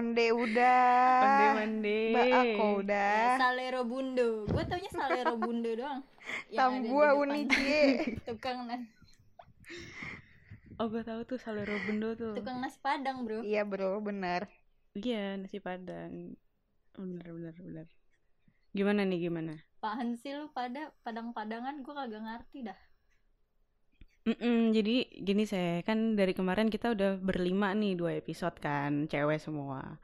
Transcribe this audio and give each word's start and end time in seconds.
Onde 0.00 0.32
udah. 0.32 1.60
Mbak 1.60 2.28
Ako 2.32 2.64
Ya, 2.64 2.76
udah. 2.80 3.20
Salero 3.36 3.84
Bundo. 3.84 4.48
Gue 4.48 4.64
taunya 4.64 4.88
Salero 4.88 5.36
Bundo 5.36 5.76
doang. 5.76 6.00
Yang 6.56 6.56
Tam 6.56 6.72
ada 6.72 6.80
di 6.80 6.88
gua 6.88 7.06
depan 7.12 7.20
uni 7.20 7.40
cie. 7.52 7.84
Tukang 8.26 8.58
nas 8.64 8.80
Oh 10.80 10.88
gue 10.88 11.04
tahu 11.04 11.20
tuh 11.28 11.36
Salero 11.36 11.76
Bundo 11.84 12.16
tuh. 12.16 12.32
tukang 12.32 12.64
nasi 12.64 12.80
Padang, 12.80 13.28
Bro. 13.28 13.44
Iya 13.44 13.68
bro, 13.68 14.00
bener. 14.00 14.48
Iya 14.96 15.36
nasi 15.36 15.60
padang. 15.60 16.32
Bener 16.96 17.26
bener 17.28 17.54
bener. 17.60 17.86
Gimana 18.72 19.04
nih 19.04 19.28
gimana? 19.28 19.60
Apaan 19.84 20.16
sih 20.16 20.32
lu 20.32 20.48
pada 20.48 20.96
Padang-Padangan 21.04 21.84
gue 21.84 21.92
kagak 21.92 22.24
ngerti 22.24 22.64
dah. 22.64 22.80
Mm-mm, 24.20 24.76
jadi 24.76 25.08
gini 25.24 25.48
saya 25.48 25.80
kan 25.80 26.12
dari 26.12 26.36
kemarin 26.36 26.68
kita 26.68 26.92
udah 26.92 27.16
berlima 27.16 27.72
nih 27.72 27.96
dua 27.96 28.20
episode 28.20 28.52
kan 28.60 29.08
cewek 29.08 29.40
semua. 29.40 29.96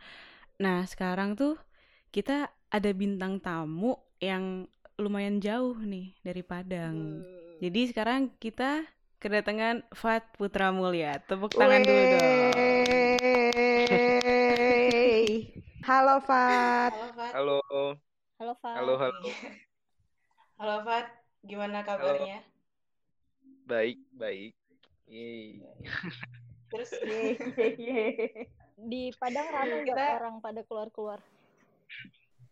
Nah 0.57 0.89
sekarang 0.89 1.37
tuh 1.37 1.61
kita 2.09 2.49
ada 2.73 2.91
bintang 2.97 3.37
tamu 3.45 3.93
yang 4.17 4.65
lumayan 4.97 5.37
jauh 5.45 5.77
nih 5.77 6.17
dari 6.25 6.41
Padang. 6.41 7.21
Jadi 7.61 7.93
sekarang 7.93 8.33
kita 8.41 8.89
kedatangan 9.21 9.85
Fat 9.93 10.33
Putra 10.33 10.73
Mulia. 10.73 11.21
Tepuk 11.29 11.53
tangan 11.53 11.85
dulu 11.85 12.03
dong. 12.09 12.25
Wey. 13.93 15.53
Halo 15.85 16.25
Fat. 16.25 16.93
Halo 16.97 17.13
Fat. 17.13 17.33
Halo, 17.37 17.59
Halo, 18.41 18.55
Fat. 18.65 18.77
halo, 18.81 18.95
halo. 18.97 19.21
Halo 20.57 20.77
Fat, 20.89 21.07
gimana 21.45 21.85
kabarnya? 21.85 22.56
Baik, 23.67 23.99
baik. 24.15 24.55
Yeay. 25.07 25.59
Terus 26.71 26.91
Di 28.91 29.03
Padang 29.17 29.49
rame 29.51 29.83
nggak 29.83 29.97
Kita- 29.97 30.17
orang 30.19 30.35
pada 30.39 30.61
keluar-keluar? 30.63 31.19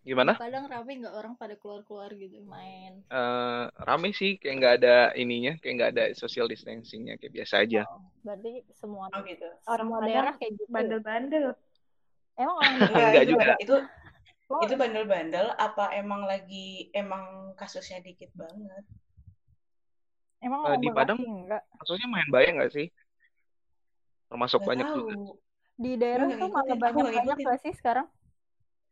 Gimana? 0.05 0.37
Padang 0.37 0.69
rame 0.69 1.01
nggak 1.01 1.15
orang 1.15 1.35
pada 1.39 1.55
keluar-keluar 1.57 2.13
gitu 2.13 2.43
main? 2.45 3.01
Eh, 3.09 3.65
rame 3.81 4.13
sih, 4.13 4.37
kayak 4.37 4.55
nggak 4.59 4.75
ada 4.83 4.97
ininya, 5.15 5.57
kayak 5.63 5.75
nggak 5.81 5.91
ada 5.97 6.05
social 6.13 6.45
distancingnya, 6.45 7.17
kayak 7.17 7.33
biasa 7.33 7.65
aja. 7.65 7.83
Berarti 8.21 8.67
semua 8.75 9.09
oh 9.09 9.23
gitu. 9.25 9.49
orang 9.65 9.89
Semua 9.89 10.05
daerah 10.05 10.35
kayak 10.37 10.53
gitu. 10.61 10.65
bandel-bandel. 10.69 11.47
Emang 12.37 12.57
orang 12.59 12.75
Enggak, 12.91 13.25
juga. 13.31 13.55
itu 13.63 13.77
Oh. 14.45 14.61
itu 14.61 14.77
bandel-bandel 14.77 15.57
apa 15.57 15.97
emang 15.97 16.29
lagi 16.29 16.93
emang 16.93 17.57
kasusnya 17.57 18.05
dikit 18.05 18.29
banget? 18.37 18.85
Emang 20.45 20.61
orang 20.63 20.81
di 20.85 20.89
Padang? 20.93 21.19
enggak? 21.25 21.63
Maksudnya 21.81 22.07
main 22.13 22.29
bayang 22.29 22.55
nggak 22.61 22.73
sih? 22.77 22.87
Termasuk 24.29 24.61
Nggak 24.61 24.69
banyak 24.71 24.87
tahu. 24.87 24.97
juga. 25.01 25.15
Di 25.75 25.93
daerah 25.99 26.25
nggak 26.29 26.39
tuh 26.39 26.49
malah 26.53 26.65
ngikutin, 26.69 26.87
aku 26.87 27.01
banyak 27.03 27.25
nggak 27.25 27.51
gak 27.51 27.61
sih 27.65 27.73
sekarang? 27.75 28.07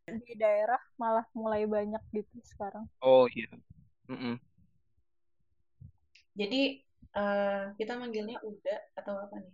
Di 0.03 0.33
daerah 0.35 0.81
malah 0.99 1.25
mulai 1.31 1.63
banyak 1.63 2.03
gitu 2.11 2.35
sekarang. 2.43 2.83
Oh 2.99 3.23
iya. 3.31 3.47
Mm-mm. 4.11 4.35
Jadi 6.33 6.61
eh, 7.13 7.63
kita 7.77 7.93
manggilnya 7.95 8.41
Uda 8.43 8.75
atau 8.99 9.15
apa 9.21 9.35
nih? 9.39 9.53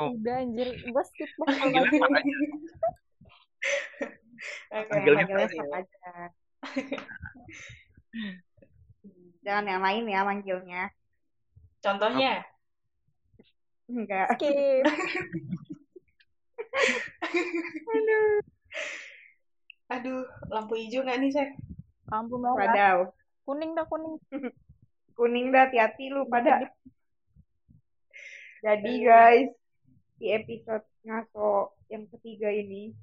Oh. 0.00 0.10
Udah 0.16 0.40
anjir, 0.40 0.68
gue 0.72 1.04
skip. 1.12 1.30
Fat 1.38 1.54
aja. 1.60 1.80
Oke, 4.72 4.88
Manggilnya 4.88 5.26
Fat. 5.28 5.52
aja. 5.52 5.62
Jangan 9.40 9.66
yang 9.66 9.82
lain 9.82 10.04
ya 10.08 10.20
manggilnya. 10.22 10.82
Contohnya, 11.80 12.44
Enggak. 13.90 14.38
Skip. 14.38 14.86
aduh, 19.90 20.22
lampu 20.46 20.78
hijau 20.78 21.02
nggak 21.02 21.18
nih, 21.18 21.34
Seth? 21.34 21.50
Lampu 22.06 22.38
merah. 22.38 22.54
Wadaw. 22.54 23.10
Kuning 23.42 23.74
dah 23.74 23.82
kuning. 23.90 24.14
Kuning 25.18 25.50
dah 25.50 25.66
hati-hati 25.66 26.14
lu 26.14 26.22
pada. 26.30 26.70
Jadi 28.62 28.92
guys, 29.02 29.50
di 30.22 30.30
episode 30.32 30.86
ngaso 31.02 31.74
yang 31.90 32.06
ketiga 32.12 32.52
ini 32.52 32.94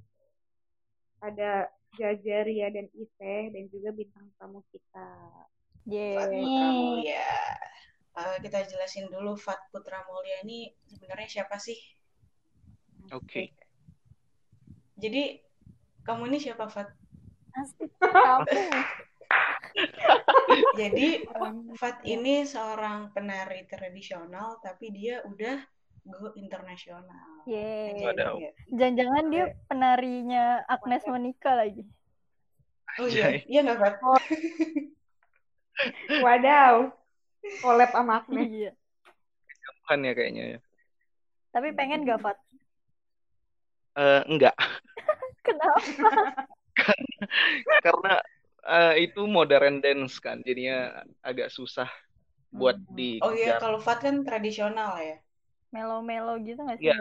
ada 1.20 1.68
Jajaria 1.98 2.70
dan 2.70 2.88
Ise 2.94 3.52
dan 3.52 3.64
juga 3.74 3.90
bintang 3.92 4.30
tamu 4.40 4.64
kita. 4.72 5.10
Fat 5.88 6.28
Yeay. 6.28 6.36
Putra 6.36 6.68
Mulia. 6.76 7.32
Eh, 8.18 8.38
kita 8.44 8.60
jelasin 8.68 9.08
dulu 9.08 9.40
Fat 9.40 9.72
Putra 9.72 10.04
Mulia 10.04 10.44
ini 10.44 10.68
sebenarnya 10.84 11.40
siapa 11.40 11.56
sih? 11.56 11.80
Oke. 13.16 13.56
Jadi 15.00 15.40
kamu 16.04 16.28
ini 16.28 16.44
siapa 16.44 16.68
Fat? 16.68 16.92
Jadi 20.80 21.24
Fat 21.80 22.04
ini 22.04 22.44
seorang 22.44 23.16
penari 23.16 23.64
tradisional 23.72 24.60
tapi 24.60 24.92
dia 24.92 25.24
udah 25.24 25.64
go 26.04 26.36
internasional. 26.36 27.48
Yeay. 27.48 27.96
Iya. 28.04 28.52
Jangan-jangan 28.76 29.24
dia 29.32 29.56
penarinya 29.72 30.68
Agnes 30.68 31.08
Monica 31.08 31.56
lagi. 31.56 31.88
Oh 33.00 33.08
iya, 33.08 33.40
iya 33.48 33.64
nggak 33.64 33.80
Fat? 33.80 33.96
Wadaw. 36.24 36.92
Collab 37.62 37.90
sama 37.94 38.22
Agnes. 38.22 38.48
Iya. 38.50 38.72
Bukan 39.84 40.00
ya 40.04 40.14
kayaknya 40.14 40.44
ya. 40.58 40.60
Tapi 41.56 41.74
pengen 41.74 42.06
gak, 42.06 42.20
Fat? 42.22 42.38
Eh, 43.98 44.22
enggak, 44.30 44.54
Kenapa? 45.48 46.10
karena 47.86 48.14
eh, 48.68 48.94
itu 49.10 49.26
modern 49.26 49.82
dance 49.82 50.22
kan, 50.22 50.38
jadinya 50.46 51.02
agak 51.26 51.50
susah 51.50 51.90
buat 52.54 52.78
Hmm. 52.78 52.94
di 52.98 53.18
Oh 53.26 53.34
iya, 53.34 53.58
kalau 53.58 53.82
Fat 53.82 54.06
kan 54.06 54.22
tradisional 54.22 55.02
ya. 55.02 55.18
Melo-melo 55.74 56.38
gitu 56.46 56.62
gak 56.62 56.78
sih? 56.78 56.94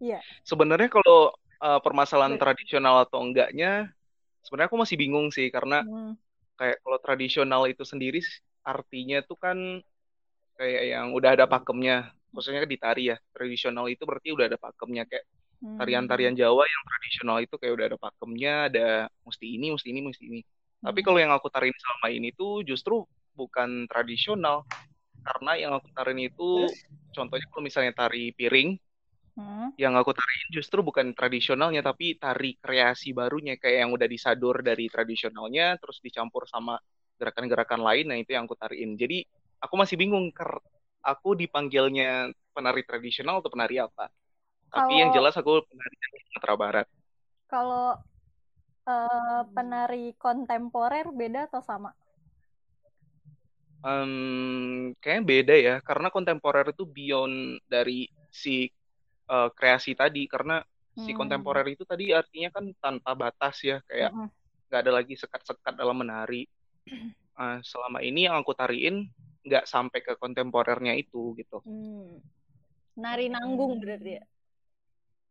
Iya. 0.00 0.18
Sebenarnya 0.42 0.90
kalau 0.90 1.30
eh, 1.60 1.80
permasalahan 1.84 2.34
tradisional 2.40 3.04
atau 3.06 3.20
enggaknya, 3.22 3.92
sebenarnya 4.42 4.68
aku 4.72 4.80
masih 4.80 4.96
bingung 4.98 5.28
sih 5.30 5.52
karena 5.54 5.84
Hmm. 5.86 6.18
Kayak 6.60 6.76
kalau 6.84 6.98
tradisional 7.04 7.62
itu 7.72 7.84
sendiri 7.92 8.20
artinya 8.72 9.18
tuh 9.28 9.38
kan 9.44 9.58
kayak 10.58 10.82
yang 10.92 11.06
udah 11.16 11.30
ada 11.36 11.46
pakemnya, 11.54 12.12
maksudnya 12.34 12.62
di 12.68 12.78
tari 12.84 13.02
ya. 13.12 13.16
Tradisional 13.34 13.86
itu 13.92 14.02
berarti 14.08 14.28
udah 14.36 14.46
ada 14.50 14.58
pakemnya 14.60 15.02
kayak 15.10 15.24
Hmm. 15.62 15.78
tarian-tarian 15.80 16.34
Jawa 16.42 16.64
yang 16.74 16.82
tradisional 16.88 17.38
itu 17.44 17.54
kayak 17.60 17.74
udah 17.78 17.86
ada 17.90 17.98
pakemnya, 18.00 18.52
ada 18.70 18.86
mesti 19.28 19.46
ini, 19.56 19.66
mesti 19.74 19.88
ini, 19.92 20.00
mesti 20.08 20.24
ini. 20.30 20.40
Tapi 20.84 21.00
Hmm. 21.00 21.06
kalau 21.06 21.18
yang 21.24 21.32
aku 21.36 21.48
tarin 21.54 21.74
selama 21.76 22.08
ini 22.16 22.28
tuh 22.36 22.52
justru 22.68 22.94
bukan 23.38 23.88
tradisional 23.90 24.56
karena 25.26 25.52
yang 25.62 25.72
aku 25.78 25.88
tarin 25.96 26.20
itu 26.20 26.44
contohnya 27.16 27.46
kalau 27.52 27.62
misalnya 27.68 27.92
tari 27.96 28.32
piring 28.38 28.68
Hmm. 29.38 29.70
yang 29.80 29.94
aku 29.96 30.12
tariin 30.12 30.48
justru 30.52 30.78
bukan 30.84 31.16
tradisionalnya 31.16 31.80
tapi 31.80 32.18
tari 32.20 32.52
kreasi 32.60 33.16
barunya 33.16 33.56
kayak 33.56 33.78
yang 33.88 33.90
udah 33.96 34.08
disadur 34.10 34.60
dari 34.60 34.86
tradisionalnya 34.92 35.80
terus 35.80 35.98
dicampur 36.04 36.44
sama 36.44 36.76
gerakan-gerakan 37.16 37.80
lain 37.80 38.04
nah 38.10 38.18
itu 38.20 38.30
yang 38.36 38.44
aku 38.44 38.56
tariin 38.60 38.92
jadi 39.00 39.24
aku 39.64 39.74
masih 39.80 39.96
bingung 40.00 40.28
ker 40.36 40.60
aku 41.00 41.32
dipanggilnya 41.40 42.28
penari 42.52 42.82
tradisional 42.84 43.40
atau 43.40 43.50
penari 43.54 43.80
apa 43.80 44.12
tapi 44.74 45.00
yang 45.00 45.10
Kalau- 45.10 45.16
jelas 45.16 45.34
aku 45.40 45.52
penari 45.68 45.96
dari 46.04 46.18
Sumatera 46.28 46.54
Barat 46.60 46.86
Kalau 47.50 47.86
eh, 48.88 49.40
penari 49.54 50.04
kontemporer 50.24 51.06
beda 51.20 51.40
atau 51.48 51.62
sama? 51.62 51.90
Em, 53.80 54.12
kayaknya 55.00 55.24
beda 55.32 55.54
ya 55.56 55.74
karena 55.88 56.08
kontemporer 56.12 56.66
itu 56.74 56.84
beyond 56.84 57.34
dari 57.72 58.04
si 58.28 58.68
eh, 59.30 59.48
kreasi 59.54 59.94
tadi 59.94 60.26
karena 60.26 60.58
si 60.98 61.14
Hmm. 61.14 61.18
kontemporer 61.22 61.64
itu 61.70 61.86
tadi 61.86 62.10
artinya 62.12 62.50
kan 62.52 62.64
tanpa 62.82 63.10
batas 63.14 63.56
ya 63.62 63.78
kayak 63.88 64.10
nggak 64.68 64.80
ada 64.84 64.92
lagi 64.98 65.14
sekat-sekat 65.16 65.74
dalam 65.78 65.96
menari. 66.02 66.44
Eh, 67.38 67.58
selama 67.70 68.02
ini 68.02 68.26
yang 68.28 68.36
aku 68.42 68.52
tariin 68.52 69.06
nggak 69.46 69.64
sampai 69.64 70.04
ke 70.04 70.12
kontemporernya 70.20 70.92
itu 70.98 71.32
gitu. 71.40 71.62
Hmm. 71.64 72.20
Nari 73.00 73.32
nanggung 73.32 73.80
berarti 73.80 74.20
ya? 74.20 74.24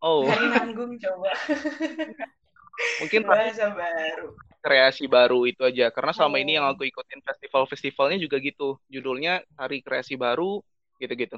Oh, 0.01 0.23
Hari 0.25 0.47
nanggung 0.47 0.95
coba. 0.97 1.29
mungkin 3.03 3.21
Bahasa 3.27 3.67
baru. 3.75 4.27
kreasi 4.63 5.05
baru 5.07 5.43
itu 5.47 5.61
aja. 5.63 5.91
Karena 5.91 6.11
selama 6.15 6.39
ini 6.39 6.55
yang 6.57 6.65
Oh. 6.67 6.73
aku 6.75 6.87
ikutin 6.87 7.19
festival-festivalnya 7.23 8.17
juga 8.19 8.39
gitu. 8.39 8.79
Judulnya 8.89 9.43
tari 9.55 9.83
kreasi 9.83 10.15
baru 10.15 10.63
gitu-gitu. 10.99 11.37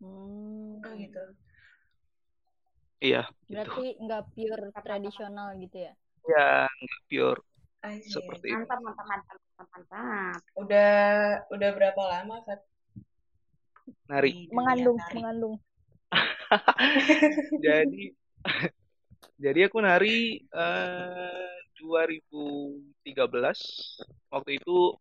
Hmm. 0.00 0.80
Oh 0.84 0.92
gitu. 1.00 1.22
Iya, 3.04 3.22
gitu. 3.44 3.52
Berarti 3.52 3.86
nggak 4.00 4.22
pure 4.32 4.64
tradisional 4.80 5.48
gitu 5.60 5.76
ya? 5.76 5.92
Ya, 6.24 6.64
nggak 6.64 7.02
pure 7.12 7.40
see. 8.00 8.08
seperti 8.08 8.46
itu. 8.48 8.56
Mantap, 8.56 8.80
mantap, 8.80 9.06
mantap, 9.06 9.36
mantap, 9.36 9.66
mantap. 9.76 10.40
Udah 10.56 10.92
udah 11.52 11.70
berapa 11.76 12.02
lama 12.02 12.36
Fat? 12.48 12.60
Nari. 14.08 14.48
Mengandung, 14.48 14.96
tari? 14.96 15.16
mengandung. 15.20 15.54
Jadi 17.66 18.04
Jadi 19.44 19.60
aku 19.66 19.78
nari 19.82 20.40
eh 20.40 21.52
2013 21.76 23.60
waktu 24.32 24.56
itu 24.56 24.96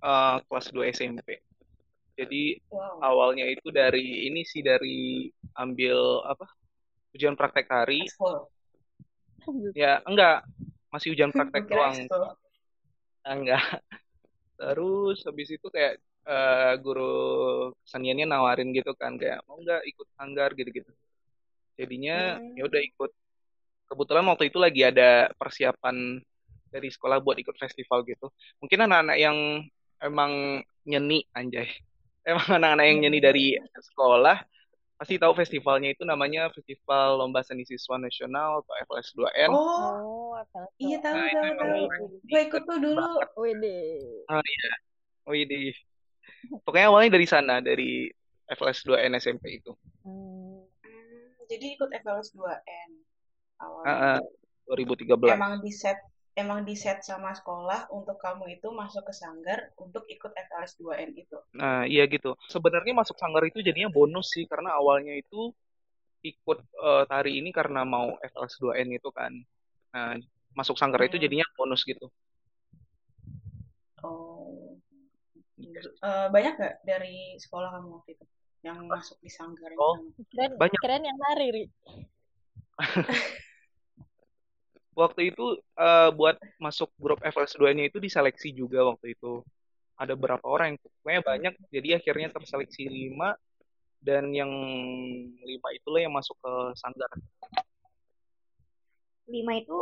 eh, 0.00 0.36
kelas 0.48 0.66
2 0.72 0.84
SMP. 0.88 1.28
Jadi 2.16 2.60
Wow. 2.68 3.00
awalnya 3.00 3.48
itu 3.48 3.68
dari 3.72 4.28
ini 4.28 4.44
sih 4.44 4.60
dari 4.64 5.28
ambil 5.56 6.24
apa? 6.28 6.46
Ujian 7.12 7.34
praktek. 7.34 7.66
Ekskul. 7.66 8.46
Ya, 9.74 9.98
enggak. 10.04 10.46
Masih 10.90 11.14
ujian 11.14 11.30
praktek 11.30 11.66
doang. 11.70 11.94
ekskul. 11.96 12.22
Enggak. 13.24 13.64
Terus 14.56 15.24
habis 15.24 15.48
itu 15.50 15.66
kayak 15.68 15.96
eh, 16.20 16.74
guru 16.78 17.12
keseniannya 17.82 18.28
nawarin 18.28 18.70
gitu 18.76 18.92
kan 18.92 19.16
kayak 19.16 19.40
mau 19.48 19.56
nggak 19.58 19.82
ikut 19.88 20.06
sanggar 20.14 20.52
gitu-gitu. 20.52 20.92
Jadinya 21.74 22.36
Hmm. 22.36 22.54
ya 22.60 22.68
udah 22.68 22.80
ikut. 22.84 23.10
Kebetulan 23.90 24.22
waktu 24.28 24.52
itu 24.52 24.58
lagi 24.60 24.86
ada 24.86 25.32
persiapan 25.34 26.20
dari 26.70 26.86
sekolah 26.86 27.18
buat 27.18 27.34
ikut 27.40 27.56
festival 27.58 28.06
gitu. 28.06 28.30
Mungkin 28.62 28.86
anak-anak 28.86 29.18
yang 29.18 29.66
emang 29.98 30.62
nyeni 30.86 31.26
anjay. 31.34 31.66
Emang 32.28 32.60
anak-anak 32.60 32.84
yang 32.84 32.98
nyeni 33.00 33.18
dari 33.18 33.46
sekolah 33.80 34.44
pasti 35.00 35.16
tahu 35.16 35.32
festivalnya 35.32 35.96
itu 35.96 36.04
namanya 36.04 36.52
Festival 36.52 37.16
Lomba 37.16 37.40
Seni 37.40 37.64
Siswa 37.64 37.96
Nasional 37.96 38.60
atau 38.60 38.74
FLS2N. 38.84 39.48
Oh, 39.48 40.20
Oh, 40.40 40.64
iya 40.80 40.96
tahu 41.00 41.16
Nah, 41.16 41.32
tahu 41.32 41.52
tahu. 41.56 42.04
Gue 42.28 42.40
ikut 42.48 42.62
tuh 42.68 42.78
dulu. 42.80 43.08
Wede. 43.40 43.80
Oh 44.28 44.40
iya. 44.40 44.70
Oh 45.28 45.34
iya. 45.36 45.72
Pokoknya 46.64 46.86
awalnya 46.88 47.10
dari 47.16 47.26
sana, 47.28 47.54
dari 47.60 48.08
FLS2N 48.48 49.16
SMP 49.20 49.60
itu. 49.60 49.72
Hmm. 50.04 50.64
Jadi 51.48 51.76
ikut 51.76 51.90
FLS 51.92 52.32
2N 52.36 52.90
awalnya. 53.60 53.92
Ah, 53.92 54.16
ah, 54.16 54.20
2013. 54.72 55.34
Emang 55.34 55.60
di 55.60 55.72
set 55.74 55.98
emang 56.38 56.62
di 56.62 56.78
set 56.78 57.02
sama 57.02 57.34
sekolah 57.34 57.90
untuk 57.90 58.16
kamu 58.16 58.58
itu 58.60 58.70
masuk 58.70 59.06
ke 59.06 59.14
sanggar 59.14 59.74
untuk 59.76 60.06
ikut 60.06 60.30
FLS 60.30 60.78
2N 60.78 61.10
itu. 61.18 61.36
Nah, 61.58 61.84
iya 61.84 62.06
gitu. 62.06 62.38
Sebenarnya 62.46 62.94
masuk 62.94 63.18
sanggar 63.18 63.42
itu 63.44 63.60
jadinya 63.60 63.90
bonus 63.90 64.30
sih 64.32 64.46
karena 64.46 64.74
awalnya 64.78 65.14
itu 65.14 65.50
ikut 66.20 66.58
eh, 66.60 67.02
tari 67.08 67.40
ini 67.40 67.50
karena 67.50 67.82
mau 67.82 68.14
FLS2N 68.20 68.88
itu 68.92 69.08
kan. 69.10 69.32
Nah, 69.90 70.16
masuk 70.54 70.76
sanggar 70.76 71.02
itu 71.02 71.16
Hmm. 71.16 71.24
jadinya 71.24 71.46
bonus 71.56 71.82
gitu. 71.82 72.06
Oh. 74.02 74.76
Eh, 75.60 76.26
banyak 76.32 76.52
gak 76.56 76.74
dari 76.84 77.36
sekolah 77.36 77.68
kamu 77.76 77.88
waktu 78.00 78.16
itu 78.16 78.24
yang 78.60 78.84
masuk 78.84 79.16
di 79.20 79.28
sanggar 79.32 79.72
yang 79.72 79.80
Oh. 79.80 79.96
Keren, 80.32 80.56
Banyak. 80.56 80.80
keren 80.80 81.02
yang 81.04 81.18
lari, 81.20 81.46
Ri. 81.52 81.64
Waktu 84.94 85.30
itu 85.30 85.56
eh, 85.56 86.10
buat 86.12 86.36
masuk 86.58 86.90
grup 86.98 87.22
FLS2-nya 87.22 87.88
itu 87.88 88.02
diseleksi 88.02 88.50
juga 88.50 88.84
waktu 88.84 89.14
itu. 89.14 89.40
Ada 90.00 90.16
berapa 90.16 90.42
orang 90.48 90.74
yang 90.74 90.78
pokoknya 90.80 91.20
banyak, 91.20 91.54
jadi 91.68 91.88
akhirnya 92.00 92.28
terseleksi 92.32 92.88
lima 92.88 93.36
dan 94.00 94.32
yang 94.32 94.48
lima 95.44 95.68
itulah 95.76 96.00
yang 96.00 96.16
masuk 96.16 96.32
ke 96.40 96.52
sanggar. 96.80 97.12
Lima 99.28 99.60
itu 99.60 99.76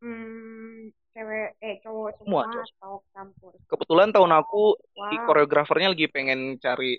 hmm, 0.00 0.90
cewek 1.12 1.60
eh 1.60 1.76
cowok 1.84 2.10
Semua, 2.18 2.42
semua 2.42 2.52
cowok. 2.56 2.66
atau 2.80 2.94
campur. 3.12 3.52
Kebetulan 3.68 4.08
tahun 4.10 4.32
aku 4.34 4.80
Wow. 4.98 5.24
koreografernya 5.30 5.94
lagi 5.94 6.10
pengen 6.10 6.56
cari 6.58 6.98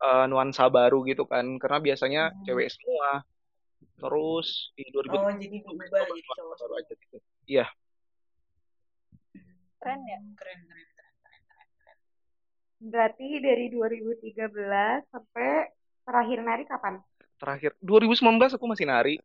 eh, 0.00 0.24
nuansa 0.30 0.68
baru 0.68 1.04
gitu 1.04 1.24
kan, 1.28 1.44
karena 1.60 1.78
biasanya 1.80 2.22
Hmm. 2.32 2.40
cewek 2.48 2.68
semua. 2.72 3.24
Terus 3.96 4.48
di 4.72 4.84
2000 4.90 5.12
Oh, 5.12 5.28
jadi 5.32 5.56
diubah 5.60 5.86
jadi 6.08 6.20
cowok 6.24 6.56
baru 6.56 6.74
aja 6.80 6.92
gitu. 6.94 7.16
Iya, 7.44 7.66
Keren 9.76 10.00
ya? 10.04 10.18
Hmm, 10.20 10.36
Keren, 10.36 10.58
keren, 10.68 10.86
keren, 10.92 11.12
keren, 11.20 11.42
keren, 11.48 11.68
keren. 11.74 11.98
Berarti 12.80 13.26
dari 13.40 13.66
2013 13.72 15.00
sampai 15.08 15.50
terakhir 16.04 16.38
nari 16.40 16.64
kapan? 16.64 16.94
terakhir 17.40 17.72
2019 17.80 18.52
aku 18.52 18.68
masih 18.68 18.84
nari 18.84 19.16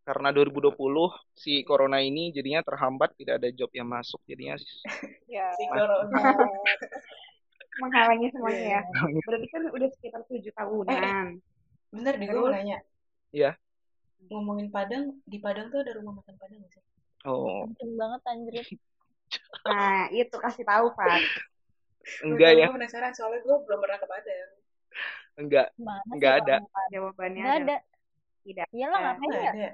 karena 0.00 0.32
2020 0.32 1.12
si 1.36 1.60
corona 1.60 2.00
ini 2.00 2.32
jadinya 2.32 2.64
terhambat 2.64 3.12
tidak 3.20 3.36
ada 3.36 3.52
job 3.52 3.68
yang 3.76 3.84
masuk 3.84 4.16
jadinya 4.24 4.56
Ya. 5.28 5.44
Si 5.60 5.68
corona. 5.68 6.08
Menghalangi 7.80 8.32
semuanya 8.32 8.60
Iya. 8.60 8.80
ya. 8.80 8.82
Berarti 9.28 9.46
kan 9.52 9.62
udah 9.68 9.88
sekitar 9.92 10.20
tujuh 10.24 10.52
tahunan. 10.52 11.36
Bentar 11.92 12.14
deh, 12.16 12.26
gue 12.26 12.32
mau 12.32 12.48
Terus? 12.48 12.56
nanya. 12.56 12.78
ya 13.30 13.52
Ngomongin 14.28 14.68
Padang, 14.68 15.16
di 15.24 15.38
Padang 15.40 15.72
tuh 15.72 15.80
ada 15.80 15.96
rumah 15.96 16.20
makan 16.20 16.34
Padang 16.36 16.58
nggak 16.60 16.72
sih? 16.74 16.82
oh 17.24 17.64
Kenceng 17.70 17.92
banget 17.96 18.20
anjir. 18.28 18.54
Nah, 19.62 20.10
itu 20.10 20.34
kasih 20.34 20.66
tahu, 20.66 20.90
Pak. 20.90 21.22
enggak 22.26 22.50
ya 22.58 22.66
Gue 22.66 22.82
penasaran, 22.82 23.14
soalnya 23.14 23.46
gue 23.46 23.56
belum 23.62 23.78
pernah 23.78 23.98
ke 24.02 24.06
Padang. 24.10 24.50
enggak 25.38 25.66
Mana 25.78 26.02
sih 26.02 26.16
Nggak 26.18 26.34
ada. 26.42 26.56
Jawabannya 26.90 27.42
Nggak 27.46 27.56
ada. 27.62 27.76
Tidak. 28.42 28.66
Iyalah 28.74 28.98
ada. 28.98 29.04
ngapain 29.06 29.28
Nggak 29.30 29.42
ya? 29.46 29.52
ada. 29.54 29.70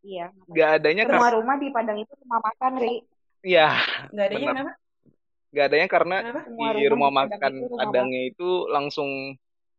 Iya. 0.00 0.26
enggak 0.48 0.68
adanya 0.80 1.02
karena 1.04 1.18
Rumah-rumah 1.20 1.56
di 1.60 1.68
Padang 1.74 1.98
itu 2.00 2.12
rumah 2.24 2.40
makan, 2.40 2.72
Ri. 2.80 2.94
ya 3.44 3.68
Nggak 4.14 4.26
adanya 4.32 4.46
kenapa? 4.48 4.72
enggak 5.52 5.64
adanya 5.68 5.86
karena 5.92 6.16
di 6.72 6.86
rumah 6.88 7.10
makan 7.12 7.52
Padangnya 7.76 8.20
itu 8.32 8.48
langsung 8.72 9.10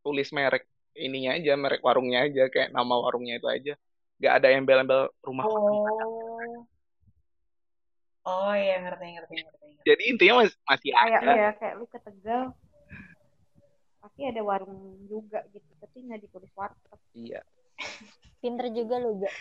tulis 0.06 0.30
merek 0.30 0.70
ininya 0.98 1.32
aja 1.38 1.54
merek 1.54 1.82
warungnya 1.82 2.26
aja 2.26 2.50
kayak 2.50 2.70
nama 2.70 2.94
warungnya 2.98 3.38
itu 3.38 3.48
aja 3.48 3.74
enggak 4.18 4.34
ada 4.34 4.48
embel-embel 4.50 5.02
rumah 5.22 5.46
makan. 5.46 5.62
Oh. 5.72 6.58
Oh 8.28 8.52
iya, 8.52 8.84
ngerti, 8.84 9.06
ngerti, 9.16 9.34
ngerti. 9.40 9.46
ngerti. 9.64 9.86
jadi 9.88 10.04
intinya 10.04 10.34
mas- 10.42 10.60
masih 10.66 10.92
kayak 10.92 11.22
ada 11.22 11.32
ya 11.32 11.50
kayak 11.56 11.74
lu 11.80 11.86
ke 11.88 12.00
Tegal 12.02 12.44
pasti 13.98 14.22
ada 14.24 14.42
warung 14.44 14.76
juga 15.06 15.48
gitu 15.50 15.72
tapi 15.80 15.98
nggak 16.04 16.20
ditulis 16.24 16.52
warteg 16.52 17.00
iya 17.14 17.40
Pinter 18.44 18.68
juga 18.70 18.96
lu, 19.00 19.18
Ga. 19.18 19.32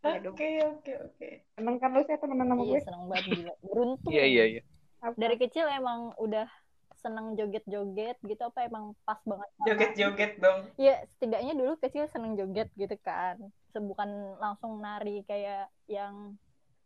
ya 0.00 0.16
dong 0.20 0.32
Oke, 0.36 0.48
oke, 0.60 0.92
oke. 1.08 1.28
seneng 1.54 1.76
kan 1.76 1.92
lu 1.92 2.04
saya 2.04 2.18
temenan 2.18 2.48
sama 2.48 2.62
Iya, 2.64 2.68
gue 2.68 2.80
seneng 2.84 3.02
banget 3.08 3.24
gila. 3.30 3.54
Beruntung. 3.64 4.10
iya 4.12 4.24
iya 4.24 4.44
iya? 4.48 4.62
Dari 5.16 5.36
kecil 5.36 5.64
emang 5.70 6.12
udah 6.16 6.44
seneng 7.04 7.26
joget-joget 7.38 8.16
gitu 8.30 8.42
apa 8.50 8.60
emang 8.68 8.84
pas 9.06 9.20
banget 9.30 9.48
Joget-joget 9.66 10.32
dong. 10.44 10.60
Ya, 10.86 10.94
setidaknya 11.12 11.52
dulu 11.60 11.72
kecil 11.84 12.04
seneng 12.12 12.32
joget 12.40 12.68
gitu 12.80 12.96
kan. 13.04 13.36
Se- 13.72 13.84
Bukan 13.90 14.10
langsung 14.42 14.72
nari 14.84 15.20
kayak 15.28 15.68
yang 15.96 16.14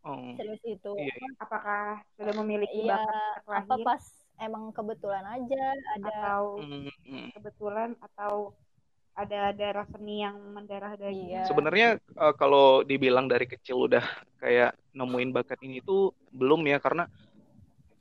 oh 0.03 0.19
serius 0.37 0.61
itu. 0.67 0.91
iya 0.99 1.13
iya. 1.15 1.29
apakah 1.43 1.81
sudah 2.17 2.33
memiliki 2.39 2.77
Iya, 2.83 2.95
bakat 2.95 3.39
apa 3.59 3.75
pas 3.87 4.03
emang 4.45 4.63
kebetulan 4.75 5.25
aja 5.35 5.63
ada 5.95 6.07
atau 6.11 6.41
Hmm, 6.59 6.87
hmm. 7.07 7.27
kebetulan 7.35 7.89
atau 8.03 8.33
ada 9.15 9.55
darah 9.55 9.87
seni 9.91 10.15
yang 10.27 10.35
mendarah 10.55 10.93
daging 10.99 11.31
Iya. 11.31 11.47
Sebenarnya 11.47 11.87
eh, 11.99 12.33
kalau 12.35 12.83
dibilang 12.83 13.25
dari 13.31 13.45
kecil 13.47 13.87
udah 13.87 14.03
kayak 14.43 14.75
nemuin 14.91 15.31
bakat 15.31 15.59
ini 15.63 15.79
tuh 15.79 16.11
belum 16.35 16.67
ya 16.67 16.77
karena 16.83 17.07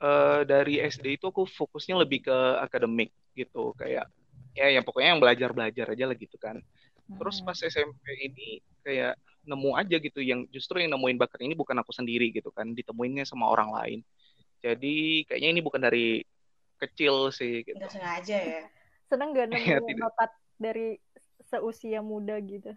eh, 0.04 0.40
dari 0.44 0.74
SD 0.84 1.16
itu 1.16 1.26
aku 1.32 1.48
fokusnya 1.48 1.96
lebih 2.04 2.28
ke 2.28 2.36
akademik 2.60 3.10
gitu 3.32 3.72
kayak 3.80 4.06
ya 4.54 4.66
yang 4.70 4.84
pokoknya 4.86 5.16
yang 5.16 5.22
belajar 5.22 5.50
belajar 5.56 5.86
aja 5.90 6.04
lah 6.06 6.16
gitu 6.16 6.36
kan. 6.38 6.60
Terus 7.18 7.36
Hmm. 7.42 7.46
pas 7.48 7.58
SMP 7.58 8.04
ini 8.28 8.48
kayak 8.84 9.16
nemu 9.44 9.70
aja 9.76 9.96
gitu 10.00 10.20
yang 10.24 10.48
justru 10.48 10.80
yang 10.80 10.96
nemuin 10.96 11.20
bakat 11.20 11.40
ini 11.44 11.52
bukan 11.52 11.76
aku 11.80 11.92
sendiri 11.92 12.32
gitu 12.32 12.48
kan 12.54 12.72
ditemuinnya 12.72 13.28
sama 13.28 13.48
orang 13.50 13.70
lain. 13.72 13.98
Jadi 14.64 15.28
kayaknya 15.28 15.50
ini 15.52 15.60
bukan 15.60 15.80
dari 15.84 16.24
kecil 16.80 17.28
sih 17.32 17.60
gitu. 17.64 17.76
Nggak 17.76 17.92
sengaja 17.92 18.38
ya. 18.40 18.62
seneng 19.04 19.36
gak 19.36 19.46
nemu 19.52 19.84
tidak. 19.84 20.00
bakat 20.08 20.30
dari 20.56 20.88
seusia 21.44 22.00
muda 22.00 22.40
gitu. 22.40 22.72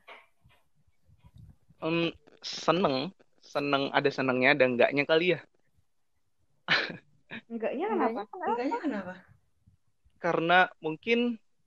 Em, 1.80 2.12
seneng, 2.44 3.16
seneng 3.40 3.88
ada 3.96 4.10
senengnya 4.12 4.54
ada 4.58 4.66
enggaknya 4.68 5.04
kali 5.08 5.26
ya. 5.38 5.40
enggaknya 7.48 7.86
Enggaknya 7.88 7.88
kenapa 7.90 8.22
kenapa? 8.26 8.48
Enggaknya 8.54 8.80
kenapa? 8.80 9.14
karena 10.18 10.60
mungkin 10.80 11.20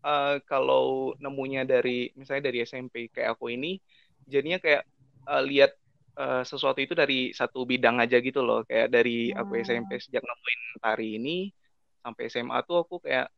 eh, 0.03 0.37
kalau 0.43 0.85
nemunya 1.17 1.63
dari 1.65 2.11
misalnya 2.13 2.51
dari 2.51 2.59
SMP 2.63 3.07
kayak 3.09 3.39
aku 3.39 3.47
ini 3.49 3.79
jadinya 4.25 4.59
kayak 4.59 4.83
eh, 5.27 5.43
lihat 5.47 5.73
eh, 6.17 6.43
sesuatu 6.43 6.79
itu 6.79 6.93
dari 6.93 7.31
satu 7.31 7.63
bidang 7.63 8.01
aja 8.01 8.19
gitu 8.19 8.41
loh 8.41 8.65
kayak 8.65 8.91
dari 8.91 9.31
aku 9.31 9.55
Hmm. 9.55 9.63
SMP 9.63 9.91
sejak 9.99 10.21
nemuin 10.21 10.61
tari 10.79 11.09
ini 11.15 11.37
sampai 12.01 12.23
SMA 12.27 12.59
tuh 12.63 12.81
aku 12.81 12.99
kayak 12.99 13.29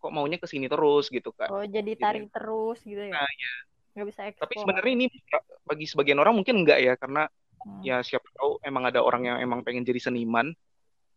kok 0.00 0.10
maunya 0.10 0.40
ke 0.40 0.48
sini 0.48 0.64
terus 0.64 1.06
gitu 1.06 1.30
kak 1.30 1.46
Oh, 1.46 1.60
jadi 1.60 1.92
Jadi- 1.92 2.00
tarik 2.00 2.26
terus 2.32 2.80
gitu 2.80 3.04
ya. 3.04 3.12
Nah, 3.12 3.28
iya. 3.28 3.52
Nggak 3.90 4.06
bisa 4.08 4.20
tapi 4.24 4.32
eksplor. 4.32 4.60
sebenarnya 4.64 4.92
ini 4.96 5.06
bagi 5.62 5.84
sebagian 5.84 6.18
orang 6.18 6.32
mungkin 6.32 6.64
enggak 6.64 6.80
ya 6.80 6.94
karena 6.96 7.28
Hmm. 7.60 7.84
ya 7.84 8.00
siapa 8.00 8.24
tahu 8.32 8.56
emang 8.64 8.88
ada 8.88 9.04
orang 9.04 9.22
yang 9.22 9.36
emang 9.38 9.60
pengen 9.60 9.84
jadi 9.84 10.00
seniman 10.00 10.56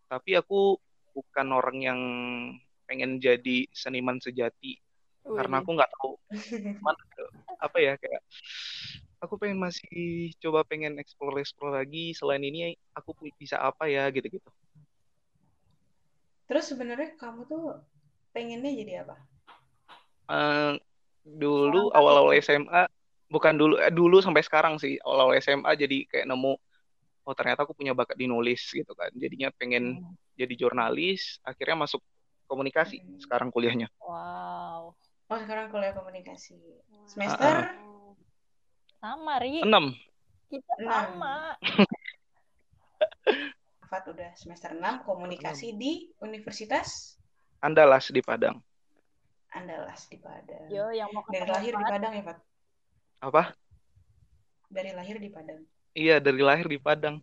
tapi 0.10 0.38
aku 0.38 0.78
bukan 1.14 1.48
orang 1.54 1.78
yang 1.82 2.00
pengen 2.90 3.22
jadi 3.22 3.70
seniman 3.72 4.20
sejati 4.20 4.78
karena 5.24 5.64
aku 5.64 5.70
nggak 5.76 5.92
tahu 6.00 6.14
mana 6.84 7.00
apa 7.64 7.78
ya 7.80 7.94
kayak 7.96 8.22
aku 9.24 9.40
pengen 9.40 9.64
masih 9.64 10.36
coba 10.44 10.68
pengen 10.68 11.00
explore 11.00 11.40
explore 11.40 11.80
lagi 11.80 12.12
selain 12.12 12.44
ini 12.44 12.76
aku 12.92 13.16
bisa 13.40 13.56
apa 13.62 13.88
ya 13.88 14.12
gitu 14.12 14.28
gitu 14.28 14.50
Terus 16.44 16.70
sebenarnya 16.70 17.16
kamu 17.18 17.48
tuh 17.48 17.82
pengennya 18.36 18.72
jadi 18.78 18.94
apa? 19.08 19.16
Eh, 20.30 20.74
dulu 21.24 21.90
Seorang 21.90 21.98
awal-awal 21.98 22.34
kapiten. 22.36 22.68
SMA 22.68 22.84
bukan 23.32 23.54
dulu 23.58 23.76
eh, 23.80 23.90
dulu 23.90 24.22
sampai 24.22 24.44
sekarang 24.46 24.78
sih 24.78 25.00
awal-awal 25.02 25.40
SMA 25.40 25.72
jadi 25.74 26.06
kayak 26.06 26.30
nemu 26.30 26.54
oh 27.24 27.34
ternyata 27.34 27.64
aku 27.64 27.74
punya 27.74 27.92
bakat 27.92 28.16
di 28.16 28.28
nulis 28.28 28.62
gitu 28.68 28.92
kan 28.94 29.10
jadinya 29.16 29.50
pengen 29.56 30.00
Hmm. 30.00 30.14
jadi 30.36 30.54
jurnalis 30.58 31.40
akhirnya 31.42 31.76
masuk 31.82 32.00
komunikasi 32.46 33.00
Hmm. 33.00 33.18
sekarang 33.20 33.50
kuliahnya 33.50 33.88
Wow. 34.00 34.94
Oh, 35.32 35.40
sekarang 35.40 35.72
kuliah 35.72 35.96
komunikasi. 35.96 36.60
Semester 37.10 37.74
Sama, 39.00 39.40
Ri. 39.42 39.66
enam 39.66 39.90
Kita 40.46 40.72
enam. 40.78 40.94
sama. 40.94 41.36
Fat 43.90 44.04
udah 44.06 44.30
semester 44.34 44.74
6 44.74 45.02
komunikasi 45.02 45.74
di 45.74 46.12
Universitas 46.20 47.18
Andalas 47.60 48.10
di 48.10 48.20
Padang 48.20 48.60
Andalas 49.50 50.06
di 50.06 50.18
Padang. 50.18 50.66
Yo, 50.68 50.90
yang 50.90 51.10
mau 51.10 51.22
Dari 51.26 51.46
lahir 51.46 51.74
di. 51.74 51.86
Padang 51.86 52.12
ya, 52.14 52.24
Fat? 52.26 52.38
apa 53.22 53.44
Dari 54.68 54.92
lahir 54.92 55.16
di 55.18 55.30
Padang. 55.30 55.62
Iya 56.02 56.14
dari 56.26 56.42
lahir 56.48 56.68
di 56.74 56.78
Padang 56.86 57.16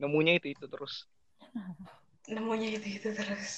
nemunya 0.00 0.32
itu 0.38 0.46
itu 0.54 0.64
terus 0.72 0.94
Nemunya 2.32 2.68
itu-itu 2.76 3.08
terus. 3.18 3.52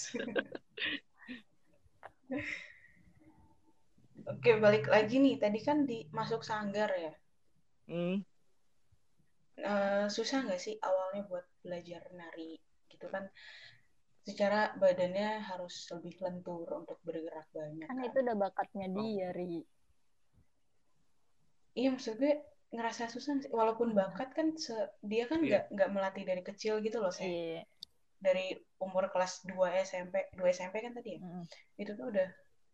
Oke, 4.32 4.50
balik 4.64 4.84
lagi 4.94 5.16
nih. 5.24 5.34
Tadi 5.42 5.58
kan 5.66 5.78
di 5.88 5.98
masuk 6.18 6.40
sanggar 6.48 6.90
ya. 7.04 7.12
hmm, 7.88 8.22
Eh, 9.72 10.06
susah 10.16 10.38
nggak 10.44 10.60
sih 10.64 10.74
awalnya 10.88 11.22
buat 11.30 11.44
belajar 11.64 12.02
nari 12.20 12.50
gitu 12.92 13.06
kan? 13.14 13.24
Secara 14.28 14.60
badannya 14.82 15.30
harus 15.48 15.74
lebih 15.94 16.14
lentur 16.24 16.66
untuk 16.80 16.98
bergerak 17.06 17.46
banyak 17.58 17.86
Kan 17.86 17.98
kan. 18.02 18.02
itu 18.06 18.16
udah 18.24 18.36
bakatnya 18.44 18.86
dia, 18.98 19.26
Ri. 19.38 19.52
Iya, 21.78 21.88
maksud 21.94 22.14
gue 22.20 22.32
ngerasa 22.72 23.12
susah 23.12 23.36
sih? 23.38 23.52
Walaupun 23.52 23.92
bakat 23.92 24.32
kan 24.32 24.56
se- 24.56 24.90
dia 25.04 25.28
kan 25.28 25.44
Iya. 25.44 25.48
nggak 25.48 25.64
nggak 25.76 25.90
melatih 25.92 26.24
dari 26.24 26.42
kecil 26.42 26.80
gitu 26.80 26.98
loh, 26.98 27.12
saya. 27.12 27.28
Iya. 27.28 27.62
Dari 28.22 28.56
umur 28.80 29.12
kelas 29.12 29.44
2 29.44 29.70
SMP, 29.76 30.32
2 30.32 30.48
SMP 30.48 30.80
kan 30.80 30.96
tadi 30.96 31.16
ya. 31.16 31.20
Mm. 31.20 31.44
Itu 31.76 31.92
tuh 31.94 32.08
udah 32.10 32.28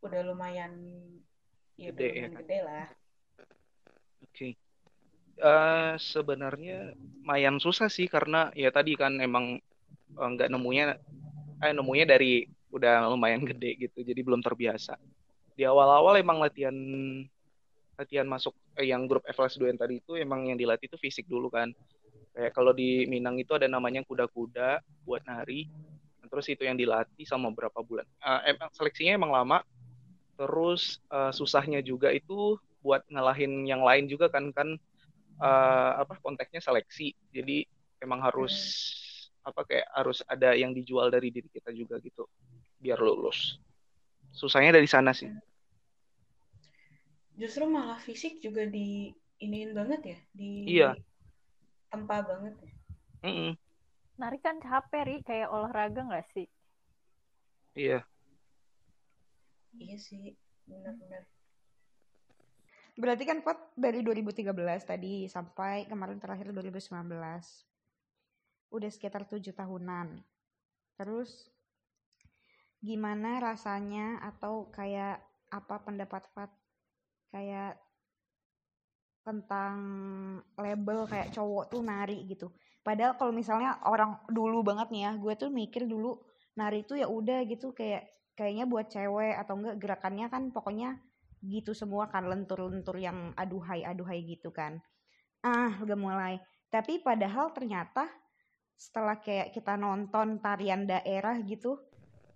udah 0.06 0.20
lumayan 0.22 0.72
ya 1.74 1.90
udah 1.90 1.98
Gede 1.98 2.06
ya 2.06 2.14
lumayan 2.14 2.30
kan? 2.30 2.40
gede 2.46 2.58
lah. 2.62 2.86
oke 4.22 4.48
Eh, 5.38 5.94
sebenarnya 6.02 6.90
lumayan 7.22 7.62
susah 7.62 7.86
sih 7.86 8.10
karena 8.10 8.50
ya 8.58 8.74
tadi 8.74 8.98
kan 8.98 9.22
emang 9.22 9.62
eh, 10.14 10.28
nggak 10.34 10.50
nemunya 10.50 10.98
eh 11.62 11.70
nemunya 11.70 12.10
dari 12.10 12.42
udah 12.74 13.06
lumayan 13.06 13.46
gede 13.46 13.78
gitu 13.78 14.02
jadi 14.02 14.18
belum 14.18 14.42
terbiasa 14.42 14.98
di 15.54 15.62
awal-awal 15.62 16.18
emang 16.18 16.42
latihan 16.42 16.74
latihan 17.94 18.26
masuk 18.26 18.50
yang 18.82 19.10
grup 19.10 19.26
FLS 19.26 19.58
2 19.58 19.74
yang 19.74 19.80
tadi 19.80 19.98
itu 19.98 20.14
emang 20.14 20.46
yang 20.46 20.58
dilatih 20.58 20.86
itu 20.90 20.98
fisik 20.98 21.26
dulu 21.26 21.50
kan. 21.50 21.74
Kayak 22.34 22.54
kalau 22.54 22.70
di 22.70 23.06
Minang 23.10 23.34
itu 23.40 23.50
ada 23.54 23.66
namanya 23.66 24.04
kuda-kuda 24.06 24.82
buat 25.02 25.22
nari. 25.26 25.66
Terus 26.28 26.46
itu 26.52 26.62
yang 26.62 26.76
dilatih 26.76 27.24
sama 27.24 27.48
beberapa 27.48 27.80
bulan. 27.80 28.04
Eh, 28.20 28.54
emang 28.54 28.68
seleksinya 28.76 29.16
emang 29.16 29.32
lama. 29.32 29.64
Terus 30.38 31.02
eh, 31.10 31.32
susahnya 31.34 31.82
juga 31.82 32.12
itu 32.14 32.60
buat 32.78 33.02
ngalahin 33.10 33.66
yang 33.66 33.82
lain 33.82 34.06
juga 34.06 34.30
kan 34.30 34.54
kan 34.54 34.76
eh, 35.40 35.90
apa 35.98 36.14
konteksnya 36.20 36.62
seleksi. 36.62 37.16
Jadi 37.32 37.64
emang 38.04 38.22
harus 38.22 38.54
apa 39.42 39.64
kayak 39.64 39.88
harus 39.96 40.20
ada 40.28 40.52
yang 40.52 40.76
dijual 40.76 41.08
dari 41.08 41.32
diri 41.32 41.48
kita 41.48 41.72
juga 41.72 41.96
gitu 42.04 42.28
biar 42.78 43.00
lulus. 43.00 43.58
Susahnya 44.30 44.76
dari 44.76 44.86
sana 44.86 45.10
sih 45.16 45.32
Justru 47.38 47.70
malah 47.70 48.02
fisik 48.02 48.42
juga 48.42 48.66
di 48.66 49.14
iniin 49.38 49.70
banget 49.70 50.00
ya, 50.02 50.18
di 50.34 50.50
Iya. 50.74 50.90
tempa 51.86 52.18
banget 52.26 52.58
ya. 52.58 52.72
Mm-mm. 53.22 53.54
Nari 54.18 54.38
kan 54.42 54.58
capek, 54.58 55.02
Ri. 55.06 55.16
Kayak 55.22 55.54
olahraga 55.54 56.02
nggak 56.02 56.26
sih? 56.34 56.46
iya 57.78 58.02
Iya 59.78 59.94
sih, 59.94 60.34
benar-benar. 60.66 61.22
Berarti 62.98 63.22
kan 63.22 63.46
Pot 63.46 63.70
dari 63.78 64.02
2013 64.02 64.82
tadi 64.82 65.30
sampai 65.30 65.86
kemarin 65.86 66.18
terakhir 66.18 66.50
2019. 66.50 67.62
Udah 68.74 68.90
sekitar 68.90 69.22
tujuh 69.30 69.54
tahunan. 69.54 70.18
Terus 70.98 71.46
gimana 72.82 73.38
rasanya 73.38 74.18
atau 74.26 74.66
kayak 74.74 75.22
apa 75.54 75.78
pendapat 75.86 76.26
Fat 76.34 76.50
kayak 77.28 77.76
tentang 79.22 79.76
label 80.56 81.04
kayak 81.04 81.32
cowok 81.36 81.68
tuh 81.68 81.84
nari 81.84 82.24
gitu. 82.24 82.48
Padahal 82.80 83.20
kalau 83.20 83.32
misalnya 83.36 83.76
orang 83.84 84.16
dulu 84.32 84.64
banget 84.64 84.88
nih 84.88 85.02
ya, 85.04 85.12
gue 85.20 85.34
tuh 85.36 85.50
mikir 85.52 85.84
dulu 85.84 86.16
nari 86.56 86.82
itu 86.82 86.98
ya 86.98 87.06
udah 87.06 87.44
gitu 87.46 87.70
kayak 87.70 88.08
kayaknya 88.34 88.66
buat 88.66 88.86
cewek 88.90 89.34
atau 89.34 89.54
enggak 89.58 89.76
gerakannya 89.78 90.26
kan 90.30 90.42
pokoknya 90.50 90.98
gitu 91.42 91.70
semua 91.70 92.10
kan 92.10 92.26
lentur-lentur 92.26 92.98
yang 92.98 93.30
aduhai 93.38 93.86
aduhai 93.86 94.26
gitu 94.26 94.50
kan 94.50 94.82
ah 95.46 95.78
udah 95.78 95.94
mulai 95.94 96.34
tapi 96.66 96.98
padahal 96.98 97.54
ternyata 97.54 98.10
setelah 98.74 99.18
kayak 99.18 99.54
kita 99.54 99.78
nonton 99.78 100.42
tarian 100.42 100.86
daerah 100.86 101.38
gitu 101.46 101.78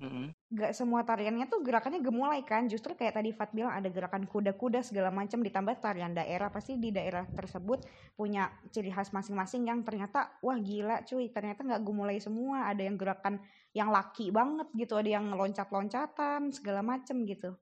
Mm-mm. 0.02 0.34
gak 0.50 0.74
semua 0.74 1.06
tariannya 1.06 1.46
tuh 1.46 1.62
gerakannya 1.62 2.02
gemulai 2.02 2.42
kan 2.42 2.66
justru 2.66 2.98
kayak 2.98 3.14
tadi 3.14 3.30
Fat 3.30 3.54
bilang 3.54 3.70
ada 3.70 3.86
gerakan 3.86 4.26
kuda-kuda 4.26 4.82
segala 4.82 5.14
macam 5.14 5.38
ditambah 5.38 5.78
tarian 5.78 6.10
daerah 6.10 6.50
pasti 6.50 6.74
di 6.74 6.90
daerah 6.90 7.22
tersebut 7.22 7.86
punya 8.18 8.50
ciri 8.74 8.90
khas 8.90 9.14
masing-masing 9.14 9.70
yang 9.70 9.86
ternyata 9.86 10.34
wah 10.42 10.58
gila 10.58 11.06
cuy 11.06 11.30
ternyata 11.30 11.62
nggak 11.62 11.82
gemulai 11.86 12.18
semua 12.18 12.66
ada 12.66 12.82
yang 12.82 12.98
gerakan 12.98 13.38
yang 13.78 13.94
laki 13.94 14.34
banget 14.34 14.66
gitu 14.74 14.98
ada 14.98 15.06
yang 15.06 15.30
loncat-loncatan 15.30 16.50
segala 16.50 16.82
macam 16.82 17.22
gitu 17.22 17.54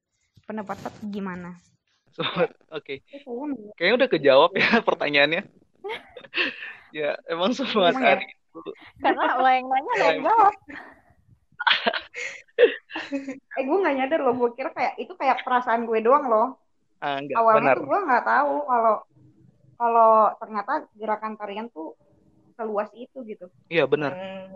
pendapat 0.49 0.81
Fat 0.81 0.97
gimana? 1.13 1.61
So, 2.17 2.25
oke 2.73 3.05
kayaknya 3.77 3.95
udah 4.01 4.09
kejawab 4.09 4.51
ya 4.57 4.81
pertanyaannya 4.89 5.45
ya 6.91 7.15
emang 7.29 7.53
semua 7.53 7.93
Emang 7.93 8.03
ya? 8.03 8.17
tari 8.17 8.27
itu 8.27 8.73
Karena 8.99 9.25
lo 9.39 9.47
yang 9.47 9.67
nanya, 9.71 9.93
lo 9.95 10.03
Ya, 10.03 10.09
yang 10.11 10.25
jawab. 10.27 10.55
Eh 13.59 13.63
gue 13.67 13.77
nggak 13.83 13.97
nyadar 13.97 14.21
loh, 14.23 14.35
gue 14.37 14.51
kira 14.55 14.71
kayak 14.75 14.95
itu 14.99 15.13
kayak 15.15 15.43
perasaan 15.43 15.87
gue 15.87 15.99
doang 16.03 16.27
loh. 16.31 16.49
ah, 17.01 17.19
enggak 17.19 17.37
Awalnya 17.39 17.61
benar. 17.61 17.77
tuh 17.79 17.85
gue 17.87 17.99
nggak 18.07 18.25
tahu 18.27 18.55
kalau 18.67 18.95
kalau 19.81 20.13
ternyata 20.37 20.73
gerakan 20.93 21.35
tarian 21.41 21.67
tuh 21.73 21.97
seluas 22.61 22.93
itu 22.93 23.25
gitu. 23.25 23.49
iya 23.73 23.89
benar. 23.89 24.13
Hmm, 24.13 24.53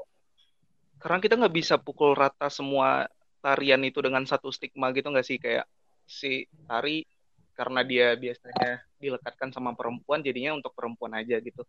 karena 1.00 1.18
kita 1.24 1.34
nggak 1.40 1.54
bisa 1.56 1.74
pukul 1.80 2.12
rata 2.12 2.52
semua 2.52 3.08
tarian 3.40 3.80
itu 3.84 4.04
dengan 4.04 4.28
satu 4.28 4.52
stigma 4.52 4.92
gitu 4.92 5.08
nggak 5.08 5.26
sih? 5.26 5.40
Kayak 5.40 5.64
si 6.04 6.44
tari 6.68 7.08
karena 7.56 7.80
dia 7.86 8.12
biasanya 8.18 8.82
dilekatkan 9.00 9.54
sama 9.54 9.72
perempuan 9.72 10.20
jadinya 10.20 10.52
untuk 10.58 10.76
perempuan 10.76 11.16
aja 11.16 11.40
gitu. 11.40 11.64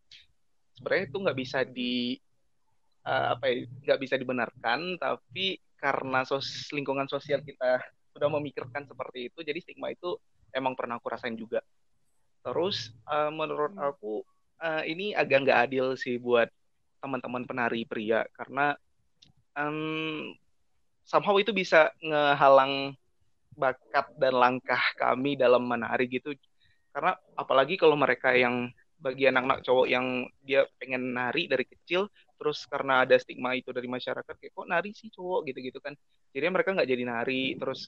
Sebenarnya 0.76 1.08
itu 1.08 1.18
nggak 1.24 1.38
bisa 1.40 1.60
di 1.64 2.20
eh, 3.06 3.28
apa 3.32 3.44
ya 3.48 3.56
nggak 3.64 4.00
bisa 4.02 4.16
dibenarkan 4.20 5.00
tapi 5.00 5.56
karena 5.86 6.26
sos 6.26 6.74
lingkungan 6.74 7.06
sosial 7.06 7.46
kita 7.46 7.78
sudah 8.10 8.26
memikirkan 8.34 8.90
seperti 8.90 9.30
itu 9.30 9.46
jadi 9.46 9.62
stigma 9.62 9.94
itu 9.94 10.18
emang 10.50 10.74
pernah 10.74 10.98
aku 10.98 11.14
rasain 11.14 11.38
juga. 11.38 11.62
Terus 12.42 12.90
eh, 13.06 13.30
menurut 13.30 13.78
aku 13.78 14.26
eh, 14.66 14.90
ini 14.90 15.14
agak 15.14 15.46
nggak 15.46 15.60
adil 15.70 15.94
sih 15.94 16.18
buat 16.18 16.50
teman-teman 17.06 17.46
penari 17.46 17.86
pria 17.86 18.26
karena 18.34 18.74
em, 19.54 20.34
somehow 21.06 21.38
itu 21.38 21.54
bisa 21.54 21.94
ngehalang 22.02 22.98
bakat 23.54 24.10
dan 24.18 24.34
langkah 24.34 24.82
kami 24.98 25.38
dalam 25.38 25.70
menari 25.70 26.10
gitu. 26.10 26.34
Karena 26.90 27.14
apalagi 27.38 27.78
kalau 27.78 27.94
mereka 27.94 28.34
yang 28.34 28.74
bagi 28.98 29.30
anak-anak 29.30 29.62
cowok 29.62 29.86
yang 29.86 30.26
dia 30.42 30.66
pengen 30.82 31.14
nari 31.14 31.46
dari 31.46 31.68
kecil 31.68 32.10
terus 32.36 32.68
karena 32.68 33.04
ada 33.08 33.16
stigma 33.18 33.56
itu 33.56 33.72
dari 33.72 33.88
masyarakat 33.90 34.36
kayak 34.36 34.54
kok 34.54 34.68
nari 34.68 34.92
sih 34.92 35.10
cowok? 35.12 35.48
Gitu-gitu 35.50 35.80
kan. 35.80 35.94
Jadi 36.36 36.46
mereka 36.52 36.76
nggak 36.76 36.90
jadi 36.90 37.04
nari 37.08 37.56
terus 37.56 37.88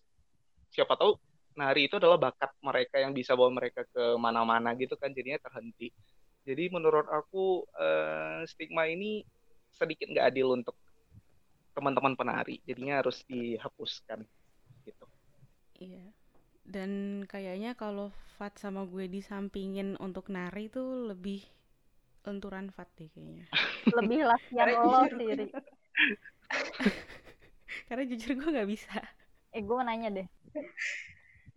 siapa 0.71 0.95
tahu 0.95 1.15
nari 1.57 1.89
itu 1.89 1.97
adalah 1.97 2.21
bakat 2.21 2.53
mereka 2.61 3.01
yang 3.01 3.11
bisa 3.17 3.33
bawa 3.33 3.49
mereka 3.49 3.81
ke 3.89 4.03
mana-mana 4.21 4.73
gitu 4.77 4.95
kan 4.95 5.09
jadinya 5.11 5.41
terhenti. 5.41 5.89
Jadi 6.47 6.63
menurut 6.71 7.07
aku 7.11 7.67
eh, 7.75 8.47
stigma 8.47 8.87
ini 8.87 9.25
sedikit 9.73 10.07
nggak 10.09 10.27
adil 10.31 10.55
untuk 10.55 10.75
teman-teman 11.75 12.17
penari. 12.17 12.57
Jadinya 12.63 13.03
harus 13.03 13.21
dihapuskan 13.27 14.25
gitu. 14.87 15.05
Iya. 15.77 16.05
dan 16.67 17.23
kayaknya 17.31 17.79
kalau 17.79 18.11
Fat 18.35 18.59
sama 18.59 18.83
gue 18.83 19.07
disampingin 19.07 19.95
untuk 19.97 20.27
nari 20.27 20.67
tuh 20.67 21.09
lebih 21.09 21.41
lenturan 22.27 22.69
Fat 22.69 22.91
deh 22.93 23.09
kayaknya. 23.09 23.47
Lebih 23.97 24.27
latihan 24.27 24.67
lo 24.67 24.83
jujur 24.83 25.09
sih, 25.15 25.23
gue- 25.23 25.37
Ri. 25.39 25.47
Karena 27.87 28.03
jujur 28.03 28.31
gue 28.35 28.49
nggak 28.51 28.69
bisa. 28.69 28.99
Eh, 29.51 29.63
gue 29.63 29.75
nanya 29.79 30.09
deh. 30.13 30.27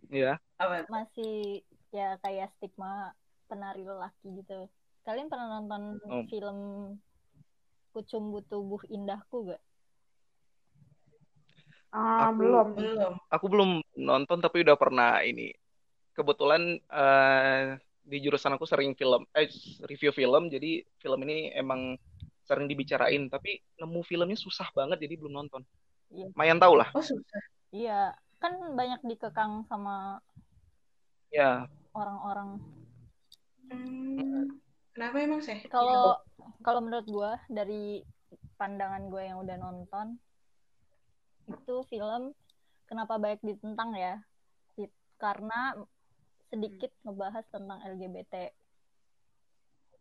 Iya. 0.07 0.39
Apa? 0.55 0.87
Masih 0.87 1.61
ya 1.91 2.15
kayak 2.19 2.55
stigma 2.55 3.11
penari 3.45 3.83
lelaki 3.83 4.39
gitu. 4.39 4.71
Kalian 5.03 5.27
pernah 5.27 5.59
nonton 5.59 5.99
Oh. 6.07 6.23
film 6.25 6.57
Kucumbu 7.91 8.39
Tubuh 8.47 8.81
Indahku 8.87 9.51
gak? 9.51 9.61
Ah, 11.91 12.31
Aku- 12.31 12.39
belum. 12.39 12.67
Belum. 12.73 13.13
Aku 13.27 13.45
belum 13.51 13.69
nonton 13.99 14.39
tapi 14.39 14.63
udah 14.63 14.77
pernah 14.79 15.19
ini. 15.21 15.51
Kebetulan 16.11 16.79
eh, 16.79 17.79
di 18.01 18.17
jurusan 18.21 18.57
aku 18.57 18.65
sering 18.65 18.97
film, 18.97 19.23
eh 19.37 19.47
review 19.85 20.11
film, 20.11 20.49
jadi 20.49 20.81
film 20.99 21.19
ini 21.29 21.53
emang 21.53 21.95
sering 22.45 22.65
dibicarain. 22.65 23.29
Tapi 23.29 23.61
nemu 23.77 24.01
filmnya 24.03 24.37
susah 24.37 24.67
banget, 24.73 25.01
jadi 25.05 25.15
belum 25.17 25.33
nonton. 25.33 25.61
Iya. 26.11 26.27
Mayan 26.35 26.59
tau 26.59 26.75
lah. 26.75 26.89
Oh 26.91 27.03
susah. 27.03 27.41
Iya, 27.71 28.11
kan 28.41 28.57
banyak 28.75 28.99
dikekang 29.07 29.63
sama 29.71 30.19
Ya, 31.31 31.63
orang-orang. 31.95 32.59
Hmm, 33.71 34.59
kenapa 34.91 35.15
emang 35.23 35.39
sih? 35.39 35.63
Kalau 35.71 36.19
kalau 36.59 36.83
menurut 36.83 37.07
gue 37.07 37.31
dari 37.47 38.03
pandangan 38.59 39.07
gue 39.07 39.23
yang 39.31 39.39
udah 39.39 39.55
nonton 39.55 40.19
itu 41.47 41.75
film 41.87 42.35
kenapa 42.83 43.15
baik 43.15 43.39
ditentang 43.47 43.95
ya? 43.95 44.19
Karena 45.15 45.71
sedikit 46.51 46.91
ngebahas 47.07 47.47
tentang 47.47 47.79
LGBT. 47.79 48.51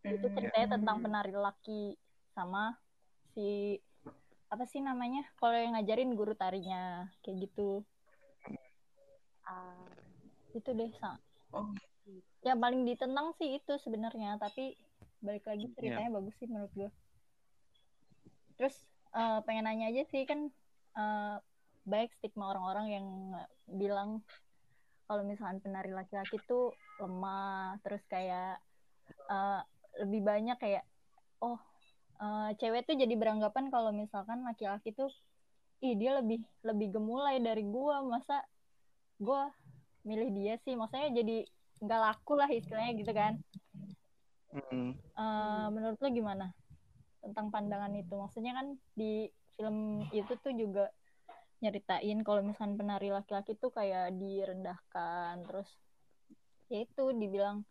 Itu 0.02 0.26
Hmm, 0.26 0.34
ceritanya 0.34 0.68
tentang 0.74 0.96
penari 0.98 1.30
laki 1.30 1.94
sama 2.34 2.74
si 3.32 3.78
apa 4.50 4.66
sih 4.66 4.82
namanya? 4.82 5.22
Kalau 5.38 5.54
yang 5.54 5.78
ngajarin 5.78 6.18
guru 6.18 6.34
tarinya 6.34 7.06
kayak 7.22 7.46
gitu. 7.46 7.86
Ah, 9.46 9.86
itu 10.50 10.70
deh 10.74 10.90
Sa. 10.98 11.14
Oh. 11.54 11.70
Ya 12.42 12.58
paling 12.58 12.82
ditentang 12.82 13.30
sih 13.38 13.62
itu 13.62 13.78
sebenarnya, 13.78 14.34
tapi 14.42 14.74
balik 15.22 15.46
lagi 15.46 15.70
ceritanya 15.78 16.10
bagus 16.18 16.34
sih 16.42 16.50
menurut 16.50 16.72
gue. 16.74 16.90
Terus 18.58 18.74
eh, 19.14 19.38
pengen 19.46 19.70
nanya 19.70 19.94
aja 19.94 20.02
sih 20.10 20.26
kan 20.26 20.50
eh, 20.98 21.36
baik 21.86 22.10
stigma 22.18 22.50
orang-orang 22.50 22.86
yang 22.90 23.06
bilang 23.70 24.24
kalau 25.10 25.26
misalkan 25.26 25.58
penari 25.58 25.90
laki-laki 25.90 26.38
tuh 26.46 26.70
lemah, 27.02 27.74
terus 27.82 27.98
kayak 28.06 28.62
eh, 29.26 29.60
lebih 30.06 30.22
banyak 30.22 30.54
kayak 30.54 30.86
oh 31.42 31.58
eh, 32.22 32.54
cewek 32.62 32.86
tuh 32.86 32.94
jadi 32.94 33.10
beranggapan 33.18 33.74
kalau 33.74 33.90
misalkan 33.90 34.46
laki-laki 34.46 34.94
tuh 34.94 35.10
ih 35.82 35.98
dia 35.98 36.14
lebih 36.22 36.38
lebih 36.62 36.94
gemulai 36.94 37.42
dari 37.42 37.66
gua. 37.66 38.06
Masa 38.06 38.46
gua 39.18 39.50
milih 40.06 40.30
dia 40.30 40.54
sih? 40.62 40.78
Maksudnya 40.78 41.10
jadi 41.10 41.42
nggak 41.82 42.00
laku 42.06 42.38
lah 42.38 42.46
istilahnya 42.46 42.92
gitu 42.94 43.10
kan. 43.10 43.34
Mm, 44.54 44.94
Eh, 44.94 45.66
menurut 45.74 45.98
lo 45.98 46.08
gimana 46.14 46.46
tentang 47.18 47.50
pandangan 47.50 47.90
itu? 47.98 48.14
Maksudnya 48.14 48.54
kan 48.54 48.78
di 48.94 49.26
film 49.58 50.06
itu 50.14 50.32
tuh 50.38 50.54
juga 50.54 50.86
nyeritain 51.60 52.18
kalau 52.24 52.40
misalkan 52.40 52.76
penari 52.76 53.12
laki-laki 53.12 53.52
tuh 53.56 53.68
kayak 53.68 54.16
direndahkan 54.16 55.44
terus 55.44 55.68
ya 56.72 56.84
itu 56.84 57.04
dibilang 57.12 57.62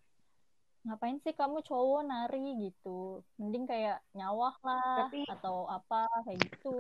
ngapain 0.85 1.19
sih 1.25 1.35
kamu 1.35 1.59
cowok 1.65 2.01
nari 2.05 2.69
gitu 2.69 3.19
mending 3.35 3.65
kayak 3.67 3.99
nyawah 4.15 4.55
lah 4.63 5.09
Tapi- 5.09 5.27
atau 5.27 5.67
apa 5.67 6.07
kayak 6.23 6.39
gitu 6.45 6.77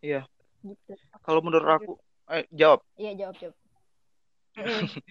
Iya. 0.00 0.22
gitu 0.62 0.94
kalau 1.24 1.40
menurut 1.40 1.68
aku, 1.68 1.92
eh, 2.32 2.44
jawab. 2.52 2.80
iya 2.96 3.12
jawab 3.16 3.36
jawab. 3.40 3.56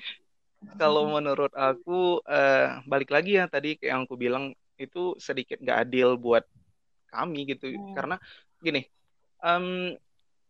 Kalau 0.80 1.12
menurut 1.12 1.52
aku, 1.52 2.24
eh, 2.24 2.80
balik 2.88 3.12
lagi 3.12 3.36
ya 3.36 3.52
tadi 3.52 3.76
kayak 3.76 3.90
yang 3.92 4.02
aku 4.08 4.16
bilang 4.16 4.56
itu 4.80 5.12
sedikit 5.20 5.60
nggak 5.60 5.90
adil 5.90 6.16
buat 6.16 6.48
kami 7.12 7.52
gitu. 7.52 7.68
Hmm. 7.76 7.92
Karena 7.92 8.16
gini, 8.64 8.82
em, 9.44 9.98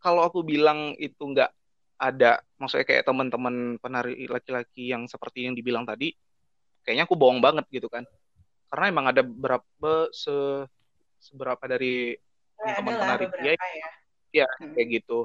kalau 0.03 0.27
aku 0.27 0.43
bilang 0.43 0.91
itu 0.99 1.23
nggak 1.23 1.47
ada, 1.95 2.43
maksudnya 2.59 2.83
kayak 2.83 3.07
teman-teman 3.07 3.79
penari 3.79 4.27
laki-laki 4.27 4.91
yang 4.91 5.07
seperti 5.07 5.47
yang 5.47 5.55
dibilang 5.55 5.87
tadi, 5.87 6.11
kayaknya 6.83 7.07
aku 7.07 7.15
bohong 7.15 7.39
banget 7.39 7.63
gitu 7.71 7.87
kan. 7.87 8.03
Karena 8.67 8.85
emang 8.91 9.05
ada 9.07 9.23
berapa 9.23 10.11
se 10.11 10.67
seberapa 11.23 11.63
dari 11.63 12.19
lah 12.59 12.75
penari 12.83 13.31
pria 13.31 13.55
beberapa 13.55 13.67
ya. 13.71 13.89
ya 14.43 14.47
Hmm. 14.59 14.75
kayak 14.75 14.87
gitu. 14.99 15.19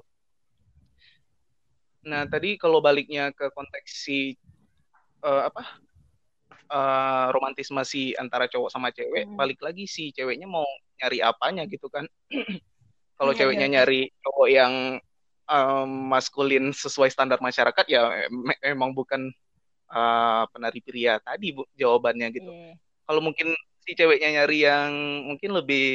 Nah 2.06 2.22
tadi 2.30 2.54
kalau 2.54 2.78
baliknya 2.78 3.34
ke 3.34 3.50
konteks 3.50 4.06
si 4.06 4.38
eh, 5.26 5.42
apa 5.50 5.82
eh, 6.70 7.26
romantisme 7.34 7.82
si 7.82 8.14
antara 8.14 8.46
cowok 8.46 8.70
sama 8.70 8.94
cewek, 8.94 9.26
Hmm. 9.26 9.34
balik 9.34 9.58
lagi 9.58 9.90
si 9.90 10.14
ceweknya 10.14 10.46
mau 10.46 10.66
nyari 11.02 11.18
apanya 11.18 11.66
gitu 11.66 11.90
kan? 11.90 12.06
kalau 13.18 13.34
Iya, 13.34 13.38
ceweknya 13.44 13.66
iya. 13.66 13.74
nyari 13.82 14.00
cowok 14.22 14.48
yang 14.48 14.72
em, 15.48 15.90
maskulin 16.08 16.70
sesuai 16.70 17.10
standar 17.10 17.42
masyarakat 17.42 17.84
ya 17.90 18.30
em- 18.30 18.60
emang 18.62 18.94
bukan 18.94 19.28
eh, 19.88 20.42
penari 20.54 20.80
pria 20.80 21.18
tadi 21.18 21.50
bu 21.52 21.66
jawabannya 21.74 22.28
gitu. 22.30 22.48
Iya. 22.48 22.78
Kalau 23.08 23.20
mungkin 23.24 23.50
si 23.82 23.96
ceweknya 23.96 24.44
nyari 24.44 24.58
yang 24.68 24.92
mungkin 25.24 25.50
lebih 25.56 25.88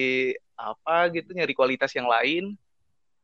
apa 0.57 1.13
gitu, 1.13 1.29
nyari 1.31 1.53
kualitas 1.53 1.93
yang 1.93 2.09
lain 2.09 2.57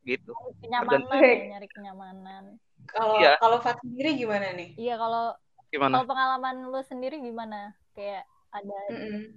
gitu. 0.06 0.32
kenyamanan 0.64 1.04
ya, 1.20 1.58
nyari 1.58 1.68
kenyamanan 1.68 2.44
Kalau 2.88 3.18
Iya. 3.20 3.36
kalau 3.36 3.58
Fat 3.60 3.76
sendiri 3.84 4.16
gimana 4.16 4.54
nih? 4.56 4.72
iya 4.80 4.94
kalau 4.96 5.36
Gimana? 5.68 6.00
kalau 6.00 6.06
pengalaman 6.08 6.56
lu 6.72 6.80
sendiri 6.82 7.20
gimana 7.20 7.74
kayak 7.94 8.24
ada 8.50 8.78
Mm-mm. 8.90 9.36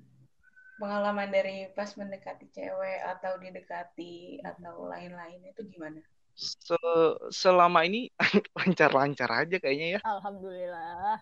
Pengalaman 0.74 1.30
dari 1.30 1.70
pas 1.78 1.90
mendekati 1.96 2.50
cewek 2.50 3.00
atau 3.18 3.38
didekati 3.38 4.42
atau 4.42 4.90
lain-lain 4.90 5.42
itu 5.46 5.62
gimana? 5.70 6.02
Se- 6.34 7.20
selama 7.30 7.86
ini 7.86 8.10
lancar-lancar 8.58 9.30
aja 9.46 9.58
kayaknya 9.62 9.98
ya. 9.98 10.00
alhamdulillah 10.02 11.22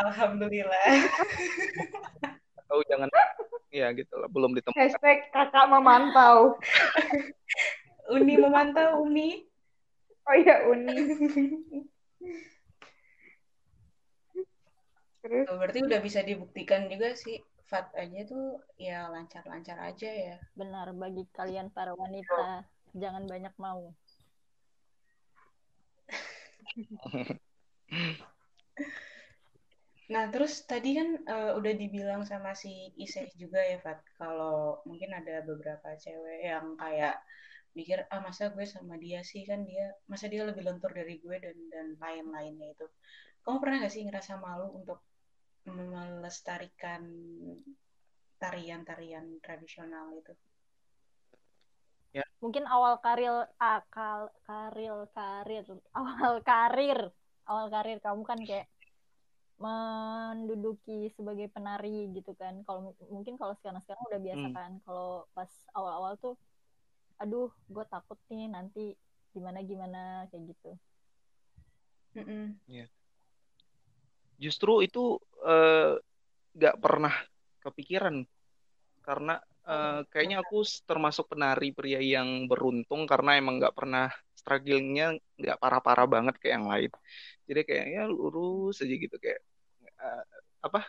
Alhamdulillah. 0.00 0.88
Atau 2.64 2.80
jangan 2.88 3.08
ya 3.72 3.92
gitu 3.92 4.12
lah, 4.16 4.28
belum 4.28 4.56
ditemukan. 4.56 4.76
Hashtag 4.76 5.28
kakak 5.32 5.66
memantau. 5.68 6.56
Uni 8.12 8.34
memantau 8.40 9.04
Uni. 9.04 9.44
Oh 10.28 10.36
iya, 10.36 10.64
Uni. 10.68 10.96
Terus, 15.22 15.44
Oh, 15.48 15.56
berarti 15.60 15.80
udah 15.86 16.00
bisa 16.02 16.20
dibuktikan 16.24 16.90
juga 16.90 17.14
sih. 17.14 17.38
Fat 17.72 17.88
aja 17.96 18.20
tuh 18.28 18.60
ya 18.76 19.08
lancar-lancar 19.08 19.80
aja 19.80 20.10
ya. 20.12 20.36
benar 20.52 20.92
bagi 20.92 21.24
kalian 21.32 21.72
para 21.72 21.96
wanita 21.96 22.68
jangan 22.92 23.24
banyak 23.24 23.54
mau 23.56 23.96
Nah, 30.12 30.28
terus 30.28 30.68
tadi 30.68 30.92
kan 30.98 31.08
eh, 31.24 31.52
udah 31.56 31.72
dibilang 31.72 32.22
sama 32.28 32.52
si 32.52 32.92
Iseh 33.00 33.32
juga 33.40 33.64
ya, 33.64 33.80
Fat, 33.80 34.04
kalau 34.20 34.84
mungkin 34.84 35.08
ada 35.16 35.40
beberapa 35.40 35.88
cewek 35.96 36.40
yang 36.44 36.76
kayak 36.76 37.16
mikir, 37.72 38.04
ah 38.12 38.20
masa 38.20 38.52
gue 38.52 38.66
sama 38.68 39.00
dia 39.00 39.24
sih, 39.24 39.48
kan 39.48 39.64
dia, 39.64 39.96
masa 40.04 40.28
dia 40.28 40.44
lebih 40.44 40.68
lentur 40.68 40.92
dari 40.92 41.16
gue 41.16 41.36
dan 41.40 41.56
dan 41.72 41.86
lain-lainnya 41.96 42.76
itu. 42.76 42.86
Kamu 43.40 43.56
pernah 43.62 43.88
gak 43.88 43.94
sih 43.96 44.04
ngerasa 44.04 44.36
malu 44.36 44.68
untuk 44.76 45.00
melestarikan 45.66 47.02
tarian-tarian 48.42 49.38
tradisional 49.44 50.10
itu? 50.18 50.34
mungkin 52.42 52.66
awal 52.66 52.98
karir 52.98 53.46
akal 53.62 54.26
karir 54.42 55.06
karir 55.14 55.62
awal 55.94 56.42
karir 56.42 56.98
awal 57.46 57.66
karir 57.70 58.02
kamu 58.02 58.22
kan 58.26 58.40
kayak 58.42 58.66
menduduki 59.62 61.06
sebagai 61.14 61.46
penari 61.54 62.10
gitu 62.10 62.34
kan 62.34 62.66
kalau 62.66 62.90
mungkin 63.14 63.38
kalau 63.38 63.54
sekarang 63.54 63.78
sekarang 63.78 64.02
udah 64.10 64.20
biasa 64.26 64.46
Hmm. 64.50 64.56
kan 64.58 64.72
kalau 64.82 65.22
pas 65.38 65.50
awal-awal 65.78 66.18
tuh 66.18 66.34
aduh 67.22 67.46
gue 67.70 67.84
takut 67.86 68.18
nih 68.26 68.50
nanti 68.50 68.98
gimana 69.30 69.62
gimana 69.62 70.26
kayak 70.34 70.50
gitu 70.50 70.70
Mm-mm. 72.18 72.58
Justru 74.42 74.82
itu 74.82 75.22
eh, 75.46 75.92
nggak 76.52 76.76
pernah 76.78 77.14
kepikiran 77.62 78.26
karena 79.02 79.38
eh, 79.66 80.00
kayaknya 80.10 80.42
aku 80.42 80.62
termasuk 80.86 81.30
penari 81.32 81.74
pria 81.74 81.98
yang 82.02 82.46
beruntung 82.50 83.06
karena 83.06 83.38
emang 83.38 83.58
nggak 83.58 83.74
pernah 83.74 84.10
strugglingnya 84.38 85.18
nggak 85.38 85.58
parah-parah 85.62 86.06
banget 86.10 86.34
kayak 86.42 86.54
yang 86.58 86.66
lain. 86.66 86.90
jadi 87.46 87.60
kayak 87.66 87.86
ya 87.90 88.02
lurus 88.06 88.82
aja 88.82 88.94
gitu 88.94 89.16
kayak 89.18 89.42
uh, 89.98 90.24
apa 90.62 90.86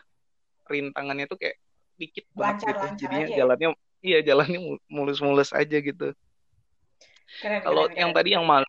rintangannya 0.70 1.26
tuh 1.26 1.38
kayak 1.38 1.58
dikit 1.98 2.26
banget 2.34 2.62
Lancar, 2.62 2.68
gitu 2.70 2.84
lancar 2.86 2.98
jadinya 2.98 3.26
aja 3.26 3.30
ya? 3.30 3.38
jalannya 3.42 3.68
iya 4.04 4.18
jalannya 4.22 4.58
mul- 4.60 4.84
mulus-mulus 4.90 5.50
aja 5.54 5.76
gitu 5.78 6.08
kalau 7.62 7.90
yang 7.94 8.10
keren. 8.10 8.16
tadi 8.16 8.30
yang 8.34 8.44
malu 8.46 8.68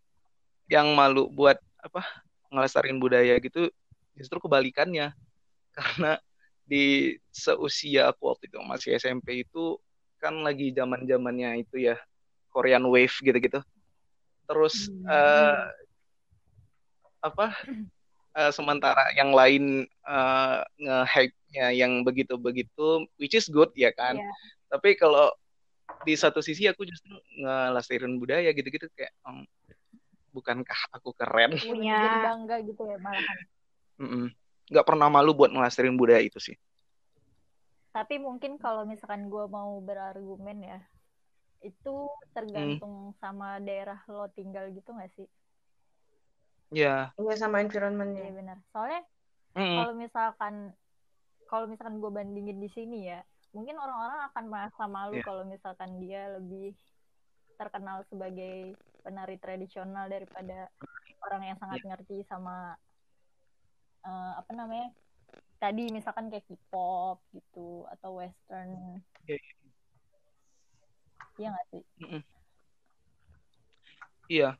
yang 0.65 0.87
malu 0.97 1.29
buat 1.29 1.57
apa 1.81 2.01
ngelestariin 2.49 2.97
budaya 2.97 3.37
gitu 3.37 3.69
justru 4.17 4.37
kebalikannya 4.41 5.13
karena 5.75 6.17
di 6.63 7.13
seusia 7.29 8.09
aku 8.09 8.31
waktu 8.31 8.49
itu 8.49 8.57
masih 8.61 8.89
SMP 8.95 9.43
itu 9.43 9.77
kan 10.17 10.33
lagi 10.41 10.71
zaman 10.71 11.05
zamannya 11.05 11.61
itu 11.61 11.77
ya 11.83 11.95
Korean 12.49 12.87
Wave 12.87 13.13
gitu-gitu 13.13 13.59
terus 14.45 14.87
Hmm. 14.87 15.05
eh, 15.05 15.65
apa 17.21 17.53
eh, 18.33 18.51
sementara 18.51 19.13
yang 19.13 19.29
lain 19.29 19.85
eh, 19.85 20.57
nge-hype-nya 20.79 21.65
yang 21.71 22.01
begitu-begitu 22.01 23.05
which 23.15 23.33
is 23.33 23.45
good 23.45 23.69
ya 23.73 23.89
kan 23.91 24.15
Iya. 24.15 24.31
tapi 24.69 24.93
kalau 24.95 25.29
di 26.01 26.13
satu 26.13 26.41
sisi 26.41 26.65
aku 26.65 26.85
justru 26.85 27.13
ngelestariin 27.39 28.17
budaya 28.17 28.49
gitu-gitu 28.51 28.85
kayak 28.93 29.13
"Hmm, 29.21 29.45
bukankah 30.29 30.79
aku 30.91 31.13
keren 31.13 31.57
Punya- 31.57 32.21
bangga 32.21 32.57
gitu 32.61 32.83
ya 32.83 32.97
malahan. 32.97 33.37
Nggak 34.71 34.85
pernah 34.87 35.07
malu 35.09 35.31
buat 35.37 35.51
ngelestariin 35.53 35.97
budaya 35.97 36.21
itu 36.21 36.39
sih 36.41 36.55
Tapi 37.95 38.19
mungkin 38.19 38.59
kalau 38.59 38.83
misalkan 38.83 39.31
gue 39.31 39.45
mau 39.47 39.79
berargumen 39.79 40.59
ya, 40.67 40.79
itu 41.63 42.11
tergantung 42.35 43.15
sama 43.23 43.55
daerah 43.63 44.03
lo 44.11 44.27
tinggal 44.27 44.67
gitu 44.75 44.91
gak 44.91 45.11
sih? 45.15 45.27
ya 46.71 47.15
Iya 47.15 47.33
sama 47.39 47.57
Iya 47.57 47.65
environmentnya. 47.71 48.35
benar. 48.35 48.57
Soalnya 48.71 49.01
mm-mm. 49.55 49.75
kalau 49.79 49.93
misalkan 49.95 50.55
kalau 51.47 51.65
misalkan 51.69 52.01
gue 52.03 52.11
bandingin 52.11 52.59
di 52.59 52.67
sini 52.67 53.07
ya, 53.07 53.23
mungkin 53.55 53.77
orang-orang 53.79 54.19
akan 54.33 54.45
merasa 54.51 54.83
malu 54.89 55.15
Iya. 55.15 55.23
kalau 55.23 55.43
misalkan 55.47 55.91
dia 56.03 56.35
lebih 56.35 56.75
terkenal 57.55 58.03
sebagai 58.11 58.75
penari 59.05 59.39
tradisional 59.39 60.11
daripada 60.11 60.67
orang 61.23 61.41
yang 61.53 61.57
sangat 61.61 61.79
Iya. 61.79 61.89
ngerti 61.95 62.17
sama 62.27 62.75
eh, 64.05 64.31
apa 64.39 64.51
namanya 64.53 64.87
tadi 65.57 65.89
misalkan 65.89 66.29
kayak 66.29 66.45
K-pop 66.45 67.17
gitu 67.33 67.89
atau 67.89 68.21
Western. 68.21 69.01
Iya, 69.25 69.37
Iya 71.35 71.47
nggak 71.51 71.65
sih? 71.71 71.83
Iya, 74.25 74.57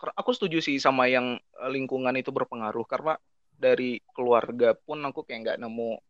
Ker- 0.00 0.16
aku 0.16 0.30
setuju 0.36 0.58
sih 0.60 0.76
sama 0.80 1.08
yang 1.08 1.36
eh, 1.36 1.70
lingkungan 1.72 2.12
itu 2.16 2.30
berpengaruh 2.32 2.84
karena 2.88 3.16
dari 3.56 4.00
keluarga 4.16 4.72
pun 4.76 5.00
aku 5.04 5.24
kayak 5.24 5.40
nggak 5.44 5.58
nemu 5.60 6.00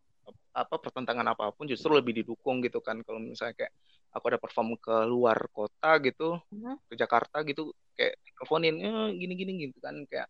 apa 0.54 0.74
pertentangan 0.82 1.26
apa 1.34 1.54
pun 1.54 1.66
justru 1.70 1.90
lebih 1.94 2.22
didukung 2.22 2.62
gitu 2.62 2.82
kan 2.82 3.02
kalau 3.06 3.18
misalnya 3.22 3.54
kayak 3.54 3.72
aku 4.14 4.24
ada 4.30 4.38
perform 4.42 4.74
ke 4.78 4.94
luar 5.06 5.38
kota 5.54 5.98
gitu 6.02 6.38
Mhm. 6.50 6.74
ke 6.90 6.94
Jakarta 6.98 7.42
gitu 7.46 7.70
kayak 7.94 8.18
teleponin 8.38 8.74
eh, 8.82 9.08
gini 9.14 9.32
gini 9.38 9.52
gitu 9.70 9.78
kan 9.78 9.94
kayak 10.10 10.26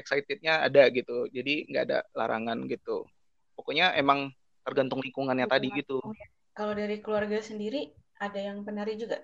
excitednya 0.00 0.52
ada 0.66 0.82
gitu 0.96 1.12
jadi 1.36 1.52
nggak 1.70 1.82
ada 1.88 1.98
larangan 2.18 2.58
gitu 2.72 3.06
pokoknya 3.56 3.84
emang 4.00 4.20
tergantung 4.66 5.00
lingkungannya 5.04 5.46
tadi 5.52 5.68
gitu 5.78 5.94
Kalau 6.56 6.74
dari 6.80 6.96
keluarga 7.04 7.38
sendiri 7.48 7.80
ada 8.24 8.38
yang 8.48 8.58
penari 8.66 8.94
juga? 9.02 9.18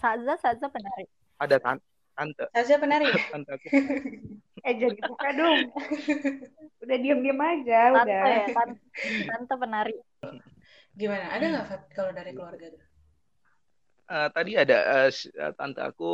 Saza, 0.00 0.36
Saza 0.42 0.68
penari. 0.74 1.06
ada 1.42 1.56
tan- 1.60 1.84
tante 2.16 2.44
Saza 2.52 2.76
penari 2.82 3.06
ya? 3.14 3.20
tante 3.30 3.50
aku 3.56 3.68
Eh 4.66 4.74
jadi 4.82 5.00
buka 5.10 5.28
dong. 5.38 5.60
Udah 6.82 6.96
diam-diam 7.02 7.40
aja 7.42 7.78
Tante 7.92 8.26
udah. 8.26 8.26
ya, 8.36 8.44
tante, 8.56 8.80
tante 9.28 9.54
penari. 9.62 9.92
Gimana? 11.00 11.24
Ada 11.36 11.44
nggak 11.52 11.66
kalau 11.96 12.12
dari 12.18 12.32
keluarga 12.36 12.66
tuh? 12.74 12.82
Eh, 14.12 14.28
tadi 14.36 14.50
ada 14.62 14.76
eh, 15.08 15.52
tante 15.58 15.80
aku 15.88 16.04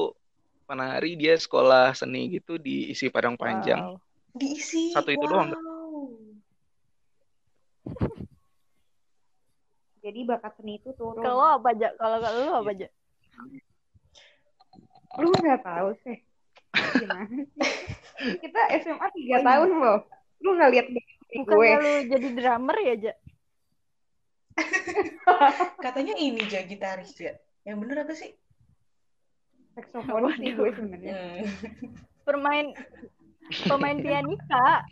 penari 0.68 1.16
dia 1.16 1.32
sekolah 1.32 1.96
seni 1.96 2.28
gitu 2.36 2.60
di 2.60 2.92
isi 2.92 3.08
Padang 3.08 3.40
Panjang. 3.40 3.96
Wow. 3.96 4.36
Diisi. 4.36 4.92
Satu 4.92 5.08
itu 5.08 5.24
doang. 5.24 5.56
Wow. 5.56 6.12
Jadi 10.04 10.20
bakat 10.28 10.52
seni 10.60 10.76
itu 10.76 10.92
turun. 10.92 11.24
Kalau 11.24 11.40
lo 11.40 11.48
apa 11.56 11.72
aja? 11.72 11.88
Kalau 11.96 12.20
kalau 12.20 12.38
lo 12.44 12.52
apa 12.60 12.70
aja? 12.76 12.88
Lu 15.16 15.28
nggak 15.32 15.64
tahu 15.64 15.88
sih. 16.04 16.16
Gimana 17.00 17.24
sih? 17.32 17.46
Kita 18.44 18.60
SMA 18.84 19.08
3 19.08 19.48
tahun 19.48 19.70
loh. 19.72 19.98
Lu 20.44 20.52
nggak 20.52 20.70
lihat 20.76 20.86
Bukan 21.28 21.56
gue. 21.60 21.68
lu 21.76 21.92
jadi 22.08 22.28
drummer 22.36 22.76
ya, 22.80 22.94
Ja? 22.96 23.14
Katanya 25.84 26.16
ini 26.18 26.40
ja 26.48 26.64
gitaris 26.64 27.14
ya. 27.20 27.36
Yang 27.68 27.76
bener 27.84 27.96
apa 28.04 28.14
sih? 28.16 28.32
Saksofon 29.78 30.26
sih 30.34 30.50
gue 30.52 30.70
sebenarnya. 30.74 31.12
Hmm. 31.14 31.40
Pemain 32.26 32.66
pemain 33.64 33.98
pianika, 34.04 34.82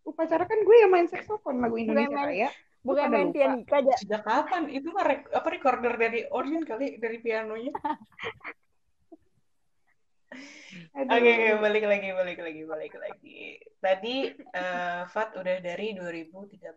Upacara 0.00 0.46
kan 0.46 0.62
gue 0.62 0.76
yang 0.78 0.88
main 0.88 1.04
saksofon 1.04 1.58
lagu 1.58 1.74
Indonesia 1.76 2.08
main- 2.08 2.30
Raya. 2.30 2.50
bukan 2.80 3.10
main 3.10 3.28
lupa. 3.28 3.36
pianika, 3.36 3.76
Ja. 3.82 3.96
Sejak 3.98 4.22
kapan? 4.22 4.70
Itu 4.70 4.94
mah 4.94 5.04
rek- 5.04 5.28
apa 5.28 5.48
recorder 5.50 5.98
dari 5.98 6.24
organ 6.30 6.62
kali 6.62 6.96
dari 6.96 7.18
pianonya? 7.18 7.74
Oke, 10.92 11.08
oke, 11.08 11.56
balik 11.58 11.84
lagi, 11.88 12.12
balik 12.12 12.38
lagi, 12.38 12.62
balik 12.62 12.94
lagi. 12.94 13.56
Tadi 13.80 14.16
eh, 14.28 15.00
Fat 15.08 15.32
udah 15.32 15.56
dari 15.58 15.96
2013, 15.96 16.68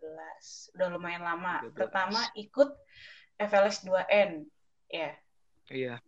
udah 0.73 0.87
lumayan 0.87 1.19
lama. 1.19 1.59
13. 1.67 1.75
Pertama 1.75 2.21
ikut 2.33 2.71
FLS 3.37 3.83
2N, 3.83 4.47
ya. 4.87 5.11
Iya. 5.67 5.99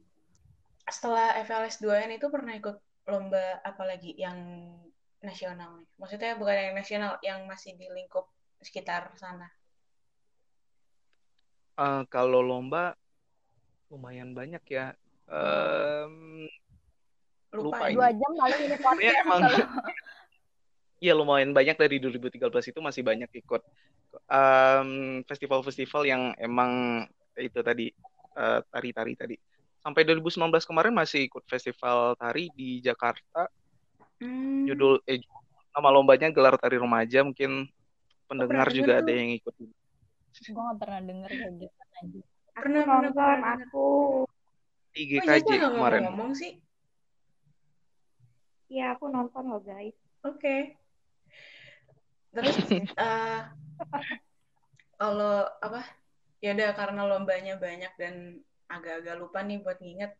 Setelah 0.87 1.39
FLS 1.43 1.79
2N 1.79 2.19
itu 2.19 2.27
pernah 2.27 2.53
ikut 2.55 2.77
lomba 3.07 3.59
apa 3.63 3.83
lagi 3.87 4.15
yang 4.15 4.37
nasional 5.23 5.79
nih? 5.79 5.87
Maksudnya 5.99 6.35
bukan 6.35 6.55
yang 6.55 6.75
nasional, 6.75 7.11
yang 7.23 7.39
masih 7.47 7.75
di 7.79 7.87
lingkup 7.87 8.27
sekitar 8.59 9.11
sana. 9.15 9.47
Eh, 11.79 12.03
kalau 12.11 12.43
lomba 12.43 12.93
lumayan 13.89 14.35
banyak 14.37 14.63
ya. 14.69 14.93
Em, 15.29 16.45
Lupa. 17.53 17.85
Dua 17.93 18.09
jam 18.09 18.31
paling 18.33 18.59
ini 18.65 18.77
podcast 18.81 19.17
emang 19.21 19.41
kalau 19.45 19.61
Iya 21.03 21.13
lumayan 21.19 21.51
banyak 21.51 21.75
dari 21.75 21.99
2013 21.99 22.71
itu 22.71 22.79
masih 22.79 23.03
banyak 23.03 23.27
ikut 23.35 23.61
em, 24.31 25.19
festival-festival 25.27 26.07
yang 26.07 26.31
emang 26.39 27.03
itu 27.35 27.59
tadi 27.59 27.91
eh, 28.39 28.59
tari-tari 28.71 29.13
tadi. 29.19 29.35
Sampai 29.83 30.07
2019 30.07 30.39
kemarin 30.63 30.95
masih 30.95 31.27
ikut 31.27 31.43
festival 31.43 32.15
tari 32.15 32.47
di 32.55 32.79
Jakarta. 32.79 33.51
Hmm. 34.23 34.63
Judul 34.63 35.03
eh 35.03 35.19
nama 35.75 35.91
lombanya 35.91 36.31
gelar 36.31 36.55
tari 36.55 36.79
remaja 36.79 37.19
mungkin 37.27 37.67
pendengar 38.31 38.71
juga 38.71 39.03
denger 39.03 39.03
ada 39.03 39.11
yang 39.11 39.29
ikut. 39.35 39.53
gue 40.33 40.49
gak 40.49 40.79
pernah 40.81 41.01
denger 41.03 41.29
kayak 41.29 41.53
gitu 41.59 41.83
aja. 41.99 42.19
Pernah, 42.53 42.81
pernah, 42.85 43.01
nonton 43.11 43.39
aku. 43.43 43.87
Di 44.93 45.03
Oh, 45.19 45.73
kemarin. 45.73 46.01
ngomong-ngomong 46.07 46.31
sih. 46.37 46.63
Iya 48.71 48.95
aku 48.97 49.11
nonton 49.11 49.43
loh 49.51 49.61
guys. 49.61 49.93
Oke. 50.23 50.79
Terus 52.33 52.55
eh 52.71 53.41
kalau 55.01 55.45
apa? 55.59 55.83
Ya 56.39 56.55
udah 56.55 56.71
karena 56.71 57.01
lombanya 57.05 57.59
banyak 57.59 57.93
dan 57.99 58.41
agak-agak 58.73 59.15
lupa 59.15 59.39
nih 59.41 59.61
buat 59.61 59.77
nginget. 59.77 60.13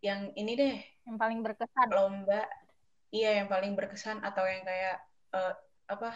Yang 0.00 0.20
ini 0.36 0.52
deh, 0.54 0.74
Yang 1.04 1.16
paling 1.16 1.40
berkesan. 1.40 1.88
lomba 1.92 2.42
iya 3.08 3.38
yang 3.38 3.46
paling 3.46 3.78
berkesan 3.78 4.18
atau 4.20 4.42
yang 4.42 4.64
kayak 4.64 4.96
eh, 5.32 5.52
apa? 5.86 6.10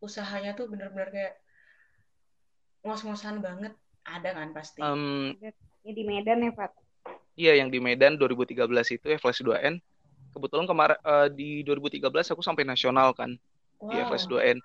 Usahanya 0.00 0.54
tuh 0.54 0.68
bener-bener 0.68 1.08
kayak 1.10 1.34
ngos-ngosan 2.82 3.40
banget. 3.40 3.72
Ada 4.04 4.30
kan 4.32 4.48
pasti. 4.56 4.80
Em, 4.80 5.36
Ya 5.80 5.92
di 5.92 6.04
Medan 6.04 6.44
ya 6.44 6.52
Fat. 6.52 6.72
Iya, 7.32 7.56
yang 7.56 7.72
di 7.72 7.80
Medan 7.80 8.20
2013 8.20 8.68
itu 8.92 9.06
FLS 9.10 9.40
2N. 9.40 9.80
Kebetulan 10.30 10.68
kemarin 10.68 10.98
eh, 11.00 11.28
di 11.32 11.50
2013 11.64 12.32
aku 12.32 12.40
sampai 12.40 12.64
nasional 12.64 13.12
kan 13.12 13.32
di 13.80 13.96
Wow. 13.96 14.12
FLS 14.12 14.28
2N. 14.28 14.58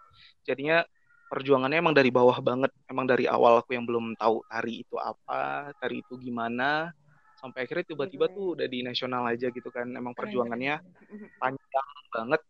Jadinya 0.44 0.84
perjuangannya 1.30 1.82
emang 1.82 1.96
dari 1.96 2.10
bawah 2.14 2.38
banget. 2.40 2.72
Emang 2.90 3.06
dari 3.10 3.26
awal 3.26 3.62
aku 3.62 3.74
yang 3.74 3.86
belum 3.86 4.16
tahu 4.18 4.46
tari 4.48 4.86
itu 4.86 4.96
apa, 4.98 5.74
tari 5.78 6.02
itu 6.02 6.16
gimana. 6.22 6.94
Sampai 7.38 7.68
akhirnya 7.68 7.86
tiba-tiba 7.94 8.26
tuh 8.32 8.58
udah 8.58 8.68
di 8.70 8.82
nasional 8.82 9.26
aja 9.28 9.50
gitu 9.50 9.70
kan. 9.70 9.90
Emang 9.92 10.14
perjuangannya 10.18 10.82
keren. 10.82 11.30
panjang 11.38 11.90
banget. 12.14 12.42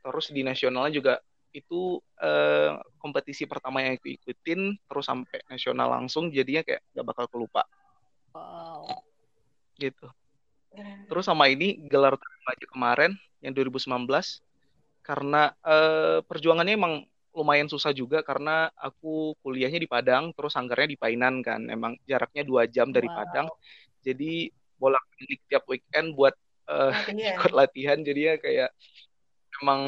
Terus 0.00 0.26
di 0.32 0.42
nasionalnya 0.46 0.92
juga 0.94 1.14
itu 1.50 1.98
eh, 2.22 2.78
kompetisi 3.02 3.44
pertama 3.44 3.82
yang 3.82 3.98
aku 3.98 4.06
ikutin 4.14 4.78
terus 4.86 5.04
sampai 5.10 5.42
nasional 5.50 5.90
langsung 5.90 6.30
jadinya 6.30 6.62
kayak 6.62 6.78
gak 6.94 7.06
bakal 7.06 7.26
kelupa 7.26 7.66
Wow. 8.30 8.86
gitu. 9.74 10.06
Terus 11.10 11.26
sama 11.26 11.50
ini 11.50 11.82
gelar 11.90 12.14
remaja 12.14 12.66
kemarin 12.70 13.12
yang 13.42 13.50
2019 13.50 14.06
karena 15.02 15.50
uh, 15.66 16.22
perjuangannya 16.22 16.78
emang 16.78 16.94
lumayan 17.30 17.70
susah 17.70 17.94
juga 17.94 18.20
karena 18.26 18.68
aku 18.74 19.38
kuliahnya 19.42 19.80
di 19.82 19.88
Padang 19.90 20.34
terus 20.34 20.54
sanggarnya 20.54 20.88
di 20.94 20.98
Painan 20.98 21.42
kan. 21.46 21.70
Emang 21.70 21.94
jaraknya 22.04 22.42
dua 22.42 22.66
jam 22.66 22.90
dari 22.90 23.06
wow. 23.06 23.22
Padang. 23.22 23.46
Jadi 24.02 24.50
bolak 24.80 25.04
balik 25.14 25.40
tiap 25.46 25.64
weekend 25.70 26.16
buat 26.16 26.34
uh, 26.66 26.90
latihan. 26.90 27.34
ikut 27.38 27.52
latihan. 27.54 27.98
Jadinya 28.02 28.34
kayak 28.40 28.70
emang 29.62 29.82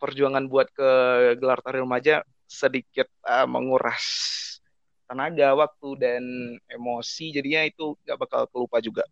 perjuangan 0.00 0.44
buat 0.50 0.68
ke 0.74 0.90
gelar 1.38 1.60
tari 1.62 1.78
remaja 1.78 2.26
sedikit 2.50 3.06
uh, 3.22 3.46
menguras 3.46 4.06
tenaga 5.06 5.54
waktu 5.54 5.88
dan 5.98 6.22
emosi. 6.66 7.30
Jadinya 7.30 7.62
itu 7.66 7.94
gak 8.02 8.18
bakal 8.18 8.46
kelupa 8.50 8.82
juga. 8.82 9.06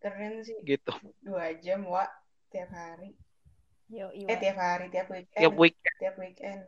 Keren 0.00 0.40
sih. 0.40 0.56
Gitu. 0.64 0.92
Dua 1.20 1.52
jam 1.60 1.84
wa 1.84 2.08
tiap 2.48 2.72
hari 2.72 3.12
Yo, 3.90 4.06
eh 4.14 4.38
tiap 4.38 4.54
hari 4.54 4.86
tiap 4.94 5.10
weekend. 5.10 5.42
Tiap 5.42 5.54
weekend. 5.58 5.96
Tiap 5.98 6.16
weekend. 6.22 6.62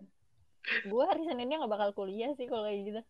Gue 0.91 1.03
hari 1.07 1.23
seninnya 1.23 1.63
nggak 1.63 1.71
bakal 1.71 1.91
kuliah 1.95 2.35
sih 2.35 2.51
kalau 2.51 2.67
kayak 2.67 2.81
gitu. 2.83 3.01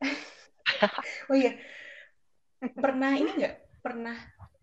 Oh 1.30 1.36
iya. 1.38 1.56
Pernah 2.60 3.16
ini 3.16 3.30
nggak? 3.40 3.54
Pernah 3.80 4.18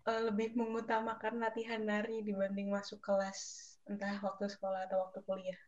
uh, 0.06 0.30
lebih 0.30 0.54
mengutamakan 0.54 1.40
latihan 1.42 1.82
nari 1.82 2.22
dibanding 2.22 2.70
masuk 2.70 3.02
kelas 3.02 3.72
entah 3.90 4.20
waktu 4.22 4.46
sekolah 4.46 4.86
atau 4.86 5.08
waktu 5.08 5.18
kuliah? 5.26 5.60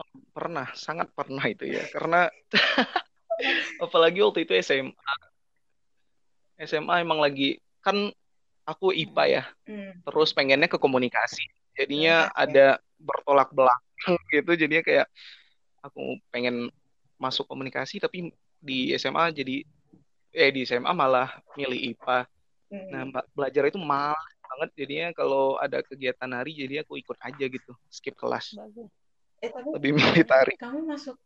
Oh, 0.00 0.06
pernah 0.32 0.70
sangat 0.72 1.12
pernah 1.12 1.44
itu 1.44 1.68
ya. 1.68 1.84
Karena 1.92 2.30
apalagi 3.84 4.24
waktu 4.24 4.48
itu 4.48 4.54
SMA 4.64 5.12
SMA 6.62 6.94
emang 7.04 7.20
lagi 7.20 7.60
kan 7.84 8.08
aku 8.64 8.96
IPA 8.96 9.24
ya. 9.28 9.44
Hmm. 9.66 9.92
terus 10.06 10.32
pengennya 10.32 10.70
ke 10.70 10.78
komunikasi 10.80 11.44
jadinya 11.76 12.30
ya, 12.30 12.34
ada 12.34 12.66
bertolak 13.00 13.50
belakang 13.52 14.16
gitu. 14.34 14.52
Jadinya 14.54 14.82
kayak 14.84 15.06
aku 15.80 16.20
pengen 16.28 16.68
masuk 17.20 17.44
komunikasi 17.48 18.00
tapi 18.00 18.32
di 18.60 18.92
SMA 18.96 19.32
jadi 19.32 19.64
eh 20.30 20.50
di 20.52 20.64
SMA 20.64 20.92
malah 20.92 21.28
milih 21.56 21.96
IPA 21.96 22.28
hmm. 22.72 22.88
nah 22.92 23.02
belajar 23.32 23.68
itu 23.68 23.80
malas 23.80 24.34
banget. 24.40 24.70
Jadinya 24.84 25.08
kalau 25.16 25.56
ada 25.56 25.80
kegiatan 25.80 26.30
hari 26.30 26.56
jadi 26.56 26.82
aku 26.84 26.98
ikut 26.98 27.16
aja 27.22 27.44
gitu 27.46 27.72
skip 27.88 28.14
kelas. 28.16 28.56
Eh, 29.40 29.48
tapi 29.48 29.68
lebih 29.72 29.96
milih 29.96 30.24
tari 30.28 30.52
kamu 30.60 30.84
masuk 30.84 31.16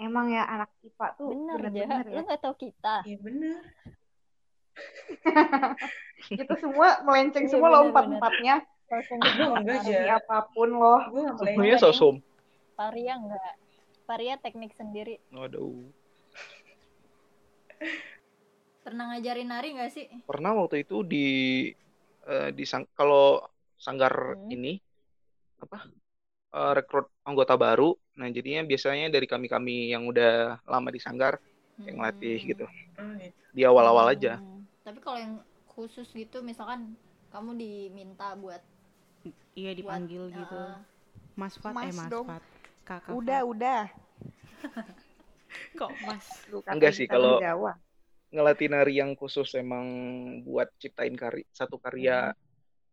emang 0.00 0.32
ya 0.32 0.46
anak 0.46 0.70
IPA 0.80 1.06
tuh 1.18 1.28
bener, 1.34 1.58
bener, 1.58 1.84
-bener 1.84 2.06
ya? 2.06 2.16
lu 2.16 2.22
nggak 2.24 2.40
tahu 2.40 2.54
kita. 2.56 2.94
Iya 3.04 3.18
bener. 3.20 3.60
Kita 6.38 6.54
semua 6.58 7.02
melenceng 7.02 7.46
iya, 7.46 7.50
semua 7.50 7.68
lompat 7.70 8.04
empatnya 8.88 9.46
enggak 9.52 9.80
aja 9.84 10.16
apa 10.16 10.48
pun 10.50 10.68
loh. 10.72 11.00
Semuanya 11.36 11.76
sosum. 11.78 12.24
Paria 12.74 13.18
enggak 13.18 13.54
Paria 14.08 14.40
teknik 14.40 14.72
sendiri. 14.72 15.20
Waduh. 15.28 15.84
Pernah 18.80 19.12
ngajarin 19.12 19.52
nari 19.52 19.68
nggak 19.76 19.92
sih? 19.92 20.08
Pernah 20.24 20.56
waktu 20.56 20.80
itu 20.80 21.04
di 21.04 21.28
uh, 22.24 22.48
di 22.48 22.64
sang 22.64 22.88
kalau 22.96 23.44
sanggar 23.76 24.40
hmm. 24.40 24.48
ini 24.48 24.80
apa 25.60 25.92
uh, 26.56 26.72
rekrut 26.72 27.12
anggota 27.20 27.60
baru. 27.60 27.92
Nah 28.16 28.32
jadinya 28.32 28.64
biasanya 28.64 29.12
dari 29.12 29.28
kami 29.28 29.44
kami 29.44 29.92
yang 29.92 30.08
udah 30.08 30.64
lama 30.64 30.88
di 30.88 31.00
sanggar 31.04 31.36
hmm. 31.76 31.84
yang 31.84 31.96
latih 32.00 32.40
gitu. 32.40 32.64
Oh, 32.96 33.12
gitu. 33.20 33.36
di 33.52 33.62
awal-awal 33.68 34.08
aja. 34.08 34.40
Hmm. 34.40 34.64
Tapi 34.88 35.04
kalau 35.04 35.20
yang 35.20 35.34
khusus 35.68 36.08
gitu 36.16 36.40
misalkan 36.40 36.96
kamu 37.28 37.60
diminta 37.60 38.32
buat 38.40 38.64
iya 39.54 39.72
dipanggil 39.74 40.30
buat, 40.30 40.38
gitu 40.38 40.56
uh, 40.56 40.76
Mas 41.38 41.54
Fat 41.58 41.74
mas 41.74 41.90
eh 41.90 41.94
Mas 41.94 42.10
dong. 42.10 42.26
Fat 42.26 42.44
kakak 42.84 43.12
udah 43.14 43.40
Fat. 43.40 43.50
udah 43.52 43.82
kok 45.80 45.92
Mas 46.04 46.26
enggak 46.68 46.92
sih 46.94 47.06
kalau 47.06 47.40
ngelatih 48.28 48.68
nari 48.68 49.00
yang 49.00 49.16
khusus 49.16 49.48
emang 49.56 49.86
buat 50.44 50.68
ciptain 50.76 51.16
karya 51.16 51.48
satu 51.50 51.80
karya 51.80 52.32
hmm. 52.32 52.36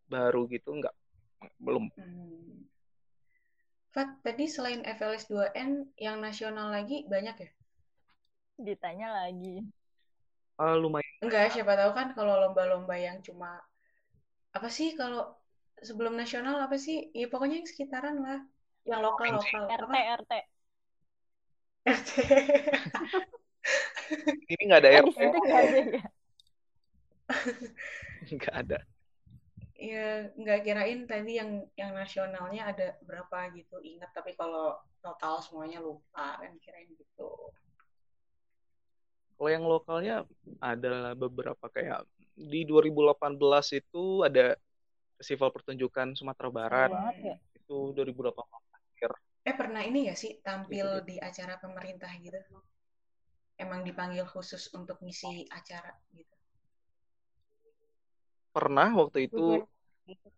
baru 0.07 0.47
gitu 0.47 0.71
enggak 0.75 0.95
belum 1.59 1.91
hmm. 1.95 2.63
Fat, 3.95 4.19
tadi 4.27 4.51
selain 4.51 4.83
FLS 4.83 5.31
2N 5.31 5.95
yang 5.95 6.19
nasional 6.19 6.67
lagi 6.67 7.07
banyak 7.07 7.47
ya? 7.47 7.49
Ditanya 8.59 9.07
lagi 9.23 9.63
uh, 10.59 10.75
lumayan 10.75 11.15
enggak 11.23 11.51
siapa 11.51 11.75
tahu 11.75 11.91
kan 11.95 12.07
kalau 12.15 12.39
lomba-lomba 12.39 12.95
yang 12.95 13.19
cuma 13.23 13.59
apa 14.55 14.67
sih 14.71 14.95
kalau 14.95 15.35
sebelum 15.81 16.15
nasional 16.15 16.61
apa 16.61 16.77
sih? 16.79 17.11
Ya 17.11 17.27
pokoknya 17.27 17.63
yang 17.63 17.69
sekitaran 17.69 18.17
lah. 18.21 18.39
Yang 18.85 19.01
lokal 19.01 19.41
lokal. 19.41 19.63
RT 19.67 19.81
apa? 19.81 19.99
RT 20.21 20.33
RT 21.85 22.09
ini 24.53 24.61
nggak 24.65 24.81
ada 24.81 24.89
RT 25.05 25.19
nggak 25.21 25.61
ada 25.61 25.79
ya? 25.81 26.03
Nggak 28.25 28.53
ada. 28.53 28.79
Ya 29.75 30.29
nggak 30.33 30.59
kirain 30.65 31.01
tadi 31.05 31.37
yang 31.37 31.61
yang 31.77 31.93
nasionalnya 31.93 32.73
ada 32.73 32.87
berapa 33.05 33.53
gitu. 33.53 33.77
Ingat 33.81 34.13
tapi 34.13 34.33
kalau 34.33 34.77
total 35.01 35.41
semuanya 35.41 35.81
lupa 35.81 36.41
kan 36.41 36.53
kirain 36.61 36.89
gitu. 36.93 37.29
Kalau 39.35 39.49
yang 39.51 39.67
lokalnya 39.67 40.23
ada 40.63 41.13
beberapa 41.13 41.67
kayak 41.69 42.07
di 42.33 42.65
2018 42.65 43.77
itu 43.77 44.23
ada 44.23 44.55
festival 45.19 45.49
pertunjukan 45.51 46.15
Sumatera 46.15 46.49
Barat. 46.51 46.91
ya. 47.19 47.35
Itu 47.55 47.95
2018 47.95 48.35
akhir. 48.35 49.11
Eh 49.45 49.55
pernah 49.55 49.81
ini 49.85 50.09
ya 50.09 50.15
sih 50.17 50.41
tampil 50.41 51.03
gitu. 51.03 51.07
di 51.09 51.15
acara 51.21 51.57
pemerintah 51.61 52.09
gitu? 52.19 52.39
Emang 53.55 53.87
dipanggil 53.87 54.27
khusus 54.27 54.67
untuk 54.75 54.99
ngisi 54.99 55.47
acara 55.47 55.95
gitu? 56.11 56.35
Pernah 58.51 58.89
waktu 58.95 59.31
itu. 59.31 59.63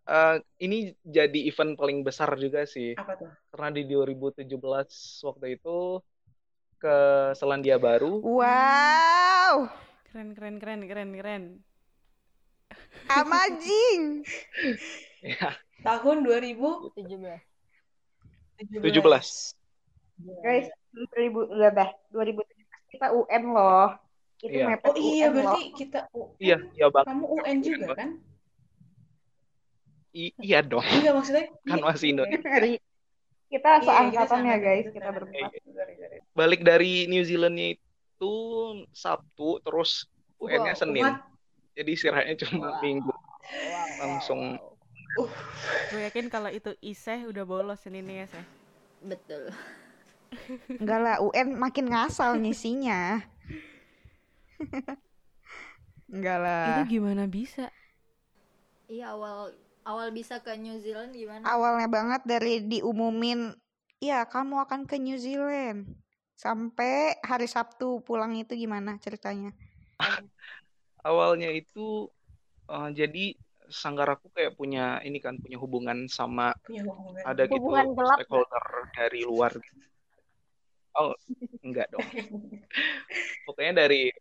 Uh, 0.08 0.40
ini 0.56 0.96
jadi 1.04 1.44
event 1.44 1.76
paling 1.76 2.00
besar 2.00 2.32
juga 2.40 2.64
sih. 2.64 2.96
Apa 2.96 3.20
tuh? 3.20 3.28
Karena 3.52 3.68
di 3.68 3.84
2017 3.84 4.48
waktu 5.28 5.60
itu 5.60 6.00
ke 6.80 6.96
Selandia 7.36 7.76
Baru. 7.76 8.24
Wow. 8.24 9.68
Keren 10.08 10.32
keren 10.32 10.56
keren 10.56 10.80
keren 10.88 11.10
keren. 11.12 11.44
Amazing. 13.06 14.26
ya. 15.22 15.54
Tahun 15.86 16.16
2017. 16.26 16.98
17. 18.82 19.54
Guys, 20.42 20.66
2000 20.90 21.54
udah 21.54 21.88
2017 22.10 22.58
kita 22.90 23.06
UN 23.14 23.42
loh. 23.54 23.88
Itu 24.38 24.54
iya. 24.54 24.78
Oh 24.82 24.94
iya 24.96 25.26
UN 25.30 25.34
berarti 25.34 25.62
loh. 25.62 25.76
kita 25.76 26.00
UN. 26.10 26.30
Iya, 26.42 26.56
iya 26.74 26.86
Bang. 26.90 27.04
Kamu 27.06 27.24
UN 27.38 27.56
juga 27.62 27.92
kan? 27.94 28.10
I 30.16 30.32
iya 30.40 30.58
dong. 30.64 30.82
Iya 30.82 31.10
maksudnya. 31.12 31.46
Kan 31.68 31.78
masih 31.84 32.06
Indonesia. 32.16 32.80
Kita 33.48 33.70
iya, 33.80 33.84
seangkatan 33.84 34.40
ya 34.44 34.56
guys, 34.60 34.86
kita 34.92 35.08
berempat. 35.08 35.50
Balik 36.36 36.60
dari 36.64 37.08
New 37.08 37.24
Zealandnya 37.24 37.80
itu 37.80 38.34
Sabtu, 38.92 39.56
terus 39.64 40.04
UN-nya 40.36 40.76
Senin. 40.76 41.04
What? 41.04 41.27
Jadi 41.78 41.90
istirahatnya 41.94 42.34
cuma 42.42 42.74
wow. 42.74 42.82
minggu. 42.82 43.12
Wow. 43.14 43.86
Langsung. 44.02 44.40
Uh. 45.14 45.30
Gue 45.94 46.02
yakin 46.10 46.26
kalau 46.26 46.50
itu 46.50 46.74
Iseh 46.82 47.22
udah 47.30 47.46
bolos 47.46 47.78
Seninnya 47.78 48.26
ya, 48.26 48.34
Seh. 48.34 48.46
Betul. 49.06 49.54
Enggak 50.82 51.00
lah, 51.00 51.16
UN 51.22 51.54
makin 51.54 51.86
ngasal 51.86 52.34
ngisinya. 52.42 53.22
Enggak 56.10 56.38
lah. 56.42 56.82
Itu 56.82 56.98
gimana 56.98 57.30
bisa? 57.30 57.70
Iya 58.88 59.12
awal 59.12 59.52
awal 59.84 60.08
bisa 60.10 60.40
ke 60.40 60.56
New 60.58 60.80
Zealand 60.80 61.14
gimana? 61.14 61.44
Awalnya 61.44 61.88
banget 61.88 62.22
dari 62.24 62.64
diumumin, 62.64 63.52
ya 64.02 64.24
kamu 64.26 64.64
akan 64.66 64.88
ke 64.88 64.96
New 64.98 65.16
Zealand. 65.20 65.94
Sampai 66.38 67.18
hari 67.22 67.46
Sabtu 67.46 68.00
pulang 68.02 68.34
itu 68.34 68.56
gimana 68.56 68.96
ceritanya? 68.98 69.52
Awalnya 71.08 71.48
itu 71.56 72.12
uh, 72.68 72.92
jadi 72.92 73.32
sanggar 73.68 74.08
aku 74.16 74.32
kayak 74.32 74.56
punya 74.56 75.00
ini 75.04 75.20
kan 75.20 75.36
punya 75.40 75.60
hubungan 75.60 76.08
sama 76.08 76.56
punya 76.64 76.88
hubungan. 76.88 77.20
ada 77.24 77.44
gitu 77.44 77.60
hubungan 77.60 77.86
gitu 77.92 77.96
gelap 78.00 78.18
stakeholder 78.20 78.66
dari 78.96 79.20
luar. 79.24 79.52
Gitu. 79.56 79.84
Oh, 80.98 81.12
enggak 81.64 81.86
dong. 81.92 82.08
Pokoknya 83.46 83.86
dari 83.86 84.12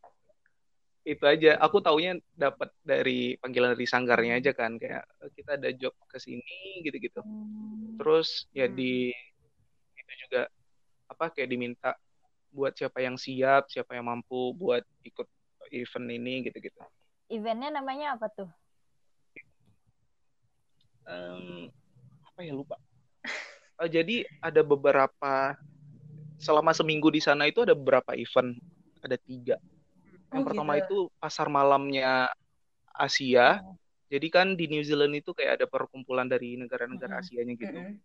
itu 1.07 1.23
aja 1.23 1.55
aku 1.63 1.79
taunya 1.79 2.19
dapat 2.35 2.67
dari 2.83 3.39
panggilan 3.39 3.79
dari 3.79 3.87
sanggarnya 3.87 4.43
aja 4.43 4.51
kan 4.51 4.75
kayak 4.75 5.07
eh, 5.23 5.31
kita 5.39 5.55
ada 5.55 5.71
job 5.71 5.95
ke 6.03 6.19
sini 6.19 6.83
gitu-gitu 6.83 7.23
hmm. 7.23 7.95
terus 7.95 8.51
ya 8.51 8.67
di 8.67 9.15
itu 9.95 10.13
juga 10.27 10.51
apa 11.07 11.31
kayak 11.31 11.47
diminta 11.47 11.95
buat 12.51 12.75
siapa 12.75 12.99
yang 12.99 13.15
siap 13.15 13.71
siapa 13.71 13.95
yang 13.95 14.11
mampu 14.11 14.51
buat 14.51 14.83
ikut 15.07 15.31
event 15.71 16.07
ini 16.11 16.47
gitu-gitu 16.47 16.79
eventnya 17.27 17.69
namanya 17.81 18.15
apa 18.15 18.27
tuh 18.31 18.49
um, 21.07 21.71
apa 22.27 22.39
ya 22.43 22.53
lupa. 22.53 22.75
Uh, 23.79 23.89
jadi 23.95 24.27
ada 24.43 24.61
beberapa 24.61 25.55
selama 26.37 26.75
seminggu 26.75 27.09
di 27.09 27.23
sana 27.23 27.49
itu 27.49 27.65
ada 27.65 27.73
beberapa 27.73 28.13
event, 28.13 28.59
ada 29.01 29.17
tiga. 29.17 29.57
Yang 30.29 30.43
Oh, 30.43 30.45
pertama 30.51 30.75
gitu. 30.77 30.83
itu 30.83 30.97
pasar 31.17 31.47
malamnya 31.47 32.29
Asia. 32.93 33.63
Oh. 33.63 33.79
Jadi 34.07 34.27
kan 34.31 34.55
di 34.55 34.71
New 34.71 34.83
Zealand 34.83 35.15
itu 35.19 35.35
kayak 35.35 35.63
ada 35.63 35.65
perkumpulan 35.67 36.27
dari 36.27 36.55
negara-negara 36.55 37.19
Mm-mm. 37.19 37.27
Asianya 37.27 37.53
gitu. 37.59 37.79
Mm-mm. 37.79 37.99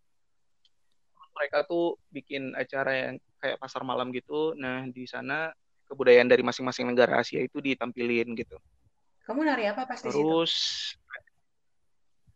Mereka 1.33 1.67
tuh 1.67 1.99
bikin 2.11 2.53
acara 2.55 2.91
yang 2.91 3.15
kayak 3.39 3.59
pasar 3.59 3.87
malam 3.87 4.11
gitu. 4.11 4.51
Nah, 4.55 4.87
di 4.91 5.07
sana 5.07 5.51
kebudayaan 5.85 6.27
dari 6.27 6.41
masing-masing 6.41 6.87
negara 6.87 7.19
Asia 7.19 7.39
itu 7.39 7.59
ditampilin 7.59 8.27
gitu. 8.33 8.57
Kamu 9.23 9.39
nari 9.41 9.67
apa 9.67 9.87
pas 9.87 9.97
di 9.97 10.07
situ? 10.07 10.19
Terus 10.19 10.53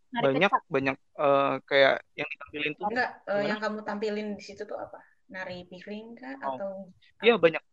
Nari 0.08 0.24
banyak 0.24 0.52
kecak. 0.56 0.64
banyak 0.72 0.96
eh, 0.96 1.54
kayak 1.68 1.96
yang 2.16 2.30
ditampilin 2.32 2.72
tuh 2.74 2.86
Enggak, 2.88 3.10
Gimana? 3.22 3.44
yang 3.44 3.60
kamu 3.60 3.80
tampilin 3.84 4.28
di 4.34 4.44
situ 4.44 4.64
tuh 4.64 4.80
apa? 4.80 5.00
Nari 5.28 5.68
piring 5.68 6.08
kah 6.16 6.34
Oh. 6.40 6.48
atau 6.56 6.72
Iya 7.20 7.36
banyak. 7.36 7.64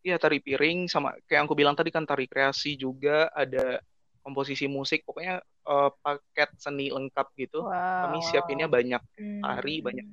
Iya 0.00 0.16
tari 0.16 0.40
piring 0.40 0.88
sama 0.88 1.16
kayak 1.24 1.36
yang 1.40 1.46
aku 1.48 1.56
bilang 1.56 1.76
tadi 1.76 1.88
kan 1.88 2.04
tari 2.04 2.24
kreasi 2.24 2.76
juga 2.76 3.28
ada 3.28 3.80
komposisi 4.20 4.64
musik 4.66 5.04
pokoknya 5.04 5.40
eh, 5.44 5.90
paket 6.00 6.48
seni 6.56 6.88
lengkap 6.88 7.28
gitu. 7.36 7.60
Kami 7.64 8.18
Wow. 8.20 8.24
siapinnya 8.24 8.68
banyak 8.68 9.00
Hmm. 9.16 9.40
tari, 9.44 9.80
banyak 9.80 10.04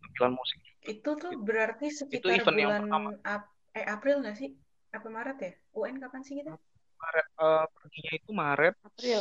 tampilan 0.00 0.32
musik. 0.36 0.60
Itu 0.80 1.16
tuh 1.16 1.32
Gitu. 1.32 1.40
berarti 1.40 1.86
Itu 1.88 1.96
sekitar 2.04 2.36
event 2.36 2.56
yang 2.58 2.70
bulan 2.70 2.82
pertama. 2.84 3.10
Ap- 3.24 3.49
eh 3.76 3.84
April 3.86 4.22
nggak 4.22 4.36
sih? 4.36 4.50
Apa 4.90 5.06
Maret 5.06 5.38
ya? 5.38 5.52
UN 5.78 5.96
kapan 6.02 6.20
sih 6.26 6.34
kita? 6.42 6.54
Maret 7.00 7.26
eh, 7.40 7.64
perginya 7.72 8.12
itu 8.12 8.30
Maret 8.34 8.74
April. 8.82 9.20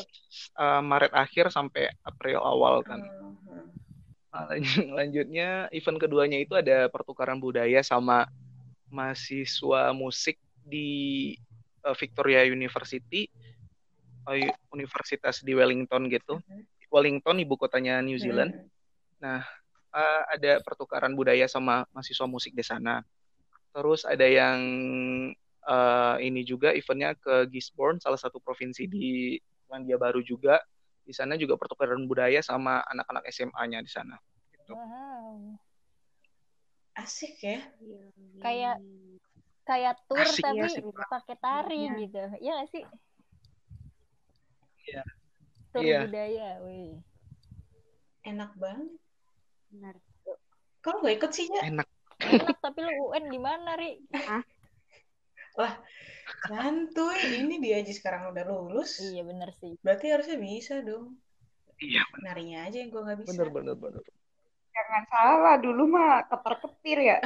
eh, 0.60 0.82
Maret 0.82 1.12
akhir 1.14 1.46
sampai 1.54 1.94
April 2.04 2.40
awal 2.42 2.82
kan. 2.84 3.00
Hmm, 3.00 3.36
hmm. 3.46 3.66
Nah, 4.30 4.44
lanjut- 4.50 4.90
lanjutnya 4.98 5.50
event 5.74 5.98
keduanya 6.02 6.38
itu 6.42 6.54
ada 6.58 6.90
pertukaran 6.90 7.38
budaya 7.42 7.82
sama 7.86 8.26
mahasiswa 8.90 9.94
musik 9.94 10.38
di 10.66 11.34
eh, 11.86 11.96
Victoria 11.98 12.46
University, 12.46 13.30
universitas 14.70 15.42
di 15.42 15.58
Wellington 15.58 16.06
gitu. 16.10 16.38
Mhm. 16.38 16.66
Wellington 16.90 17.38
ibu 17.42 17.54
kotanya 17.54 18.02
New 18.02 18.18
Zealand. 18.18 18.54
Hmm. 18.54 18.70
Nah, 19.22 19.42
eh, 19.94 20.22
ada 20.38 20.52
pertukaran 20.66 21.14
budaya 21.14 21.46
sama 21.46 21.86
mahasiswa 21.94 22.26
musik 22.26 22.54
di 22.58 22.66
sana. 22.66 23.06
Terus 23.70 24.02
ada 24.04 24.26
yang 24.26 24.60
eh, 25.60 26.16
ini 26.26 26.42
juga 26.42 26.74
eventnya 26.74 27.14
ke 27.14 27.46
Gisborne, 27.48 28.02
salah 28.02 28.18
satu 28.18 28.42
provinsi 28.42 28.90
di 28.90 29.38
Selandia 29.66 29.98
Baru 30.02 30.26
juga. 30.26 30.58
Di 31.06 31.14
sana 31.14 31.34
juga 31.38 31.58
pertukaran 31.58 32.06
budaya 32.06 32.38
sama 32.42 32.82
anak-anak 32.86 33.26
SMA-nya 33.34 33.82
di 33.82 33.90
sana. 33.90 34.18
Gitu. 34.54 34.74
Wow. 34.74 35.58
Asik 36.94 37.38
ya. 37.42 37.66
Kayak 38.42 38.78
kayak 39.66 39.96
tour 40.10 40.22
Asik 40.26 40.42
tapi 40.42 40.58
ya, 40.58 40.66
banget. 40.70 41.08
pakai 41.10 41.36
tari 41.38 41.78
Iya. 41.86 41.94
gitu. 42.02 42.24
Iya 42.42 42.52
gak 42.62 42.70
sih? 42.74 42.84
Iya. 44.90 45.04
Tour 45.70 45.82
Iya. 45.86 46.00
budaya, 46.10 46.50
wih. 46.66 46.98
Enak 48.26 48.52
banget. 48.58 48.90
Benar. 49.70 49.96
Kalau 50.82 50.98
nggak 51.02 51.16
ikut 51.22 51.32
sih 51.34 51.46
ya? 51.50 51.62
Enak. 51.70 51.88
Enak 52.30 52.58
tapi 52.62 52.80
lu 52.82 52.94
UN 53.10 53.26
gimana, 53.28 53.74
Ri? 53.74 53.98
Santuy. 56.46 57.20
Ini 57.44 57.56
dia 57.60 57.76
aja 57.82 57.92
sekarang 57.92 58.32
udah 58.32 58.44
lulus. 58.46 59.02
Iya 59.02 59.26
bener 59.26 59.50
sih. 59.58 59.76
Berarti 59.82 60.06
harusnya 60.08 60.38
bisa 60.38 60.80
dong. 60.80 61.18
Iya, 61.80 62.04
Narinya 62.20 62.68
aja 62.68 62.78
yang 62.84 62.92
gue 62.92 63.02
nggak 63.02 63.20
bisa. 63.24 63.30
bener 63.34 63.48
bener 63.50 63.76
bener. 63.76 64.04
Jangan 64.76 65.04
salah, 65.08 65.56
dulu 65.60 65.84
mah 65.88 66.28
ketar-ketir 66.28 66.98
ya. 67.02 67.18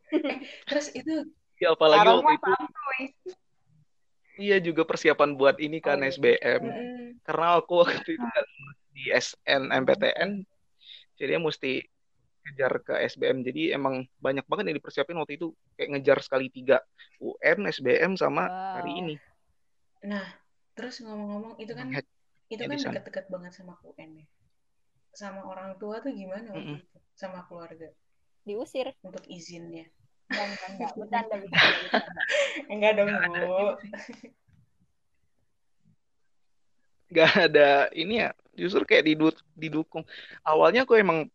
Terus 0.68 0.86
itu 0.92 1.24
Ya 1.60 1.76
apalagi 1.76 2.08
waktu 2.08 2.24
mah 2.24 2.34
itu 2.36 2.50
santuy. 2.56 3.02
iya 4.40 4.56
juga 4.56 4.88
persiapan 4.88 5.36
buat 5.36 5.60
ini 5.60 5.76
kan 5.84 6.00
Oh, 6.00 6.04
iya. 6.04 6.12
SBM. 6.12 6.62
Karena 7.20 7.60
aku 7.60 7.84
waktu 7.84 8.16
itu 8.16 8.24
kan 8.24 8.46
di 8.96 9.04
SNMPTN, 9.12 10.30
jadi 11.20 11.36
mesti 11.36 11.84
ngejar 12.44 12.72
ke 12.86 12.92
SBM. 13.12 13.38
Jadi 13.46 13.62
emang 13.76 13.94
banyak 14.24 14.44
banget 14.50 14.64
yang 14.72 14.76
dipersiapin 14.80 15.16
waktu 15.20 15.34
itu 15.38 15.46
kayak 15.76 15.88
ngejar 15.96 16.18
sekali 16.24 16.46
tiga 16.52 16.76
UN, 17.20 17.58
SBM 17.68 18.12
sama 18.16 18.48
hari 18.74 18.90
Wow. 18.90 19.00
ini. 19.00 19.14
Nah, 20.10 20.26
terus 20.76 20.94
ngomong-ngomong 21.04 21.54
itu 21.60 21.72
kan 21.76 21.88
itu 22.50 22.62
Ya, 22.62 22.66
kan 22.66 22.78
deket-deket 22.80 23.24
banget 23.30 23.52
sama 23.58 23.74
UN 23.84 24.10
ya. 24.24 24.26
Sama 25.14 25.40
orang 25.46 25.76
tua 25.80 26.00
tuh 26.04 26.12
gimana 26.14 26.48
waktu 26.50 26.58
Mm-mm. 26.58 26.78
itu? 26.80 26.98
Sama 27.18 27.44
keluarga 27.46 27.88
Diusir. 28.46 28.88
untuk 29.04 29.24
izinnya. 29.28 29.84
Enggak, 30.30 30.46
enggak, 30.70 30.70
enggak. 30.70 30.92
Enggak 32.72 32.92
dong, 32.96 33.10
Bu. 33.10 33.76
Gak 37.10 37.50
ada 37.50 37.90
ini 37.90 38.22
ya, 38.22 38.30
justru 38.54 38.82
kayak 38.86 39.02
didu- 39.02 39.46
didukung. 39.58 40.06
Awalnya 40.46 40.86
aku 40.86 40.94
emang 40.94 41.26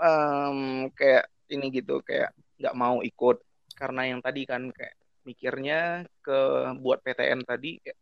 em, 0.00 0.58
kayak 0.96 1.24
ini 1.52 1.66
gitu, 1.70 2.00
kayak 2.02 2.32
nggak 2.56 2.74
mau 2.76 3.00
ikut 3.04 3.40
karena 3.76 4.12
yang 4.12 4.20
tadi 4.20 4.44
kan 4.44 4.68
kayak 4.72 4.92
mikirnya 5.24 6.04
ke 6.24 6.38
buat 6.80 7.00
PTN 7.00 7.44
tadi 7.44 7.80
kayak 7.80 7.96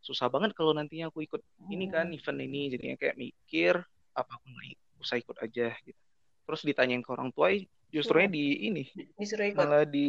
susah 0.00 0.28
banget 0.30 0.54
kalau 0.54 0.72
nantinya 0.72 1.08
aku 1.10 1.24
ikut 1.26 1.42
ini 1.68 1.88
kan 1.90 2.08
Hmm. 2.08 2.16
event 2.16 2.40
ini 2.44 2.60
jadinya 2.72 2.96
kayak 2.96 3.16
mikir 3.18 3.74
apa 4.14 4.30
aku 4.30 4.46
nggak 4.46 4.76
usah 5.02 5.16
ikut 5.20 5.36
aja 5.42 5.74
gitu. 5.84 6.00
Terus 6.48 6.60
ditanyain 6.64 7.04
ke 7.04 7.10
orang 7.12 7.28
tua, 7.34 7.52
justrunya 7.92 8.28
di 8.28 8.68
ini 8.68 8.84
Disuruh 9.20 9.46
ikut. 9.48 9.58
malah 9.58 9.84
di 9.84 10.08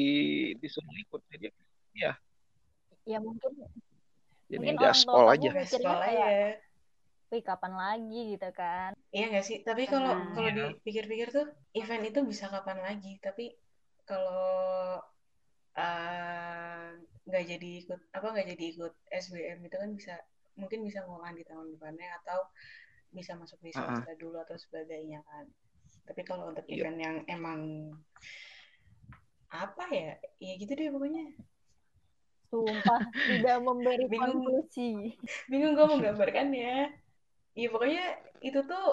disuruh 0.60 0.96
ikut 0.96 1.22
jadi 1.32 1.48
ya 1.96 2.14
Ya 3.04 3.18
mungkin 3.20 3.50
jadi 4.48 4.60
Mungkin 4.62 4.76
orang 4.78 4.94
tua 4.94 4.96
sekolah 4.96 5.32
aja. 5.36 5.50
mikirnya 5.52 5.66
Sekolah 5.68 6.00
kayak, 6.06 6.30
ya. 6.32 6.50
Wih 7.30 7.44
kapan 7.46 7.74
lagi 7.78 8.22
gitu 8.34 8.50
kan. 8.52 8.92
Iya 9.10 9.26
nggak 9.30 9.46
sih? 9.46 9.58
Tapi 9.62 9.84
kalau 9.86 10.12
Hmm. 10.14 10.34
kalau 10.34 10.50
dipikir-pikir 10.50 11.28
tuh 11.30 11.46
event 11.74 12.04
itu 12.06 12.20
bisa 12.26 12.46
kapan 12.50 12.78
lagi. 12.82 13.18
Tapi 13.22 13.54
kalau 14.06 15.02
eh, 15.78 16.88
nggak 17.30 17.44
jadi 17.46 17.70
ikut 17.86 18.00
apa 18.12 18.28
nggak 18.34 18.48
jadi 18.58 18.64
ikut 18.74 18.94
SBM 19.14 19.60
itu 19.64 19.76
kan 19.78 19.90
bisa 19.94 20.14
mungkin 20.60 20.80
bisa 20.84 21.06
ngulang 21.08 21.38
di 21.38 21.46
tahun 21.48 21.78
depannya 21.78 22.10
atau 22.20 22.50
bisa 23.10 23.38
masuk 23.38 23.58
di 23.62 23.72
Uh-uh. 23.72 23.86
swasta 23.86 24.12
dulu 24.18 24.38
atau 24.42 24.58
sebagainya 24.58 25.22
kan. 25.24 25.46
Tapi 26.06 26.22
kalau 26.26 26.50
untuk 26.52 26.66
Iya. 26.68 26.90
event 26.90 26.98
yang 27.00 27.16
emang 27.30 27.60
apa 29.50 29.84
ya? 29.90 30.14
Ya 30.38 30.54
gitu 30.58 30.74
deh 30.74 30.90
pokoknya. 30.90 31.26
Sumpah 32.50 33.02
tidak 33.14 33.58
memberi 33.62 34.06
Bingung. 34.12 34.42
konklusi. 34.42 35.14
Bingung 35.48 35.74
gue 35.78 35.86
menggambarkannya. 35.86 36.74
Iya 37.60 37.68
pokoknya 37.68 38.06
itu 38.40 38.60
tuh 38.64 38.88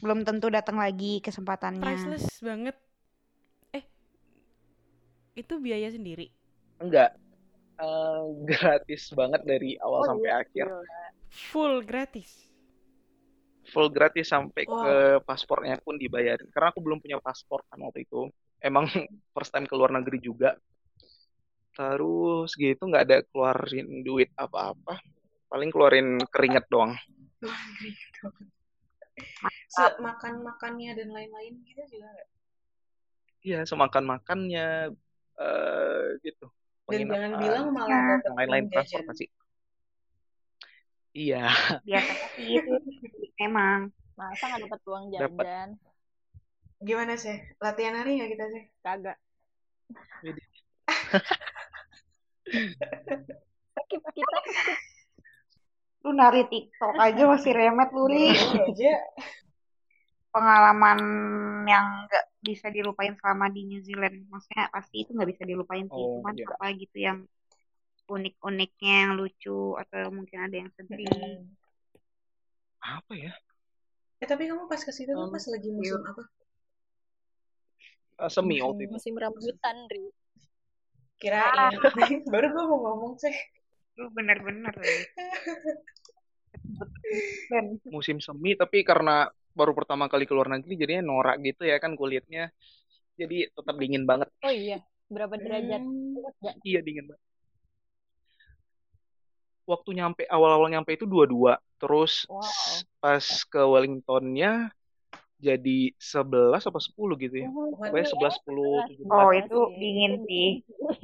Belum 0.00 0.20
tentu 0.24 0.48
datang 0.52 0.76
lagi 0.80 1.20
kesempatannya. 1.20 1.80
Priceless 1.80 2.28
banget. 2.44 2.76
Eh, 3.72 3.84
itu 5.32 5.54
biaya 5.60 5.88
sendiri. 5.88 6.28
Enggak. 6.76 7.16
Eh, 7.80 8.22
gratis 8.44 9.08
banget 9.16 9.44
dari 9.48 9.80
awal 9.80 10.04
Oh, 10.04 10.08
sampai 10.12 10.28
iya, 10.28 10.40
akhir. 10.44 10.66
Full 11.52 11.74
gratis. 11.88 12.30
Full 13.72 13.88
gratis 13.88 14.28
sampai 14.28 14.68
Wow. 14.68 14.76
ke 14.84 14.94
paspornya 15.24 15.80
pun 15.80 15.96
dibayarin. 15.96 16.52
Karena 16.52 16.68
aku 16.68 16.84
belum 16.84 17.00
punya 17.00 17.16
paspor 17.24 17.64
kan 17.72 17.80
waktu 17.80 18.04
itu. 18.04 18.28
Emang 18.60 18.84
first 19.34 19.56
time 19.56 19.64
ke 19.64 19.72
luar 19.72 19.88
negeri 19.88 20.20
juga. 20.20 20.52
Terus 21.72 22.52
gitu 22.54 22.82
nggak 22.84 23.04
ada 23.08 23.18
keluarin 23.32 24.04
duit 24.04 24.28
apa-apa. 24.36 25.00
Paling 25.48 25.70
keluarin 25.72 26.20
keringat 26.28 26.68
doang. 26.68 26.92
makan 30.00 30.34
makannya 30.42 30.90
dan 30.94 31.08
lain-lain 31.10 31.54
gitu 31.66 31.82
juga 31.98 32.08
nggak? 32.14 32.28
Iya, 33.44 33.58
semakan 33.68 34.04
makannya 34.08 34.96
eh 35.36 36.06
gitu. 36.24 36.46
Dan 36.88 37.08
jangan 37.10 37.32
bilang 37.40 37.66
malah 37.72 37.88
Iya. 37.88 38.24
yang 38.28 38.36
lain-lain 38.38 38.64
transportasi. 38.72 39.26
Iya, 41.14 41.46
sih 42.34 42.58
itu 42.58 42.72
emang. 43.38 43.92
Masa 44.14 44.46
nggak 44.46 44.62
dapat 44.66 44.80
uang 44.86 45.04
Dapat. 45.14 45.44
jajan? 45.46 45.68
Gimana 46.84 47.14
sih? 47.18 47.36
Latihan 47.62 47.94
hari 47.98 48.18
nggak 48.18 48.30
kita 48.34 48.44
sih? 48.50 48.62
Kagak. 48.82 49.18
Kita 54.14 54.36
skip. 54.54 54.78
Lu 56.04 56.12
nari 56.12 56.44
TikTok 56.52 57.00
aja 57.00 57.22
masih 57.24 57.52
remet 57.56 57.88
lu, 57.96 58.04
Ri. 58.04 58.28
Boleh 58.28 58.64
aja. 58.68 58.92
Pengalaman 60.28 60.98
yang 61.64 62.04
nggak 62.04 62.24
bisa 62.44 62.68
dilupain 62.68 63.16
selama 63.16 63.48
di 63.48 63.64
New 63.64 63.80
Zealand. 63.80 64.28
Maksudnya 64.28 64.68
pasti 64.68 65.08
itu 65.08 65.16
nggak 65.16 65.30
bisa 65.32 65.42
dilupain 65.48 65.88
sih. 65.88 66.04
Oh, 66.04 66.20
Cuman 66.20 66.36
iya. 66.36 66.46
apa 66.52 66.66
gitu 66.76 66.96
yang 67.00 67.18
unik-uniknya, 68.04 68.94
yang 69.08 69.12
lucu, 69.16 69.80
atau 69.80 70.12
mungkin 70.12 70.44
ada 70.44 70.56
yang 70.60 70.70
sedih. 70.76 71.08
Apa 72.84 73.16
ya? 73.16 73.32
Eh 74.20 74.28
tapi 74.28 74.44
kamu 74.44 74.68
pas 74.68 74.80
ke 74.84 74.92
situ 74.92 75.16
Um, 75.16 75.32
pas 75.32 75.40
lagi 75.48 75.72
musim 75.72 76.04
apa? 76.04 76.22
eh, 78.20 78.30
semi 78.30 78.60
musim 78.60 78.64
waktu 78.68 78.82
itu. 78.84 78.92
musim 78.92 79.14
rambutan 79.16 79.76
Ri 79.88 80.04
Kirain. 81.16 81.72
Baru 82.32 82.46
gue 82.52 82.64
mau 82.68 82.78
ngomong 82.84 83.16
sih. 83.16 83.32
Lu 83.98 84.10
bener-bener 84.10 84.74
ya. 84.74 84.94
Ben. 87.50 87.78
Musim 87.92 88.18
semi 88.18 88.56
tapi 88.56 88.82
karena 88.82 89.28
baru 89.54 89.76
pertama 89.76 90.10
kali 90.10 90.26
keluar 90.26 90.50
negeri 90.50 90.74
jadinya 90.74 91.04
norak 91.04 91.36
gitu 91.44 91.68
ya 91.68 91.78
kan 91.78 91.94
kulitnya. 91.94 92.50
Jadi 93.14 93.46
tetap 93.52 93.76
dingin 93.78 94.08
banget. 94.08 94.26
oh 94.42 94.50
iya 94.50 94.82
berapa 95.06 95.38
derajat 95.38 95.84
Hmm. 95.84 96.18
Iya 96.64 96.80
dingin 96.82 97.12
banget. 97.12 97.22
Waktu 99.64 99.96
nyampe 99.96 100.22
awal-awal 100.26 100.72
nyampe 100.72 100.96
itu 100.96 101.06
dua-dua. 101.06 101.60
Terus 101.78 102.26
wow 102.26 102.42
pas 103.04 103.20
ke 103.44 103.60
Wellingtonnya 103.60 104.72
jadi 105.36 105.92
11 106.00 106.64
apa 106.64 106.80
10 106.80 107.20
gitu 107.20 107.36
ya. 107.44 107.48
Oh, 107.52 107.76
Pokoknya 107.76 108.08
seru 108.08 108.24
ya 108.24 108.32
11, 108.32 108.40
10, 108.40 109.04
17. 109.04 109.12
Oh, 109.12 109.30
itu 109.36 109.58
dingin 109.76 110.12
sih. 110.24 110.48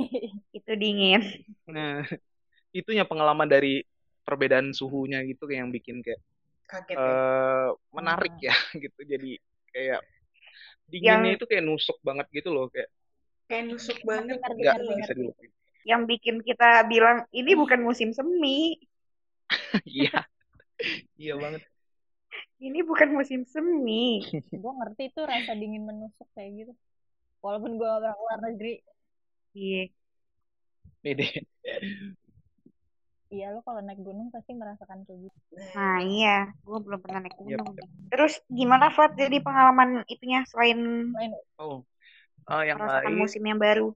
Itu 0.59 0.73
dingin. 0.81 1.21
Nah, 1.69 2.09
itunya 2.75 3.05
pengalaman 3.07 3.49
dari 3.51 3.83
perbedaan 4.27 4.71
suhunya 4.71 5.23
gitu 5.27 5.43
kayak 5.49 5.61
yang 5.67 5.73
bikin 5.75 5.97
kayak 6.05 6.21
Kaget 6.71 6.97
ya. 6.97 7.03
eh 7.03 7.69
menarik 7.97 8.35
Ah. 8.37 8.47
ya 8.51 8.55
gitu. 8.85 9.01
Jadi 9.03 9.31
kayak 9.75 10.01
dinginnya 10.91 11.31
Yang 11.33 11.37
itu 11.39 11.45
kayak 11.51 11.65
nusuk 11.67 11.99
banget 12.03 12.27
gitu 12.35 12.49
loh 12.55 12.67
kayak 12.71 12.89
Kayak 13.51 13.65
nusuk 13.75 13.99
ngerti 13.99 14.07
banget 14.07 14.37
nggak 14.39 14.77
gitu 14.79 14.93
bisa 15.03 15.13
dilupain. 15.19 15.51
yang 15.91 16.03
bikin 16.07 16.37
kita 16.45 16.85
bilang 16.87 17.25
ini 17.33 17.53
bukan 17.57 17.81
musim 17.83 18.13
semi. 18.13 18.77
Iya, 19.87 20.27
iya 21.19 21.35
banget. 21.37 21.63
Ini 22.61 22.79
bukan 22.85 23.09
musim 23.17 23.41
semi. 23.49 24.21
gue 24.61 24.73
ngerti 24.79 25.03
tuh 25.17 25.25
rasa 25.27 25.53
dingin 25.57 25.83
menusuk 25.89 26.29
kayak 26.37 26.51
gitu 26.63 26.73
walaupun 27.45 27.73
gue 27.81 27.89
pernah 27.89 28.15
keluar 28.19 28.39
negeri 28.47 28.73
Iya. 29.57 29.83
Deh. 31.03 31.33
Iya 33.35 33.47
lo 33.55 33.61
kalau 33.67 33.81
naik 33.87 34.01
gunung 34.03 34.29
pasti 34.35 34.53
merasakan 34.55 35.07
kayak 35.07 35.21
gitu 35.27 35.39
Nah, 35.77 35.99
iya, 36.03 36.51
gue 36.67 36.79
belum 36.83 37.01
pernah 37.05 37.21
naik 37.23 37.37
gunung. 37.39 37.69
Terus 38.11 38.33
gimana 38.51 38.91
Fat 38.91 39.15
jadi 39.15 39.39
pengalaman 39.39 40.03
itunya 40.11 40.43
selain 40.51 40.79
Oh, 41.63 41.87
eh, 42.51 42.63
yang 42.71 42.79
merasakan 42.81 43.13
lain, 43.13 43.21
musim 43.23 43.43
yang 43.47 43.61
baru? 43.61 43.87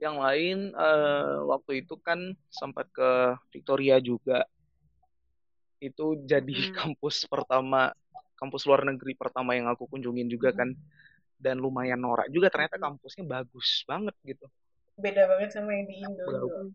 yang 0.00 0.16
lain 0.16 0.72
eh, 0.72 1.34
waktu 1.50 1.84
itu 1.84 1.94
kan 2.00 2.18
sempat 2.48 2.86
ke 2.94 3.36
Victoria 3.52 3.96
juga. 4.00 4.46
Itu 5.80 6.20
jadi 6.28 6.52
Hmm. 6.52 6.72
kampus 6.76 7.24
pertama, 7.24 7.92
kampus 8.36 8.62
luar 8.68 8.84
negeri 8.84 9.12
pertama 9.16 9.56
yang 9.56 9.66
aku 9.72 9.88
kunjungin 9.88 10.28
juga 10.28 10.52
kan. 10.52 10.70
Dan 11.40 11.56
lumayan 11.64 11.96
norak 12.00 12.28
juga 12.28 12.52
ternyata 12.52 12.76
kampusnya 12.76 13.24
bagus 13.24 13.84
banget 13.88 14.12
gitu. 14.28 14.44
beda 15.00 15.22
banget 15.30 15.50
sama 15.56 15.72
yang 15.72 15.84
di. 15.88 15.94
Indo. 16.04 16.68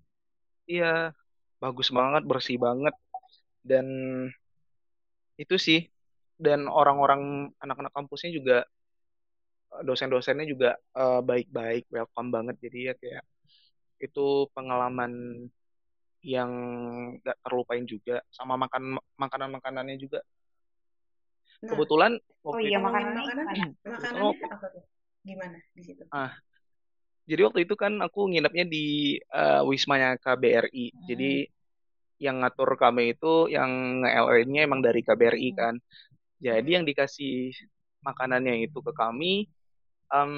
Iya, 0.65 1.13
bagus 1.65 1.89
banget, 1.97 2.23
bersih 2.31 2.57
banget. 2.65 2.93
Dan 3.69 3.85
itu 5.41 5.55
sih. 5.67 5.79
Dan 6.45 6.67
orang-orang 6.67 7.21
anak-anak 7.63 7.93
kampusnya 7.95 8.31
juga 8.37 8.57
dosen-dosennya 9.87 10.45
juga 10.47 10.69
eh, 10.75 11.21
baik-baik, 11.29 11.83
welcome 11.91 12.29
banget. 12.35 12.55
Jadi 12.63 12.77
ya 12.91 12.93
kayak 12.95 13.23
itu 14.03 14.25
pengalaman 14.55 15.11
yang 16.25 16.51
gak 17.21 17.37
terlupain 17.45 17.85
juga 17.85 18.17
sama 18.33 18.57
makan 18.57 18.97
makanan-makanannya 19.21 19.97
juga. 20.01 20.19
Nah, 21.61 21.69
Kebetulan 21.71 22.11
Oh 22.17 22.51
waktu 22.51 22.67
iya 22.69 22.79
makanannya 22.81 23.21
makanan, 23.21 23.69
makanannya 23.85 24.23
waktu, 24.25 24.45
apa 24.49 24.65
tuh? 24.73 24.83
Gimana 25.25 25.57
di 25.73 25.81
situ? 25.85 26.03
ah, 26.13 26.31
jadi 27.25 27.41
waktu 27.45 27.59
itu 27.65 27.73
kan 27.77 27.93
aku 28.05 28.19
nginepnya 28.29 28.65
di 28.69 28.85
eh, 29.17 29.61
wismanya 29.69 30.17
KBRI. 30.21 30.85
Jadi 31.09 31.31
Hmm. 31.45 31.54
Yang 32.21 32.41
ngatur 32.43 32.79
kami 32.79 33.13
itu 33.17 33.51
yang 33.51 34.01
nge-LA-nya 34.03 34.61
emang 34.67 34.81
dari 34.85 35.01
KBRI 35.03 35.49
Hmm. 35.51 35.57
kan. 35.59 35.75
Jadi 36.39 36.69
yang 36.75 36.85
dikasih 36.87 37.51
makanannya 38.05 38.67
itu 38.69 38.79
ke 38.83 38.91
kami 38.93 39.47
em, 40.13 40.33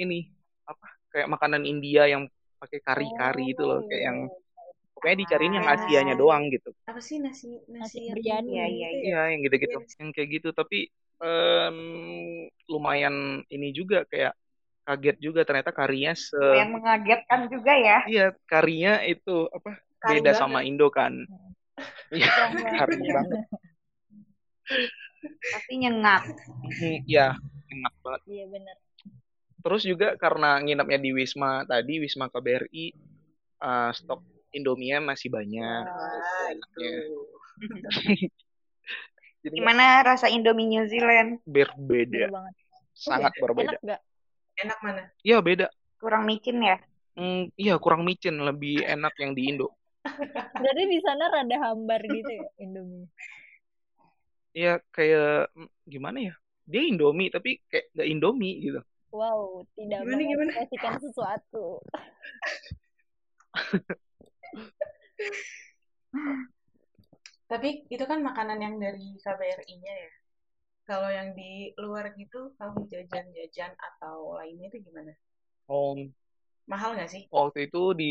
ini 0.00 0.30
apa 0.66 0.86
kayak 1.12 1.28
makanan 1.28 1.62
India 1.68 2.06
yang 2.08 2.26
pakai 2.60 2.80
kari-kari 2.80 3.52
itu 3.54 3.62
loh 3.64 3.80
kayak 3.88 4.02
yang 4.08 4.18
Oh, 4.30 4.38
pokoknya 4.96 5.16
dicariin 5.24 5.54
yang 5.56 5.66
Ah, 5.68 5.74
Asianya 5.80 6.14
doang 6.18 6.48
gitu. 6.52 6.70
apa 6.86 7.00
sih 7.00 7.16
nasi 7.24 7.56
nasi 7.72 8.04
nasi 8.04 8.12
biryani 8.12 8.48
iya 8.52 8.64
iya 8.68 8.68
gitu 8.68 8.76
iya. 8.76 8.88
ya? 8.88 9.00
Iya, 9.08 9.20
yang 9.34 9.40
gitu-gitu. 9.48 9.78
Iya. 9.80 9.96
Yang 10.00 10.10
kayak 10.16 10.28
gitu 10.36 10.48
tapi 10.52 10.78
em, 11.20 11.78
lumayan 12.70 13.42
ini 13.50 13.68
juga 13.74 14.04
kayak 14.08 14.32
kaget 14.86 15.16
juga 15.22 15.40
ternyata 15.46 15.70
karinya 15.70 16.12
se 16.16 16.36
Yang 16.36 16.70
mengagetkan 16.74 17.40
juga 17.52 17.72
ya. 17.76 17.98
iya 18.10 18.26
karinya 18.48 18.92
itu 19.06 19.46
apa 19.52 19.78
Kari 20.00 20.18
beda 20.20 20.32
sama 20.34 20.60
banget. 20.60 20.68
Indo 20.72 20.88
kan. 20.90 21.14
Iya, 22.10 22.26
kari 22.82 23.06
ya 23.06 23.12
banget. 23.22 23.40
Pasti 25.54 25.72
nyengat. 25.78 26.22
Mhm, 26.66 27.06
Iya, 27.06 27.38
enak 27.70 27.94
banget. 28.02 28.22
iya 28.26 28.44
bener 28.50 28.76
Terus 29.60 29.82
juga 29.86 30.18
karena 30.18 30.58
nginepnya 30.58 30.98
di 30.98 31.10
Wisma 31.14 31.62
tadi, 31.70 32.02
Wisma 32.02 32.26
KBRI, 32.32 32.84
eh, 33.62 33.90
stok 33.94 34.24
Indomie 34.50 34.98
masih 34.98 35.30
banyak. 35.30 35.84
wow 35.86 35.94
Itu 35.94 36.18
Wah, 36.18 36.48
enaknya. 36.50 36.90
itu. 36.90 37.20
Jadi 39.46 39.54
Gimana 39.56 40.02
rasa 40.04 40.26
Indomie 40.28 40.68
New 40.68 40.84
Zealand? 40.90 41.40
berbeda, 41.46 42.26
beda 42.26 42.34
banget 42.34 42.54
Oh 42.60 43.00
sangat 43.00 43.32
beda. 43.32 43.42
berbeda. 43.46 43.68
enak 43.70 43.80
gak 43.86 44.00
Enak 44.60 44.78
mana? 44.84 45.02
Iya 45.24 45.38
beda. 45.40 45.66
Kurang 45.96 46.24
micin 46.28 46.58
ya? 46.60 46.76
Hmm, 47.16 47.48
iya 47.56 47.74
kurang 47.80 48.02
micin, 48.04 48.36
lebih 48.40 48.84
enak 48.84 49.14
yang 49.20 49.32
di 49.32 49.42
Indo. 49.54 49.72
Berarti 50.60 50.84
di 50.92 50.98
sana 51.04 51.24
rada 51.32 51.56
hambar 51.64 52.00
gitu 52.08 52.30
ya 52.40 52.46
Indomie 52.62 53.06
Iya 54.50 54.82
kayak 54.90 55.54
gimana 55.86 56.18
ya? 56.26 56.34
Dia 56.66 56.82
Indomie 56.90 57.30
tapi 57.30 57.62
kayak 57.70 57.86
nggak 57.94 58.08
Indomie 58.12 58.54
gitu. 58.66 58.80
wow 59.14 59.62
tidak 59.78 60.00
Gimana 60.02 60.22
gimana? 60.22 60.50
mengekspresikan 60.52 60.94
sesuatu 60.98 61.64
Tapi 67.50 67.68
itu 67.90 68.04
kan 68.06 68.22
makanan 68.22 68.58
yang 68.62 68.74
dari 68.78 69.18
KBRI-nya 69.18 69.94
ya. 70.06 70.10
Kalau 70.86 71.10
yang 71.10 71.34
di 71.34 71.74
luar 71.78 72.14
gitu, 72.14 72.54
kamu 72.58 72.86
jajan-jajan 72.90 73.72
atau 73.78 74.38
lainnya 74.38 74.70
itu 74.70 74.78
gimana? 74.86 75.12
Oh, 75.70 75.94
Mahal 76.70 76.94
nggak 76.94 77.10
sih? 77.10 77.22
waktu 77.30 77.58
itu 77.70 77.82
di 77.94 78.08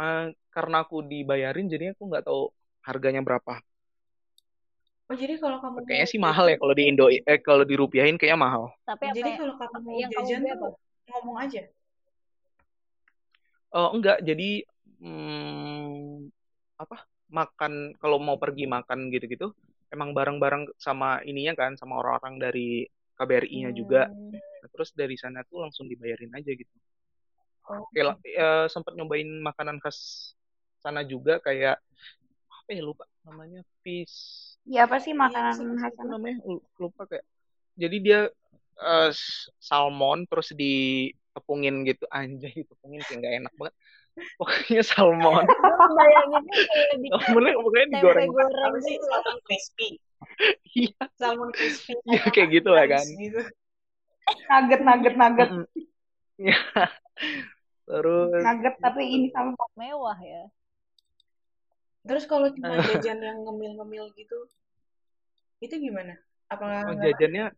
eh, 0.00 0.22
karena 0.54 0.76
aku 0.84 0.96
dibayarin 1.10 1.66
jadinya 1.72 1.92
aku 1.96 2.04
nggak 2.10 2.24
tahu 2.28 2.40
harganya 2.88 3.20
berapa. 3.26 3.52
Oh 5.10 5.16
jadi 5.22 5.34
kalau 5.42 5.58
kamu 5.62 5.78
Kayaknya 5.88 6.08
sih 6.12 6.20
mahal 6.26 6.44
ya 6.50 6.56
kalau 6.62 6.74
di 6.78 6.82
Indo 6.90 7.04
eh 7.12 7.38
kalau 7.48 7.64
dirupiahin 7.70 8.16
kayaknya 8.18 8.38
mahal. 8.46 8.62
tapi 8.88 9.04
apa 9.06 9.16
jadi 9.18 9.30
ya- 9.32 9.38
kalau 9.40 9.54
kamu 9.60 9.78
mau 9.86 9.96
yang 10.02 10.10
jajan 10.16 10.40
tuh 10.62 10.72
ngomong 11.10 11.36
aja. 11.44 11.62
Oh 13.76 13.88
enggak, 13.94 14.18
jadi 14.28 14.64
hmm, 15.02 16.30
apa? 16.82 16.96
Makan 17.38 17.72
kalau 18.02 18.18
mau 18.22 18.38
pergi 18.42 18.64
makan 18.70 19.10
gitu-gitu, 19.14 19.46
emang 19.94 20.10
bareng-bareng 20.16 20.62
sama 20.78 21.18
ininya 21.26 21.52
kan, 21.60 21.72
sama 21.80 21.98
orang-orang 22.00 22.34
dari 22.44 22.86
KBRI-nya 23.18 23.70
juga. 23.74 24.02
Hmm, 24.06 24.30
Nah, 24.62 24.68
terus 24.72 24.90
dari 25.00 25.16
sana 25.22 25.42
tuh 25.50 25.58
langsung 25.64 25.86
dibayarin 25.90 26.32
aja 26.38 26.50
gitu. 26.54 26.74
Oh, 27.66 27.82
Kayak 27.90 28.16
eh, 28.22 28.66
sempat 28.70 28.94
nyobain 28.94 29.26
makanan 29.42 29.82
khas 29.82 30.32
sana 30.78 31.02
juga 31.02 31.42
kayak 31.42 31.82
apa 32.46 32.70
ya 32.70 32.82
lupa 32.82 33.02
namanya 33.26 33.62
fish 33.82 34.54
Ya 34.66 34.86
apa 34.86 34.98
sih 34.98 35.14
iya 35.14 35.22
makanan 35.22 35.54
sih. 35.54 35.66
khas 35.82 35.92
sana? 35.94 36.10
namanya 36.18 36.38
Lu- 36.46 36.62
lupa 36.78 37.06
kayak. 37.06 37.26
Jadi 37.78 37.96
dia 38.02 38.20
eh, 38.76 39.10
s- 39.10 39.50
salmon 39.58 40.26
terus 40.26 40.50
ditepungin 40.54 41.86
gitu. 41.86 42.02
Anjay 42.10 42.54
ditepungin 42.66 43.02
kayak 43.06 43.18
nggak 43.22 43.34
enak 43.46 43.52
banget. 43.58 43.74
Pokoknya 44.38 44.82
salmon. 44.82 45.44
Bayanginnya 45.98 46.54
kayak 46.66 46.96
di 46.98 47.08
pokoknya 47.12 47.86
digoreng. 47.94 48.30
goreng 48.32 48.74
sih 48.82 48.94
gitu 48.96 49.06
salmon 49.06 49.38
crispy? 49.46 49.88
iya. 50.74 51.00
Salmon 51.14 51.50
crispy 51.54 51.92
iya 52.06 52.22
kayak 52.30 52.48
gitu 52.50 52.70
lah 52.74 52.84
kan. 52.90 53.06
gitu. 53.06 53.40
Nugget, 54.50 54.80
nugget, 54.82 55.14
nugget. 55.14 55.50
Terus 57.86 58.42
Nugget 58.44 58.74
tapi 58.82 59.02
ini 59.06 59.26
sama 59.30 59.54
mewah 59.78 60.18
ya 60.18 60.42
Terus 62.06 62.24
kalau 62.30 62.48
cuma 62.54 62.78
jajan 62.78 63.18
yang 63.18 63.38
ngemil-ngemil 63.42 64.14
gitu, 64.14 64.38
itu 65.58 65.74
gimana? 65.74 66.14
Apa 66.46 66.86
oh, 66.86 66.94
jajannya 67.02 67.50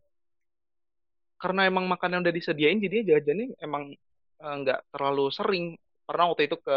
karena 1.39 1.71
emang 1.71 1.87
makanan 1.87 2.25
udah 2.27 2.35
disediain 2.35 2.83
jadi 2.83 2.97
jajannya 3.15 3.55
emang 3.63 3.95
eh, 4.43 4.55
nggak 4.63 4.79
terlalu 4.91 5.31
sering 5.31 5.65
pernah 6.03 6.25
waktu 6.33 6.51
itu 6.51 6.57
ke 6.59 6.77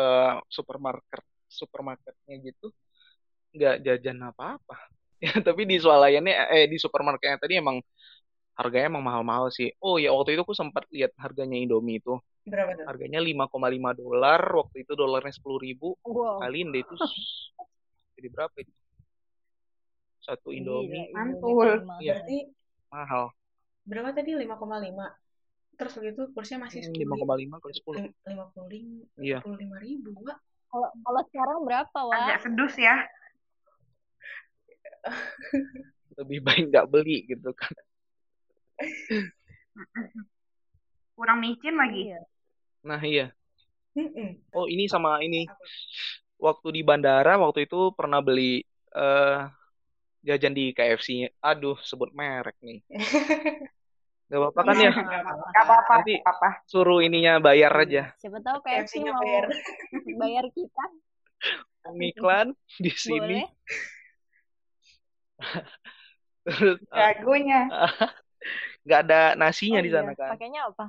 supermarket 0.52 1.24
supermarketnya 1.50 2.36
gitu 2.46 2.68
nggak 3.56 3.76
jajan 3.86 4.20
apa-apa 4.32 4.78
Ya, 5.22 5.38
tapi 5.38 5.70
di 5.70 5.78
swalayannya 5.78 6.34
eh 6.50 6.66
di 6.66 6.82
supermarketnya 6.82 7.38
tadi 7.38 7.54
emang 7.62 7.78
harganya 8.60 8.88
emang 8.94 9.06
mahal-mahal 9.06 9.48
sih. 9.54 9.70
Oh 9.82 9.96
ya 10.02 10.10
waktu 10.16 10.34
itu 10.36 10.42
aku 10.46 10.56
sempat 10.58 10.84
lihat 10.96 11.12
harganya 11.24 11.58
Indomie 11.62 12.02
itu. 12.02 12.18
Berapa 12.42 12.74
tuh? 12.74 12.86
Harganya 12.90 13.20
5,5 13.20 13.54
dolar. 13.94 14.42
Waktu 14.42 14.82
itu 14.82 14.94
dolarnya 14.94 15.30
10 15.30 15.58
ribu. 15.58 15.94
Wow. 16.02 16.42
Kaliin 16.42 16.70
deh 16.70 16.82
itu 16.82 16.94
jadi 18.16 18.28
berapa 18.30 18.56
itu? 18.58 18.74
Satu 20.22 20.50
Indomie 20.50 21.10
Gila, 21.10 21.18
Mantul. 21.18 21.70
mahal. 21.82 22.02
Iya. 22.02 22.14
Berarti 22.16 22.38
mahal. 22.88 23.26
berapa 23.82 24.10
tadi 24.14 24.38
5,5 24.38 25.10
terus 25.74 25.98
begitu 25.98 26.30
kursnya 26.32 26.62
masih 26.62 26.86
Hmm, 26.86 26.94
10 26.94 27.18
5,5 27.18 27.58
kali 27.58 27.74
10. 27.74 27.98
lim- 27.98 28.14
55 28.30 29.10
Iya. 29.18 29.40
55 29.42 29.82
ribu 29.82 30.10
Wak. 30.22 30.38
Kalau 30.70 30.90
kalau 30.96 31.22
sekarang 31.28 31.60
berapa, 31.66 32.00
Wak? 32.06 32.16
Agak 32.16 32.38
sedus 32.46 32.74
ya. 32.78 32.96
Lebih 36.22 36.40
baik 36.42 36.70
nggak 36.70 36.86
beli 36.86 37.26
gitu 37.26 37.50
kan. 37.52 37.74
Kurang 41.18 41.42
micin 41.42 41.74
lagi. 41.74 42.14
Iya. 42.14 42.22
Nah 42.82 43.02
iya. 43.02 43.30
Mm-mm. 43.98 44.40
Oh 44.56 44.66
ini 44.66 44.88
sama 44.88 45.20
ini. 45.22 45.46
Apa? 45.46 45.58
Waktu 46.42 46.68
di 46.74 46.82
bandara 46.82 47.38
waktu 47.38 47.70
itu 47.70 47.94
pernah 47.94 48.18
beli 48.24 48.66
eh 48.98 49.40
jajan 50.26 50.54
di 50.54 50.74
KFC. 50.74 51.30
Aduh 51.42 51.78
sebut 51.82 52.10
merek 52.14 52.58
nih. 52.62 52.82
Gak 54.32 54.40
apa-apa 54.40 54.62
kan 54.64 54.76
ya? 54.80 54.92
Gak 55.56 55.64
apa-apa. 55.68 55.94
Nanti 56.00 56.16
apa-apa. 56.24 56.50
suruh 56.64 57.04
ininya 57.04 57.38
bayar 57.44 57.76
aja. 57.76 58.16
Siapa 58.16 58.40
tahu 58.40 58.64
KFC 58.64 59.04
mau 59.04 59.20
bayar. 59.20 59.52
bayar 60.18 60.46
kita. 60.56 60.86
Iklan 62.10 62.48
di 62.80 62.92
sini. 62.94 63.44
Boleh. 63.44 63.46
Terus 66.46 66.78
ah, 66.90 66.98
Jagonya. 67.14 67.60
nggak 68.82 69.02
ada 69.06 69.22
nasinya 69.38 69.78
Oh 69.78 69.86
di 69.86 69.92
iya. 69.94 70.02
sana 70.02 70.12
kan. 70.18 70.32
Pakainya 70.34 70.62
apa? 70.66 70.86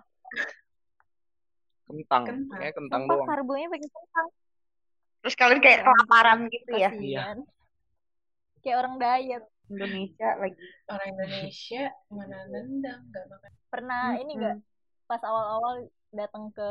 Kentang. 1.87 2.23
Kentang. 2.25 2.59
Kayak 2.61 2.75
kentang 2.79 3.01
Sumpah 3.05 3.17
doang. 3.17 3.29
karbonya 3.29 3.67
pakai 3.69 3.89
kentang. 3.91 4.29
Terus 5.23 5.35
kalian 5.39 5.61
kayak 5.63 5.79
Ya 5.79 5.83
ampun, 5.83 5.95
kelaparan 5.95 6.39
gitu 6.51 6.71
ya. 6.75 6.91
Kasihan. 6.91 7.39
Kayak 8.63 8.77
orang 8.83 8.95
diet. 8.99 9.45
Indonesia 9.73 10.29
lagi. 10.37 10.59
Orang 10.91 11.07
Indonesia 11.09 11.83
mana 12.11 12.39
nendang 12.51 13.01
nggak 13.09 13.25
makan. 13.31 13.51
Pernah 13.73 14.03
ini 14.19 14.33
enggak 14.37 14.57
pas 15.07 15.23
awal-awal 15.23 15.87
datang 16.13 16.53
ke 16.53 16.71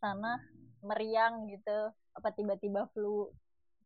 sana 0.00 0.40
meriang 0.80 1.46
gitu 1.48 1.92
apa 2.12 2.28
tiba-tiba 2.32 2.90
flu 2.92 3.30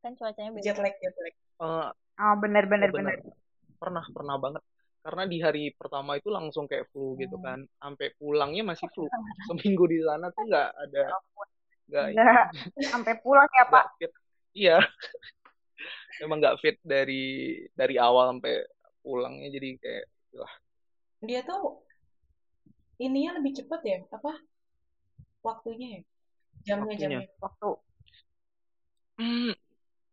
kan 0.03 0.15
cuacanya 0.15 0.51
beda 0.55 0.65
Jet 0.65 0.79
lag, 0.79 0.95
jet 0.99 1.17
lag. 1.19 1.35
Eh, 1.35 1.89
Oh 2.17 2.35
bener 2.41 2.65
bener 2.65 2.89
bener. 2.89 3.21
bener. 3.21 3.37
Pernah, 3.77 4.05
pernah 4.09 4.37
banget. 4.41 4.63
Karena 5.07 5.23
di 5.23 5.39
hari 5.39 5.71
pertama 5.71 6.19
itu 6.19 6.35
langsung 6.35 6.67
kayak 6.67 6.91
flu 6.91 7.15
gitu 7.15 7.39
Hmm. 7.39 7.47
kan. 7.47 7.59
Sampai 7.79 8.11
pulangnya 8.19 8.67
masih 8.67 8.91
flu. 8.91 9.07
Seminggu 9.47 9.87
di 9.87 10.03
sana 10.03 10.35
tuh 10.35 10.43
nggak 10.43 10.69
ada 10.75 11.03
nggak 11.87 12.05
Enggak. 12.11 12.47
Sampai 12.91 13.15
pulang 13.23 13.47
ya 13.47 13.65
Pak. 13.71 13.85
fit. 13.97 14.13
Iya. 14.51 14.77
Emang 16.27 16.43
nggak 16.43 16.59
fit 16.59 16.77
dari 16.83 17.55
dari 17.71 17.95
awal 17.97 18.35
sampai 18.35 18.67
pulangnya 18.99 19.47
jadi 19.55 19.69
kayak 19.79 20.05
lah. 20.35 20.53
Dia 21.23 21.41
tuh 21.47 21.87
ininya 22.99 23.39
lebih 23.39 23.63
cepet 23.63 23.81
ya, 23.87 23.99
apa? 24.11 24.33
Waktunya 25.47 25.89
ya. 25.95 26.03
Jamnya 26.67 26.97
Waktunya. 26.99 27.21
jamnya. 27.23 27.29
Waktu. 27.39 27.71
Hmm, 29.17 29.53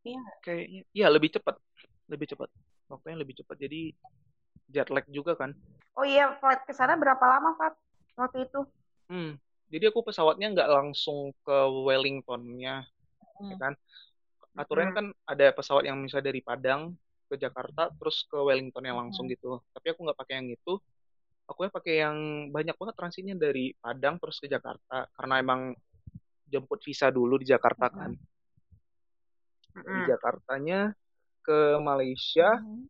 Iya. 0.04 0.22
kayaknya 0.46 0.82
iya 0.94 1.08
lebih 1.10 1.34
cepat. 1.34 1.56
Lebih 2.12 2.28
cepat. 2.30 2.50
Waktunya 2.92 3.18
lebih 3.18 3.36
cepat. 3.42 3.58
Jadi 3.58 3.96
jet 4.70 4.88
lag 4.92 5.06
juga 5.10 5.36
kan. 5.36 5.52
Oh 5.94 6.06
iya, 6.06 6.34
flight 6.42 6.66
ke 6.66 6.74
sana 6.74 6.98
berapa 6.98 7.22
lama, 7.22 7.54
Pak? 7.54 7.74
Waktu 8.18 8.50
itu? 8.50 8.66
Hmm. 9.10 9.38
Jadi 9.70 9.90
aku 9.90 10.06
pesawatnya 10.06 10.54
nggak 10.54 10.70
langsung 10.70 11.34
ke 11.46 11.58
Wellingtonnya, 11.86 12.86
ya 12.86 13.56
Hmm. 13.56 13.58
kan? 13.58 13.74
Aturannya 14.54 14.94
Hmm. 14.94 15.00
kan 15.02 15.08
ada 15.26 15.46
pesawat 15.54 15.84
yang 15.86 15.98
misalnya 16.02 16.30
dari 16.30 16.42
Padang 16.46 16.94
ke 17.30 17.36
Jakarta, 17.38 17.90
terus 17.98 18.22
ke 18.30 18.38
Wellington 18.38 18.86
yang 18.86 19.02
langsung 19.02 19.26
Hmm. 19.26 19.34
gitu. 19.34 19.62
Tapi 19.74 19.94
aku 19.94 20.00
nggak 20.06 20.20
pakai 20.20 20.36
yang 20.42 20.50
itu. 20.54 20.74
Aku 21.50 21.60
ya 21.68 21.72
pakai 21.74 21.96
yang 22.06 22.18
banyak 22.54 22.78
banget 22.78 22.96
transitnya 22.96 23.36
dari 23.36 23.74
Padang 23.82 24.16
terus 24.22 24.38
ke 24.40 24.48
Jakarta, 24.48 25.10
karena 25.18 25.36
emang 25.42 25.62
jemput 26.48 26.80
visa 26.86 27.10
dulu 27.10 27.42
di 27.42 27.50
Jakarta 27.50 27.90
Hmm. 27.90 27.98
kan. 27.98 28.12
Di 29.74 29.82
Mm-mm. 29.82 30.06
Jakartanya 30.06 30.94
ke 31.42 31.82
Malaysia, 31.82 32.62
Mhm. 32.62 32.86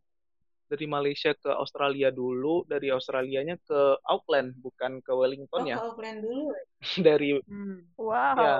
Dari 0.64 0.86
Malaysia 0.86 1.30
ke 1.32 1.50
Australia 1.50 2.08
dulu, 2.08 2.64
dari 2.64 2.88
Australianya 2.88 3.60
ke 3.60 3.80
Auckland, 4.02 4.56
bukan 4.58 4.98
ke 5.00 5.12
Wellington 5.12 5.62
Oh, 5.62 5.68
ya. 5.68 5.76
ke 5.76 5.84
Auckland 5.84 6.18
dulu. 6.20 6.44
ya? 6.50 6.62
Dari 7.06 7.30
Hmm. 7.44 7.78
Wow. 7.96 8.36
ya 8.36 8.56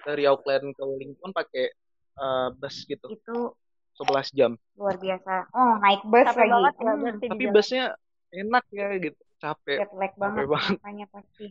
dari 0.00 0.24
Auckland 0.24 0.72
ke 0.72 0.82
Wellington 0.82 1.30
pakai 1.32 1.68
eh, 2.18 2.48
bus 2.52 2.76
gitu, 2.82 3.06
Itu 3.08 3.54
11 3.94 4.30
jam. 4.30 4.52
luar 4.74 4.96
biasa. 4.96 5.50
Oh, 5.52 5.78
naik 5.78 6.02
bus 6.04 6.26
Capek 6.26 6.38
lagi. 6.40 6.52
banget 6.52 6.74
ya 6.74 6.92
Hmm. 6.92 7.18
Tapi 7.18 7.42
jalan. 7.42 7.54
busnya 7.54 7.84
enak 8.28 8.64
ya 8.68 8.86
gitu, 8.98 9.20
capek, 9.38 9.78
Jet 9.80 9.92
lag 9.92 10.12
banget 10.14 10.36
capek 10.36 10.48
banget. 10.48 10.76
makanya 10.78 11.06
pasti. 11.08 11.46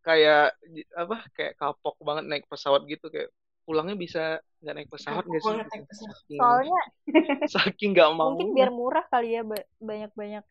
Kayak 0.00 0.56
apa? 0.94 1.16
Kayak 1.34 1.52
kapok 1.56 1.96
banget 2.00 2.24
naik 2.24 2.44
pesawat 2.46 2.86
gitu 2.86 3.08
kayak 3.08 3.28
pulangnya 3.68 3.92
bisa 3.94 4.40
nggak 4.64 4.74
naik 4.74 4.88
pesawat 4.88 5.24
nggak 5.28 5.42
sih? 5.44 5.52
naik 5.52 5.84
pesawat. 5.84 6.16
Saking, 6.16 6.40
Soalnya 6.40 6.80
saking 7.54 7.90
nggak 7.92 8.10
mau. 8.16 8.32
mungkin 8.32 8.56
biar 8.56 8.70
murah 8.72 9.04
kali 9.06 9.36
ya 9.36 9.44
ba- 9.44 9.68
banyak-banyak 9.76 10.44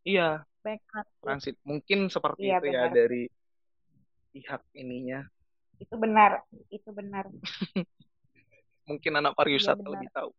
Iya, 0.00 0.44
banyak 0.60 0.82
transit. 0.84 1.16
transit. 1.20 1.56
Mungkin 1.64 1.98
seperti 2.08 2.44
Iya, 2.44 2.60
itu 2.60 2.66
ya 2.68 2.82
benar. 2.84 2.92
dari 2.92 3.22
pihak 4.30 4.62
ininya. 4.74 5.20
Itu 5.76 5.96
benar. 5.96 6.44
Itu 6.68 6.92
benar. 6.92 7.24
Mungkin 8.88 9.12
anak 9.16 9.32
Iya 9.32 9.38
pariwisata 9.40 9.80
benar. 9.80 9.92
lebih 9.96 10.08
tahu. 10.12 10.30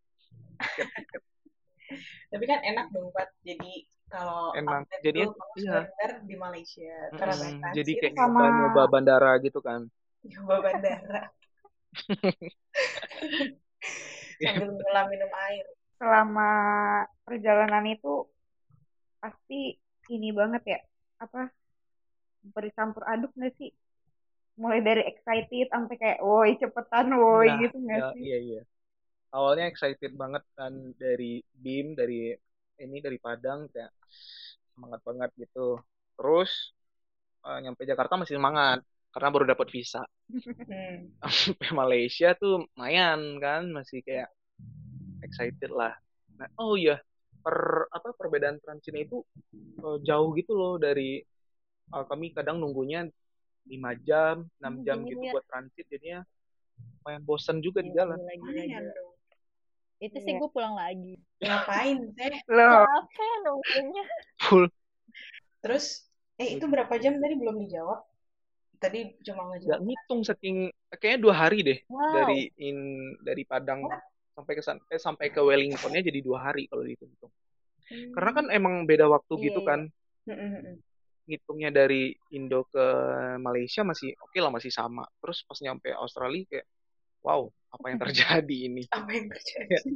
Tapi 2.32 2.44
kan 2.46 2.60
enak 2.62 2.86
dong, 2.90 3.10
Pat. 3.12 3.30
Jadi 3.42 3.74
kalau 4.06 4.54
Enak. 4.54 4.86
Jadi 5.02 5.28
iya. 5.58 5.88
di 6.24 6.36
Malaysia, 6.36 6.94
transit 7.16 7.58
Jadi 7.74 7.92
kayak 7.98 8.14
sama- 8.16 8.38
nyoba-nyoba 8.38 8.84
bandara 8.88 9.32
gitu 9.42 9.60
kan. 9.60 9.90
nyoba 10.22 10.56
bandara 10.62 11.22
Iya, 11.26 11.41
sambil 14.44 14.68
nyelam 14.76 15.06
minum 15.12 15.32
air. 15.48 15.66
Selama 16.00 16.50
perjalanan 17.26 17.86
itu 17.94 18.26
pasti 19.22 19.60
ini 20.14 20.30
banget 20.40 20.64
ya. 20.74 20.80
Apa? 21.24 21.40
Bercampur 22.56 23.04
aduk 23.14 23.32
nggak 23.38 23.54
sih? 23.60 23.72
Mulai 24.62 24.80
dari 24.88 25.02
excited 25.12 25.66
sampai 25.74 25.96
kayak, 26.02 26.20
woi 26.28 26.52
cepetan 26.62 27.08
woi 27.22 27.48
Nah, 27.48 27.62
gitu 27.62 27.78
nggak 27.86 28.02
ya, 28.02 28.08
sih? 28.14 28.26
iya 28.26 28.38
iya. 28.48 28.60
Awalnya 29.36 29.66
excited 29.72 30.12
banget 30.22 30.44
kan 30.60 30.74
dari 31.04 31.26
BIM, 31.64 31.88
dari 32.00 32.16
ini 32.84 32.98
dari 33.06 33.18
Padang 33.26 33.60
kayak 33.74 33.92
semangat 34.74 35.02
banget 35.08 35.30
gitu. 35.42 35.60
Terus 36.18 36.52
eh, 37.48 37.58
nyampe 37.64 37.82
Jakarta 37.92 38.14
masih 38.22 38.36
semangat 38.40 38.80
karena 39.14 39.30
baru 39.34 39.46
dapat 39.54 39.68
visa. 39.76 40.02
Hmm. 40.68 41.12
Sampai 41.22 41.70
Malaysia 41.82 42.28
tuh 42.42 42.66
lumayan 42.66 43.20
kan, 43.44 43.64
masih 43.78 44.02
kayak 44.08 44.30
excited 45.26 45.72
lah. 45.74 45.94
Nah, 46.40 46.50
oh 46.62 46.74
iya, 46.78 46.98
per 47.44 47.88
apa 47.94 48.10
perbedaan 48.18 48.58
transitnya 48.64 49.04
itu 49.08 49.18
eh, 49.86 49.98
jauh 50.08 50.30
gitu 50.40 50.54
loh 50.58 50.74
dari 50.82 51.22
eh, 51.96 52.06
kami 52.10 52.34
kadang 52.38 52.58
nunggunya 52.62 53.08
5 53.72 53.92
jam, 54.08 54.36
6 54.62 54.74
Hmm, 54.76 54.86
jam 54.86 55.00
gini 55.06 55.24
gitu 55.24 55.28
buat 55.34 55.46
transit 55.50 55.86
jadinya 55.92 56.22
lumayan 57.04 57.24
bosen 57.28 57.58
juga 57.66 57.80
di 57.86 57.92
jalan. 57.94 58.18
gila, 58.18 58.32
gila, 58.44 58.64
Lumayan 58.64 58.84
gila. 58.84 58.94
dong. 58.96 59.16
Itu 60.06 60.18
sih 60.26 60.34
Iya. 60.34 60.40
gue 60.40 60.50
pulang 60.56 60.76
lagi. 60.82 61.14
Ngapain 61.46 61.98
teh? 62.18 62.36
Loh, 62.50 62.86
Capek 62.92 63.34
nunggunya. 63.46 64.04
Full 64.40 64.70
Terus, 65.64 65.86
eh 66.42 66.48
itu 66.58 66.66
berapa 66.74 66.94
jam 67.04 67.14
tadi 67.22 67.34
belum 67.42 67.56
dijawab? 67.66 68.00
Tadi 68.82 69.14
cuma 69.22 69.54
ngejawab. 69.54 69.78
ngitung 69.86 70.22
saking 70.26 70.56
kayaknya 70.98 71.20
dua 71.22 71.36
hari 71.38 71.60
deh 71.62 71.80
Wow. 71.86 72.02
dari 72.18 72.50
in 72.58 72.78
dari 73.22 73.46
Padang 73.46 73.86
sampai 74.34 74.54
ke 74.58 74.62
eh, 74.90 74.98
sampai 74.98 75.28
ke 75.30 75.38
Wellingtonnya 75.38 76.02
jadi 76.02 76.20
dua 76.20 76.50
hari 76.50 76.66
kalau 76.66 76.82
dihitung 76.82 77.14
karena 78.12 78.32
kan 78.34 78.46
emang 78.50 78.90
beda 78.90 79.06
waktu 79.06 79.34
Iya, 79.38 79.44
gitu 79.48 79.62
iya. 79.62 79.70
kan 79.70 79.82
Hmm, 80.22 80.38
hmm, 80.38 80.50
hmm. 80.54 80.76
ngitungnya 81.26 81.70
dari 81.70 82.14
Indo 82.32 82.66
ke 82.66 82.86
Malaysia 83.38 83.82
masih 83.82 84.14
oke 84.18 84.38
lah 84.38 84.50
masih 84.50 84.70
sama 84.70 85.06
terus 85.18 85.42
pas 85.46 85.58
nyampe 85.58 85.90
Australia 85.94 86.46
kayak 86.46 86.66
wow 87.22 87.46
apa 87.70 87.86
yang 87.90 88.00
terjadi 88.02 88.58
ini 88.66 88.84
Apa 88.98 89.10
yang 89.10 89.28
terjadi? 89.30 89.92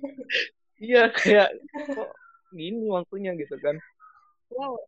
iya 0.88 1.02
kayak 1.08 1.52
kok 1.90 2.10
gini 2.50 2.88
waktunya 2.88 3.36
gitu 3.36 3.60
kan 3.60 3.76
Wow. 4.50 4.82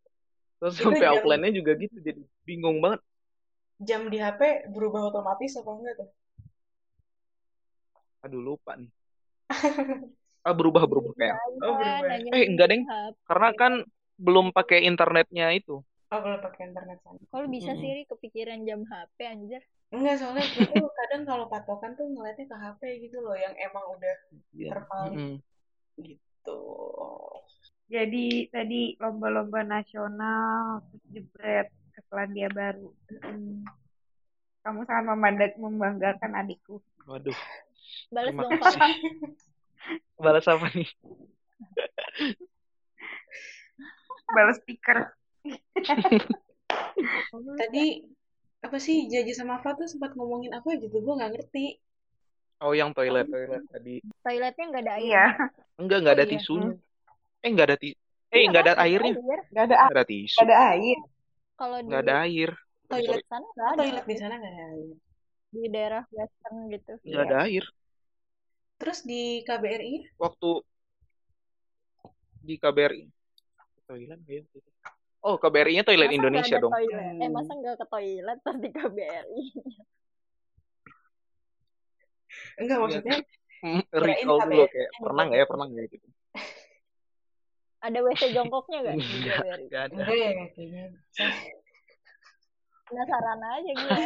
Terus 0.63 0.77
Itu 0.79 0.85
sampai 0.87 1.07
jam- 1.11 1.11
Aucklandnya 1.11 1.51
juga 1.59 1.73
gitu 1.83 1.97
jadi 2.07 2.21
bingung 2.47 2.79
banget 2.85 3.03
Jam 3.89 4.03
di 4.13 4.19
HP 4.25 4.41
berubah 4.75 5.03
otomatis 5.13 5.53
apa 5.61 5.71
enggak 5.77 5.95
tuh? 6.01 6.09
aduh 8.25 8.43
lupa 8.47 8.73
nih 8.81 8.91
ah 10.47 10.55
berubah 10.59 10.83
berubah 10.91 11.13
kayak 11.21 11.37
Oh, 11.63 11.77
berubah. 11.79 12.09
eh 12.37 12.45
enggak 12.51 12.69
deng 12.71 12.83
karena 13.29 13.49
kan 13.61 13.73
belum 14.19 14.47
pakai 14.57 14.79
internetnya 14.91 15.47
itu 15.59 15.75
Oh, 16.15 16.21
kalau 16.25 16.39
pakai 16.47 16.63
internet 16.71 16.99
sana. 17.05 17.19
Kalau 17.33 17.47
bisa 17.57 17.73
Mm-mm. 17.73 17.81
sih 17.81 17.89
Ri, 17.97 18.03
kepikiran 18.13 18.61
jam 18.69 18.81
HP 18.91 19.19
anjir. 19.35 19.63
Enggak, 19.95 20.15
soalnya 20.21 20.45
gue 20.55 20.65
tuh 20.73 20.85
kadang 20.99 21.23
kalau 21.31 21.47
patokan 21.53 21.93
tuh 21.99 22.07
ngeliatnya 22.13 22.47
ke 22.53 22.57
HP 22.63 22.83
gitu 23.05 23.17
loh, 23.25 23.37
yang 23.45 23.55
emang 23.67 23.85
udah 23.97 24.15
Iya. 24.55 24.71
terpaut 24.71 25.13
Mm-mm. 25.15 25.43
gitu. 26.09 26.59
Jadi 27.93 28.49
tadi 28.49 28.97
lomba-lomba 28.97 29.61
nasional, 29.61 30.81
terus 30.89 31.05
jebret 31.13 31.69
ke 31.93 32.01
Selandia 32.09 32.49
Baru. 32.49 32.89
Mm. 33.21 33.69
Kamu 34.65 34.81
sangat 34.89 35.05
memandang, 35.13 35.53
membanggakan 35.61 36.33
adikku. 36.41 36.81
waduh 37.05 37.37
Balas 38.15 38.31
dong, 38.33 38.53
Pak. 38.63 38.79
balas 40.15 40.47
apa 40.47 40.71
nih 40.71 40.87
Balas 44.31 44.57
stiker. 44.63 45.11
Tadi 47.61 47.85
apa 48.63 48.79
sih 48.79 49.11
Jaja 49.11 49.35
sama 49.35 49.59
Fat 49.61 49.75
tuh 49.77 49.91
sempat 49.91 50.15
ngomongin 50.15 50.55
apa 50.55 50.79
gitu, 50.79 51.03
gue 51.03 51.15
nggak 51.19 51.33
ngerti. 51.35 51.67
oh 52.63 52.71
yang 52.71 52.95
toilet 52.95 53.27
toilet 53.27 53.67
tadi 53.67 53.99
Toiletnya 54.23 54.65
nggak 54.71 54.83
ada 54.87 54.93
air. 54.95 55.03
Iya. 55.03 55.25
enggak 55.83 55.99
enggak 55.99 56.15
ada 56.15 56.23
Oh, 56.23 56.29
iya. 56.31 56.35
tisunya 56.39 56.71
eh 57.45 57.49
enggak 57.53 57.67
ada 57.69 57.77
ti 57.83 57.89
eh 58.35 58.43
Iya 58.43 58.47
enggak 58.49 58.63
ada 58.67 58.75
airnya 58.85 59.15
Air. 59.15 59.41
Gak 59.55 59.65
ada, 59.69 59.77
enggak 59.83 59.97
ada 59.97 60.05
tisu 60.11 60.43
ada 60.43 60.55
air. 60.73 60.99
Kalau 61.59 61.79
di 61.87 61.87
enggak 61.87 62.01
ada 62.05 62.15
air 62.27 62.51
Toilet, 62.91 63.23
sana 63.31 63.47
nggak 63.55 63.69
ada. 63.73 63.81
toilet 63.83 64.05
di 64.11 64.17
sana 64.21 64.35
nggak 64.41 64.53
ada 64.55 64.65
air. 64.75 64.91
Di 65.55 65.63
daerah 65.75 66.03
western 66.17 66.57
gitu. 66.75 66.93
enggak 67.07 67.23
ada 67.27 67.37
air 67.47 67.65
Terus 68.81 68.99
di 69.11 69.21
KBRI 69.47 69.95
waktu 70.19 70.49
di 72.47 72.55
KBRI 72.59 73.05
toilet 73.89 74.19
nggak 74.23 74.35
ya 74.37 74.41
waktu 74.45 74.57
itu? 74.61 74.71
oh 75.27 75.37
KBRI-nya 75.43 75.83
toilet 75.87 76.11
Masa 76.11 76.19
Indonesia 76.19 76.57
nggak 76.59 76.65
dong 76.65 76.75
toilet? 76.75 77.07
Eh 77.23 77.29
Hmm. 77.29 77.37
masa 77.37 77.53
nggak 77.59 77.77
ke 77.81 77.87
toilet 77.93 78.39
pas 78.45 78.57
di 78.65 78.69
KBRI? 78.77 79.41
enggak 82.61 82.79
Iya. 82.79 82.83
maksudnya 82.83 83.17
Hmm, 83.63 83.83
kirain 83.97 84.29
recall 84.29 84.39
dulu 84.43 84.63
kayak 84.73 84.91
pernah 85.03 85.23
nggak 85.27 85.39
ya 85.41 85.47
pernah 85.51 85.67
nggak 85.71 85.83
ya 85.87 85.89
gitu 85.95 86.07
Ada 87.83 87.99
WC 87.99 88.23
jongkoknya 88.31 88.79
di 88.95 89.03
enggak 89.03 89.59
enggak 89.59 89.83
ada 89.91 89.95
enggak 89.99 90.15
ya 90.15 90.31
kayaknya. 90.55 90.85
Penasaran 92.87 93.41
aja 93.43 93.73
gue. 93.75 94.01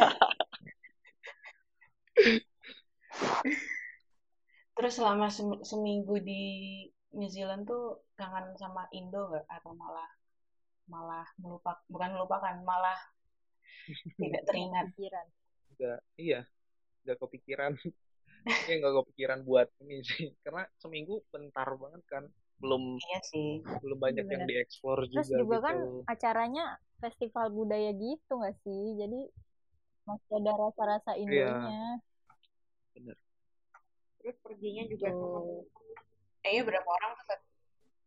Terus 4.77 4.93
selama 4.93 5.27
sem- 5.29 5.61
seminggu 5.61 6.17
di 6.21 6.43
New 7.17 7.29
Zealand 7.29 7.65
tuh 7.65 8.05
kangen 8.17 8.53
sama 8.57 8.85
Indo 8.93 9.29
nggak 9.29 9.45
atau 9.49 9.73
malah 9.73 10.09
malah 10.87 11.27
melupak 11.41 11.83
bukan 11.91 12.15
melupakan 12.15 12.55
malah 12.63 12.97
tidak 14.17 14.41
teringat. 14.47 14.85
Pikiran. 14.95 15.25
enggak 15.77 15.99
iya 16.17 16.41
enggak 17.05 17.17
kepikiran 17.21 17.71
ya 18.67 18.73
enggak 18.81 18.93
kepikiran 19.05 19.39
buat 19.45 19.67
ini 19.85 20.01
sih 20.01 20.33
karena 20.41 20.65
seminggu 20.81 21.21
bentar 21.29 21.69
banget 21.77 22.01
kan 22.09 22.23
belum 22.57 22.97
Iya 22.97 23.19
sih. 23.23 23.61
belum 23.81 23.97
banyak 23.97 24.25
yang 24.25 24.43
Bener. 24.43 24.65
dieksplor 24.65 25.05
Terus 25.05 25.29
juga 25.29 25.37
juga 25.37 25.45
gitu 25.45 25.57
kan 25.61 25.77
acaranya 26.07 26.65
festival 26.97 27.45
budaya 27.51 27.91
gitu 27.93 28.31
nggak 28.33 28.57
sih? 28.61 28.81
Jadi 28.97 29.19
masih 30.03 30.33
ada 30.39 30.51
rasa-rasa 30.55 31.11
Iya. 31.13 31.23
Indonya. 31.51 31.81
bener 32.95 33.17
Terus 34.17 34.37
perginya 34.41 34.83
juga. 34.87 35.07
Eh, 36.41 36.51
iya 36.51 36.63
berapa 36.63 36.87
orang 36.87 37.11
tuh 37.15 37.39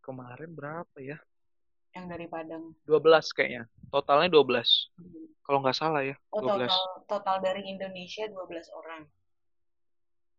kemarin 0.01 0.51
berapa 0.51 0.97
ya 0.99 1.19
yang 1.93 2.07
dari 2.07 2.27
Padang? 2.27 2.73
12 2.87 3.31
kayaknya 3.31 3.67
totalnya 3.91 4.31
12 4.31 4.91
kalau 5.43 5.59
nggak 5.61 5.75
salah 5.75 6.03
ya 6.03 6.15
Oh 6.31 6.39
12 6.41 6.71
total 6.71 6.83
total 7.07 7.37
dari 7.43 7.63
Indonesia 7.67 8.27
12 8.27 8.67
orang. 8.73 9.07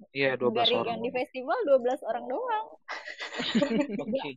Iya 0.09 0.33
12 0.35 0.53
Dari 0.57 0.73
orang 0.75 0.93
yang 0.97 1.03
di 1.05 1.11
festival 1.13 1.57
12 1.65 2.09
orang 2.09 2.25
doang. 2.25 2.67
oke 4.03 4.29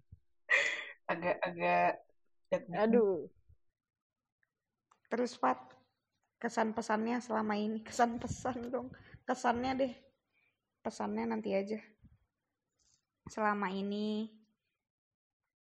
Agak-agak 1.04 1.92
deg-degan. 2.48 2.80
Aduh. 2.88 3.28
Terus 5.12 5.36
Pat, 5.38 5.60
kesan 6.40 6.72
pesannya 6.74 7.20
selama 7.20 7.54
ini, 7.54 7.84
kesan 7.84 8.18
pesan 8.18 8.72
dong, 8.72 8.88
kesannya 9.28 9.72
deh, 9.78 9.94
pesannya 10.82 11.24
nanti 11.28 11.54
aja. 11.54 11.78
Selama 13.30 13.70
ini 13.70 14.32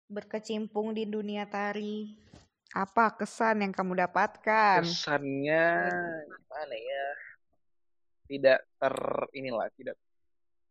berkecimpung 0.10 0.95
di 0.95 1.06
dunia 1.06 1.45
tari, 1.47 2.18
apa 2.74 3.14
kesan 3.14 3.62
yang 3.62 3.74
kamu 3.74 4.01
dapatkan? 4.01 4.82
kesannya 4.82 5.66
gimana 6.26 6.76
ya 6.76 7.06
tidak 8.34 8.65
ter 8.81 8.95
inilah 9.38 9.69
tidak 9.77 9.93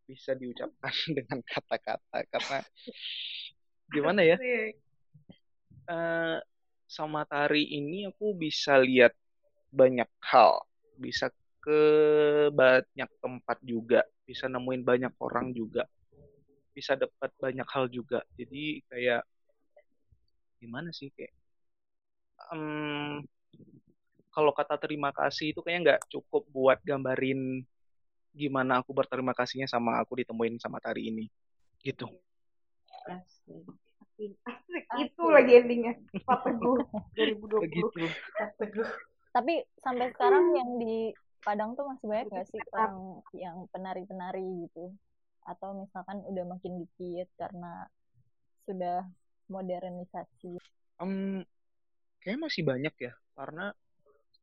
bisa 0.03 0.35
diucapkan 0.35 0.91
dengan 1.17 1.39
kata-kata 1.47 2.19
karena 2.27 2.59
gimana 3.87 4.21
ya? 4.27 4.37
Eh, 5.87 6.39
sama 6.91 7.23
tari 7.23 7.71
ini 7.71 8.11
aku 8.11 8.35
bisa 8.35 8.83
lihat 8.83 9.15
banyak 9.71 10.11
hal 10.27 10.59
bisa 10.99 11.31
ke 11.63 11.81
banyak 12.51 13.11
tempat 13.23 13.59
juga 13.63 14.03
bisa 14.27 14.51
nemuin 14.51 14.83
banyak 14.83 15.15
orang 15.23 15.55
juga 15.55 15.87
bisa 16.73 16.97
dapat 16.97 17.31
banyak 17.37 17.69
hal 17.69 17.87
juga. 17.93 18.25
Jadi 18.35 18.81
kayak 18.89 19.23
gimana 20.59 20.89
sih 20.91 21.13
kayak 21.13 21.33
em, 22.53 23.21
kalau 24.33 24.51
kata 24.57 24.81
terima 24.81 25.13
kasih 25.13 25.53
itu 25.53 25.61
kayaknya 25.61 25.81
nggak 25.85 26.01
cukup 26.09 26.43
buat 26.51 26.79
gambarin 26.83 27.63
gimana 28.33 28.81
aku 28.81 28.97
berterima 28.97 29.37
kasihnya 29.37 29.69
sama 29.69 30.01
aku 30.01 30.17
ditemuin 30.25 30.57
sama 30.57 30.81
tari 30.81 31.13
ini 31.13 31.29
gitu 31.85 32.09
Asik. 33.03 33.67
Asik, 34.47 34.85
itu 35.03 35.23
lagi 35.27 35.53
endingnya, 35.59 35.99
Pak 36.23 36.47
Teguh 36.47 36.79
2020. 37.19 37.67
gitu 37.75 38.07
Kat 38.39 38.55
Teguh. 38.55 38.87
Tapi 39.35 39.65
sampai 39.83 40.13
sekarang 40.15 40.55
yang 40.55 40.71
di 40.79 41.11
Padang 41.43 41.75
tuh 41.75 41.83
masih 41.91 42.07
banyak 42.07 42.31
nggak 42.31 42.47
sih 42.55 42.63
orang 42.71 43.19
yang 43.35 43.67
penari-penari 43.75 44.47
gitu? 44.63 44.95
Atau 45.43 45.75
misalkan 45.75 46.23
udah 46.23 46.45
makin 46.47 46.87
dikit 46.87 47.27
karena 47.35 47.91
sudah 48.63 49.03
modernisasi. 49.51 50.63
Em, 51.03 51.43
kayaknya 52.23 52.41
masih 52.47 52.63
banyak 52.63 52.95
ya 52.95 53.13
karena 53.35 53.75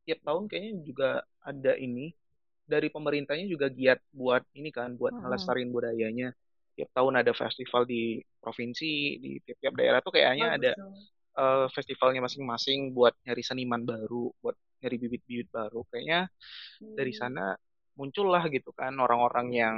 setiap 0.02 0.20
tahun 0.26 0.44
kayaknya 0.50 0.72
juga 0.88 1.08
ada 1.44 1.72
ini 1.76 2.12
dari 2.66 2.88
pemerintahnya 2.94 3.46
juga 3.50 3.66
giat 3.72 4.00
buat 4.14 4.42
ini 4.58 4.70
kan 4.70 4.94
buat 5.00 5.14
ngelestariin 5.20 5.70
budayanya 5.74 6.28
tiap 6.78 6.90
tahun 6.96 7.14
ada 7.20 7.32
festival 7.36 7.82
di 7.84 8.22
provinsi 8.42 8.90
di 9.22 9.30
tiap-tiap 9.44 9.74
daerah 9.76 10.00
tuh 10.04 10.12
kayaknya 10.16 10.48
ada 10.56 10.70
Bagus 10.72 10.78
tuh. 10.78 10.92
eh, 11.40 11.66
festivalnya 11.76 12.20
masing-masing 12.26 12.80
buat 12.96 13.14
nyari 13.26 13.42
seniman 13.44 13.82
baru 13.86 14.32
buat 14.42 14.56
nyari 14.82 14.96
bibit-bibit 15.02 15.48
baru 15.52 15.80
kayaknya 15.92 16.28
dari 16.98 17.12
Hmm. 17.12 17.20
sana 17.20 17.44
muncullah 17.98 18.42
gitu 18.54 18.70
kan 18.80 18.92
orang-orang 19.04 19.46
yang 19.52 19.76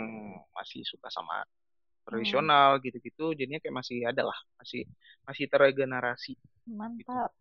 masih 0.56 0.82
suka 0.86 1.08
sama 1.10 1.42
tradisional 2.06 2.78
gitu-gitu 2.84 3.34
jadinya 3.38 3.60
kayak 3.62 3.76
masih 3.80 3.98
ada 4.10 4.22
lah 4.30 4.38
masih 4.60 4.82
masih 5.28 5.46
terregenerasi 5.52 6.34
Mantap. 6.78 7.32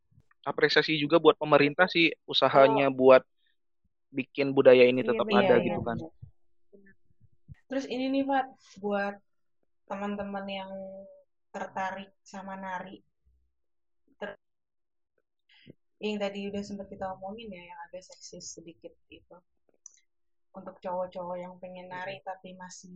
Apresiasi 0.46 0.98
juga 1.04 1.18
buat 1.24 1.38
pemerintah 1.38 1.86
sih 1.92 2.12
usahanya 2.26 2.88
buat 2.89 3.24
bikin 4.18 4.48
budaya 4.58 4.84
ini 4.92 5.02
Iya, 5.04 5.10
tetap 5.10 5.28
benar, 5.28 5.42
ada 5.42 5.56
Iya, 5.58 5.66
gitu 5.68 5.80
iya. 5.80 5.88
kan 5.88 5.98
Terus 7.68 7.86
ini 7.94 8.06
nih 8.14 8.24
Pak, 8.30 8.46
buat 8.84 9.16
teman-teman 9.89 10.46
yang 10.60 10.72
tertarik 11.56 12.12
sama 12.32 12.54
nari, 12.60 12.98
ter- 14.20 14.38
yang 16.04 16.18
tadi 16.24 16.39
udah 16.50 16.64
sempat 16.68 16.88
kita 16.94 17.06
omongin 17.16 17.50
ya, 17.58 17.64
yang 17.72 17.80
agak 17.88 18.04
seksis 18.08 18.46
sedikit 18.58 18.94
itu. 19.08 19.38
Untuk 20.58 20.76
cowok-cowok 20.84 21.38
yang 21.39 21.56
pengen 21.64 21.88
nari 21.94 22.20
tapi 22.28 22.50
masih 22.62 22.92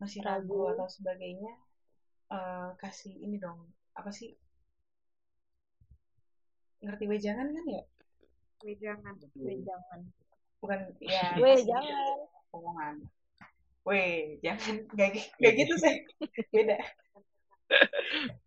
masih 0.00 0.20
ragu 0.28 0.60
atau 0.72 0.86
sebagainya, 0.96 1.52
eh, 2.36 2.68
kasih 2.82 3.12
ini 3.24 3.36
dong, 3.44 3.60
apa 3.98 4.10
sih? 4.18 4.30
Ngerti 6.80 7.04
wejangan 7.08 7.48
kan 7.52 7.64
ya? 7.68 7.82
Wejangan. 8.64 9.14
Weh 9.36 9.58
jangan. 9.64 10.00
Bukan, 10.60 10.78
ya. 11.00 11.24
Weh 11.42 11.56
sedikit 11.60 11.76
jangan. 11.76 12.18
omongan. 12.56 12.94
Weh, 13.88 14.40
jangan 14.44 14.74
gak, 14.92 15.08
gi- 15.16 15.30
gak 15.40 15.54
gitu 15.56 15.74
sih. 15.80 15.96
Beda. 16.52 16.76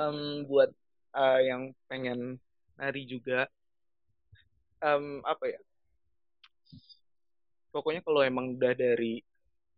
Em, 0.00 0.46
buat 0.46 0.70
eh, 1.12 1.40
yang 1.50 1.74
pengen 1.90 2.38
nari 2.78 3.04
juga 3.04 3.44
em, 4.80 5.20
apa 5.26 5.44
ya 5.50 5.60
pokoknya 7.70 8.00
kalau 8.00 8.24
emang 8.24 8.56
udah 8.56 8.72
dari 8.72 9.20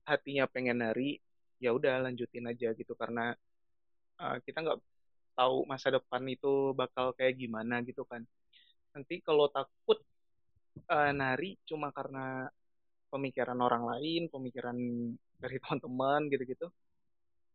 hatinya 0.07 0.47
pengen 0.47 0.85
nari 0.85 1.19
ya 1.59 1.71
udah 1.75 2.07
lanjutin 2.07 2.47
aja 2.47 2.71
gitu 2.75 2.95
karena 2.95 3.35
uh, 4.19 4.37
kita 4.43 4.63
nggak 4.63 4.79
tahu 5.33 5.65
masa 5.69 5.89
depan 5.97 6.23
itu 6.29 6.77
bakal 6.77 7.13
kayak 7.17 7.39
gimana 7.41 7.81
gitu 7.85 8.05
kan. 8.09 8.23
Nanti 8.93 9.25
kalau 9.25 9.49
takut 9.49 9.99
uh, 10.93 11.11
nari 11.13 11.57
cuma 11.69 11.89
karena 11.93 12.49
pemikiran 13.13 13.59
orang 13.61 13.85
lain 13.85 14.29
pemikiran 14.33 14.77
dari 15.37 15.57
teman-teman 15.63 16.33
gitu-gitu 16.33 16.73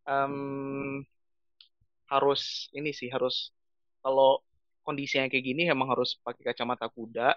um, 0.08 1.04
harus 2.08 2.72
ini 2.72 2.96
sih 2.96 3.12
harus 3.12 3.52
kalau 4.00 4.40
kondisinya 4.88 5.28
kayak 5.28 5.44
gini 5.44 5.68
emang 5.68 5.92
harus 5.92 6.16
pakai 6.24 6.56
kacamata 6.56 6.88
kuda. 6.88 7.36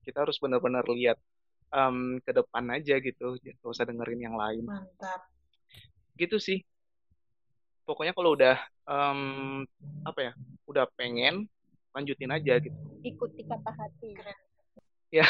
Kita 0.00 0.24
harus 0.24 0.40
benar-benar 0.40 0.88
lihat 0.88 1.20
um, 1.68 2.16
ke 2.24 2.32
depan 2.32 2.64
aja 2.72 2.96
gitu 2.96 3.36
gak 3.36 3.60
usah 3.60 3.84
dengerin 3.84 4.32
yang 4.32 4.36
lain. 4.40 4.64
Mantap. 4.64 5.28
Gitu 6.16 6.40
sih. 6.40 6.64
Pokoknya 7.84 8.16
kalau 8.16 8.32
udah 8.32 8.56
um, 8.90 9.62
apa 10.02 10.20
ya 10.20 10.32
udah 10.66 10.90
pengen 10.98 11.46
lanjutin 11.94 12.34
aja 12.34 12.58
gitu 12.58 12.74
ikuti 13.06 13.46
kata 13.46 13.70
hati 13.70 14.18
ya 15.22 15.26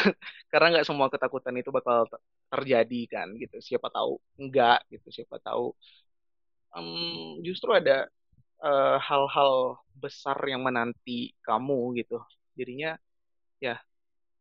karena 0.48 0.80
nggak 0.80 0.88
semua 0.88 1.12
ketakutan 1.12 1.56
itu 1.60 1.68
bakal 1.68 2.08
terjadi 2.48 3.00
kan 3.20 3.28
gitu 3.36 3.60
siapa 3.60 3.92
tahu 3.92 4.16
enggak 4.40 4.80
gitu 4.88 5.08
siapa 5.12 5.36
tahu 5.44 5.76
um, 6.72 7.40
justru 7.44 7.76
ada 7.76 8.08
Eh, 8.60 8.98
hal-hal 9.00 9.72
uh, 9.72 9.80
besar 9.96 10.36
yang 10.44 10.60
menanti 10.60 11.32
kamu 11.40 11.96
gitu. 11.96 12.20
Jadinya 12.52 12.92
ya 13.56 13.80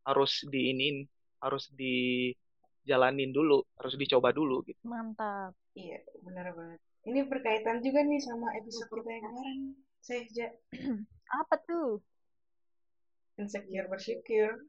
harus 0.03 0.43
diinin, 0.43 1.07
harus 1.39 1.71
dijalanin 1.71 3.31
dulu, 3.31 3.63
harus 3.79 3.95
dicoba 3.95 4.35
dulu 4.35 4.59
gitu. 4.67 4.83
Mantap. 4.83 5.55
Iya, 5.71 6.03
benar 6.19 6.51
banget. 6.51 6.83
Ini 7.07 7.23
berkaitan 7.31 7.79
juga 7.79 8.03
nih 8.03 8.19
sama 8.19 8.51
episode 8.59 8.91
kita 8.91 9.09
yang 9.11 9.23
kemarin. 9.31 9.59
Saya 10.03 10.47
Apa 11.43 11.55
tuh? 11.63 12.03
Insecure 13.39 13.87
bersyukur. 13.87 14.67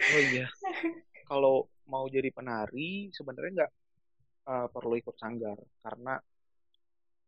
Oh 0.00 0.22
iya. 0.34 0.50
Kalau 1.30 1.70
mau 1.86 2.06
jadi 2.10 2.34
penari 2.34 3.14
sebenarnya 3.14 3.50
nggak 3.62 3.72
uh, 4.50 4.66
perlu 4.74 4.98
ikut 4.98 5.14
sanggar 5.14 5.58
karena 5.86 6.18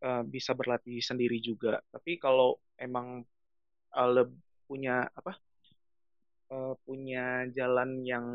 uh, 0.02 0.22
bisa 0.26 0.56
berlatih 0.58 0.98
sendiri 0.98 1.38
juga. 1.38 1.78
Tapi 1.94 2.18
kalau 2.18 2.58
emang 2.74 3.22
uh, 3.94 4.26
punya 4.66 5.06
apa 5.14 5.38
uh, 6.50 6.74
punya 6.82 7.46
jalan 7.54 8.02
yang 8.02 8.26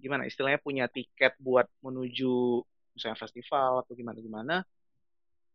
gimana 0.00 0.26
istilahnya 0.26 0.58
punya 0.58 0.90
tiket 0.90 1.36
buat 1.38 1.68
menuju 1.84 2.64
misalnya 2.96 3.18
festival 3.22 3.86
atau 3.86 3.92
gimana 3.94 4.18
gimana 4.18 4.56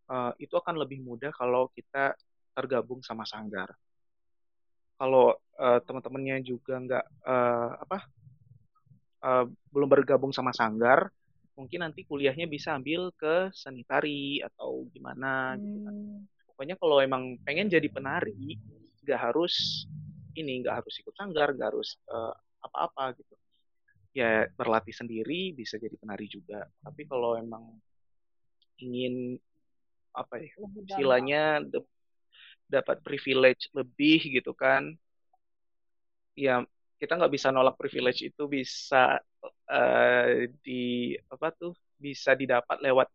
uh, 0.09 0.31
itu 0.41 0.53
akan 0.55 0.81
lebih 0.81 1.03
mudah 1.03 1.31
kalau 1.35 1.69
kita 1.75 2.15
tergabung 2.57 3.05
sama 3.05 3.27
sanggar. 3.27 3.69
Kalau 4.97 5.37
uh, 5.61 5.79
teman-temannya 5.85 6.41
juga 6.41 6.81
nggak 6.81 7.05
uh, 7.21 7.71
apa 7.85 7.97
uh, 9.21 9.45
belum 9.69 9.89
bergabung 9.89 10.33
sama 10.33 10.49
sanggar, 10.49 11.13
mungkin 11.53 11.85
nanti 11.85 12.01
kuliahnya 12.01 12.49
bisa 12.49 12.73
ambil 12.73 13.13
ke 13.13 13.53
seni 13.53 13.85
tari 13.85 14.41
atau 14.41 14.89
gimana 14.89 15.53
gitu 15.61 15.77
kan. 15.85 15.95
Hmm. 15.95 16.21
Pokoknya 16.49 16.75
kalau 16.81 16.97
emang 16.97 17.37
pengen 17.45 17.69
jadi 17.69 17.85
penari, 17.93 18.57
nggak 19.05 19.21
harus 19.21 19.85
ini, 20.33 20.65
nggak 20.65 20.81
harus 20.81 20.93
ikut 20.97 21.13
sanggar, 21.13 21.53
nggak 21.53 21.69
harus 21.69 22.01
uh, 22.09 22.33
apa-apa 22.65 23.13
gitu. 23.21 23.37
Ya 24.17 24.49
berlatih 24.57 24.97
sendiri 24.97 25.53
bisa 25.53 25.77
jadi 25.77 25.93
penari 25.93 26.25
juga. 26.25 26.65
Tapi 26.81 27.05
kalau 27.05 27.37
emang 27.37 27.77
ingin 28.81 29.37
apa 30.17 30.41
ya, 30.41 30.49
istilahnya 30.81 31.61
dapat 32.65 33.05
privilege 33.05 33.69
lebih 33.77 34.41
gitu 34.41 34.57
kan, 34.57 34.97
ya 36.33 36.65
kita 36.97 37.13
nggak 37.13 37.33
bisa 37.33 37.53
nolak 37.53 37.77
privilege 37.77 38.25
itu 38.25 38.49
bisa 38.49 39.21
uh, 39.69 40.29
di 40.65 41.13
apa 41.29 41.53
tuh 41.53 41.77
bisa 41.97 42.33
didapat 42.33 42.81
lewat 42.81 43.07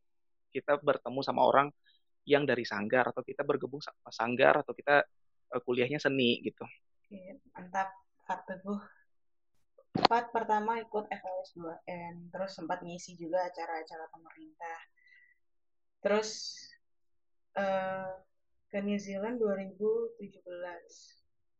kita 0.55 0.79
bertemu 0.79 1.21
sama 1.27 1.43
orang 1.43 1.69
yang 2.23 2.47
dari 2.47 2.63
sanggar 2.63 3.11
atau 3.11 3.27
kita 3.27 3.43
bergabung 3.43 3.83
sama 3.83 4.11
sanggar 4.15 4.63
atau 4.63 4.71
kita 4.71 5.03
uh, 5.51 5.61
kuliahnya 5.67 5.99
seni 5.99 6.39
gitu. 6.47 6.63
Oke, 7.11 7.43
mantap 7.51 7.91
Kak 8.23 8.47
Teguh. 8.47 8.79
Empat 9.93 10.33
pertama 10.33 10.81
ikut 10.81 11.05
FLS 11.05 11.53
2N, 11.53 12.33
terus 12.33 12.57
sempat 12.57 12.81
ngisi 12.81 13.13
juga 13.19 13.45
acara-acara 13.45 14.09
pemerintah. 14.09 14.79
Terus 16.01 16.57
uh, 17.57 18.13
ke 18.73 18.79
New 18.81 18.99
Zealand 18.99 19.41
2017. 19.41 20.23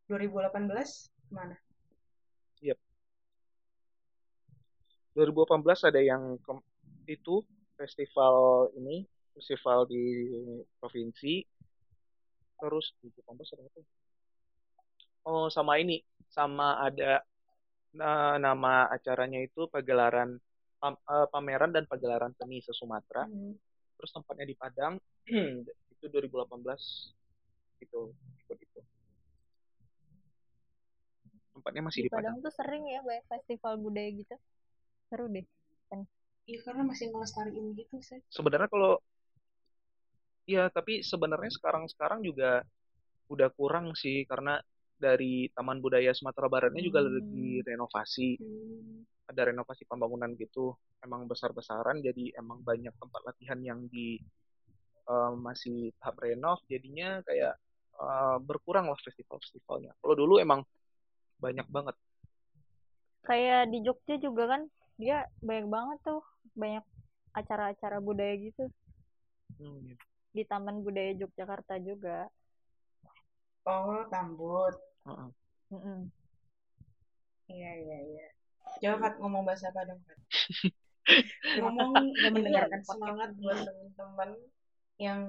2018 0.09 1.33
mana? 1.33 1.57
2018 5.13 5.89
ada 5.93 6.01
yang 6.01 6.41
ke, 6.41 6.53
itu 7.09 7.45
festival 7.77 8.69
ini 8.81 9.05
festival 9.37 9.85
di 9.89 10.29
provinsi 10.81 11.45
terus 12.61 12.97
2018 13.01 13.55
ada 13.57 13.63
apa 13.69 13.81
oh 15.29 15.47
sama 15.53 15.77
ini 15.81 16.01
sama 16.33 16.81
ada 16.81 17.21
nah, 17.93 18.41
nama 18.41 18.89
acaranya 18.89 19.41
itu 19.45 19.69
pagelaran 19.69 20.41
pam, 20.81 20.97
uh, 21.09 21.29
pameran 21.29 21.73
dan 21.77 21.85
pagelaran 21.85 22.33
seni 22.37 22.65
se 22.65 22.73
Sumatera 22.73 23.29
hmm. 23.29 23.53
terus 24.01 24.11
tempatnya 24.17 24.47
di 24.49 24.57
Padang 24.57 24.95
itu 26.03 26.11
2018 26.11 26.67
itu 27.79 28.01
ikut 28.43 28.59
itu 28.59 28.81
tempatnya 31.55 31.83
masih 31.87 32.01
di, 32.03 32.09
di 32.09 32.11
Padang. 32.11 32.35
Padang 32.35 32.37
tuh 32.43 32.53
sering 32.59 32.85
ya 32.91 33.01
banyak 33.07 33.25
festival 33.31 33.79
budaya 33.79 34.11
gitu 34.11 34.35
seru 35.07 35.31
deh 35.31 35.47
kan 35.87 36.03
iya 36.51 36.59
karena 36.67 36.83
masih 36.83 37.15
ngelestariin 37.15 37.67
gitu 37.79 38.03
sih 38.03 38.19
sebenarnya 38.35 38.67
kalau 38.67 38.99
Iya, 40.43 40.67
tapi 40.75 41.07
sebenarnya 41.07 41.55
sekarang-sekarang 41.55 42.27
juga 42.27 42.67
udah 43.31 43.49
kurang 43.55 43.95
sih 43.95 44.27
karena 44.27 44.59
dari 44.99 45.47
Taman 45.55 45.79
Budaya 45.79 46.11
Sumatera 46.11 46.51
Baratnya 46.51 46.83
hmm. 46.83 46.91
juga 46.91 47.01
lagi 47.07 47.51
renovasi. 47.63 48.31
Hmm. 48.43 49.07
Ada 49.31 49.55
renovasi 49.55 49.87
pembangunan 49.87 50.35
gitu, 50.35 50.75
emang 50.99 51.31
besar-besaran 51.31 52.03
jadi 52.03 52.35
emang 52.43 52.59
banyak 52.67 52.91
tempat 52.99 53.23
latihan 53.23 53.63
yang 53.63 53.87
di 53.87 54.19
uh, 55.09 55.33
masih 55.39 55.91
tahap 56.03 56.23
renov 56.23 56.61
jadinya 56.67 57.23
kayak 57.27 57.55
uh, 57.99 58.39
berkurang 58.43 58.91
lah 58.91 58.99
festival-festivalnya. 59.01 59.95
Kalau 59.99 60.15
dulu 60.15 60.39
emang 60.39 60.63
banyak 61.39 61.67
banget. 61.71 61.97
Kayak 63.23 63.71
di 63.71 63.79
Jogja 63.87 64.19
juga 64.19 64.51
kan 64.51 64.63
dia 65.01 65.27
banyak 65.41 65.67
banget 65.67 65.99
tuh 66.05 66.23
banyak 66.53 66.85
acara-acara 67.33 67.99
budaya 67.99 68.37
gitu 68.37 68.69
hmm. 69.57 69.79
Iya. 69.89 69.97
di 70.33 70.43
Taman 70.45 70.85
Budaya 70.85 71.13
Yogyakarta 71.17 71.81
juga 71.81 72.29
oh 73.65 74.05
Tambut 74.13 74.75
uh 75.09 75.29
-uh. 75.73 76.01
iya 77.49 77.73
iya 77.83 77.99
iya 78.05 78.27
coba 78.85 79.09
Fat 79.09 79.15
ngomong 79.21 79.43
bahasa 79.49 79.73
Padang 79.73 80.01
Fat 80.05 80.19
ngomong 81.61 81.93
dan 82.21 82.31
mendengarkan 82.37 82.81
semangat 82.85 83.31
buat 83.41 83.59
teman-teman 83.65 84.31
yang 85.03 85.23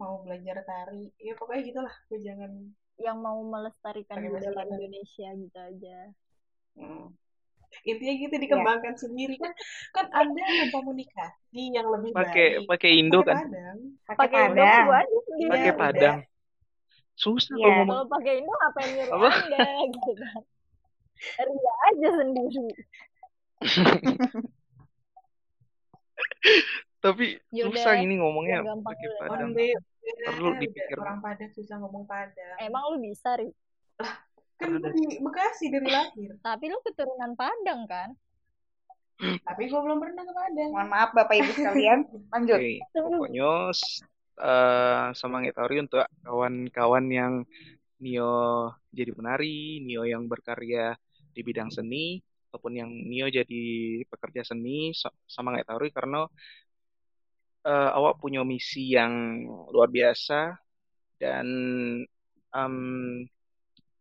mau 0.00 0.24
belajar 0.24 0.64
tari. 0.64 1.12
Ya 1.20 1.36
pokoknya 1.36 1.62
gitulah. 1.68 1.94
Gue 2.08 2.24
jangan 2.24 2.50
yang 2.96 3.20
mau 3.20 3.36
melestarikan 3.44 4.24
budaya 4.24 4.64
Indonesia. 4.64 5.28
Gitu 5.36 5.58
aja. 5.60 5.98
Hmm. 6.80 7.12
Intinya 7.84 8.14
gitu 8.16 8.34
dikembangkan 8.40 8.94
ya. 8.96 9.00
sendiri. 9.04 9.36
Kan 9.36 9.52
kan 9.92 10.06
ada 10.08 10.44
komunikasi 10.72 11.62
yang 11.74 11.92
lebih 11.92 12.16
pakai 12.16 12.64
baik. 12.64 12.68
pakai 12.70 12.90
Indo 12.96 13.20
kan? 13.20 13.44
Pakai 14.08 14.28
padang. 14.30 14.86
pakai 15.52 15.72
padang. 15.76 16.18
Susah 17.14 17.54
ya. 17.54 17.62
kalau 17.62 17.86
kalau 17.86 18.06
pakai 18.10 18.42
Indo 18.42 18.54
apa 18.58 18.78
yang 18.82 18.92
nyuruh 18.98 19.14
apa? 19.20 19.28
anda 19.30 19.68
gitu 19.92 20.12
kan. 20.18 20.42
Ria 21.38 21.72
aja 21.88 22.08
sendiri 22.20 22.68
tapi 27.04 27.36
Yaudah, 27.52 27.76
susah 27.76 27.94
ini 28.00 28.16
ngomongnya 28.16 28.64
pakai 28.80 29.08
padang. 29.20 29.52
Perlu 30.24 30.50
dipikir 30.56 30.96
orang 30.96 31.20
padang 31.20 31.52
susah 31.52 31.76
ngomong 31.84 32.08
padang. 32.08 32.56
Emang 32.64 32.88
lu 32.88 32.96
bisa 33.04 33.36
ri? 33.36 33.52
Lah 34.00 34.24
kan 34.58 34.70
gue 34.78 34.90
di 34.94 35.18
Bekasi 35.20 35.66
dari 35.70 35.88
lahir. 35.90 36.30
Tapi 36.40 36.64
lu 36.70 36.78
keturunan 36.80 37.34
Padang 37.34 37.84
kan? 37.90 38.08
Tapi 39.20 39.62
gue 39.70 39.80
belum 39.80 39.98
pernah 40.02 40.22
ke 40.26 40.32
Padang. 40.34 40.70
Mohon 40.74 40.88
maaf 40.90 41.10
bapak 41.14 41.34
ibu 41.38 41.50
sekalian. 41.54 41.98
Lanjut. 42.34 42.58
Okay. 42.58 42.78
pokoknya 42.94 43.52
uh, 44.40 45.06
semangat 45.14 45.54
Tori 45.54 45.76
untuk 45.82 46.02
kawan-kawan 46.22 47.04
yang 47.10 47.32
Nio 48.02 48.74
jadi 48.90 49.10
penari 49.14 49.80
Nio 49.80 50.02
yang 50.04 50.26
berkarya 50.26 50.98
di 51.34 51.40
bidang 51.40 51.70
seni 51.70 52.18
ataupun 52.50 52.72
yang 52.74 52.90
Nio 52.90 53.30
jadi 53.30 53.64
pekerja 54.06 54.46
seni 54.46 54.94
sama 55.26 55.54
nggak 55.54 55.66
tahu 55.72 55.86
karena 55.90 56.26
uh, 57.64 57.90
awak 57.96 58.20
punya 58.20 58.44
misi 58.44 58.94
yang 58.94 59.44
luar 59.72 59.88
biasa 59.88 60.54
dan 61.18 61.46
um, 62.52 62.76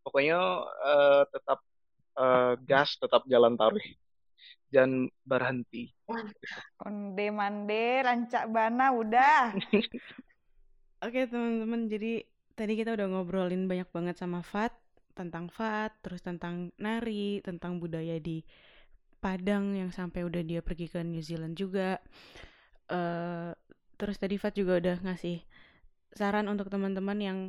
pokoknya 0.03 0.39
uh, 0.67 1.23
tetap 1.31 1.59
uh, 2.19 2.53
gas 2.67 2.99
tetap 2.99 3.23
jalan 3.25 3.55
taruh 3.55 3.83
dan 4.73 5.07
berhenti. 5.23 5.93
Onde 6.81 7.27
mande 7.29 8.03
rancak 8.03 8.49
bana 8.49 8.91
udah. 8.91 9.53
Oke 11.05 11.27
teman-teman, 11.27 11.91
jadi 11.91 12.23
tadi 12.55 12.73
kita 12.79 12.95
udah 12.95 13.07
ngobrolin 13.11 13.67
banyak 13.67 13.91
banget 13.91 14.15
sama 14.17 14.41
Fat 14.41 14.73
tentang 15.13 15.51
Fat, 15.51 15.93
terus 16.01 16.25
tentang 16.25 16.73
nari, 16.81 17.43
tentang 17.45 17.77
budaya 17.77 18.17
di 18.17 18.41
Padang 19.23 19.71
yang 19.71 19.87
sampai 19.87 20.27
udah 20.27 20.43
dia 20.43 20.59
pergi 20.59 20.91
ke 20.91 20.99
New 20.99 21.23
Zealand 21.23 21.55
juga. 21.55 21.95
Uh, 22.89 23.55
terus 23.95 24.19
tadi 24.19 24.35
Fat 24.35 24.55
juga 24.55 24.79
udah 24.79 24.97
ngasih 25.03 25.43
saran 26.13 26.45
untuk 26.51 26.69
teman-teman 26.69 27.19
yang 27.19 27.39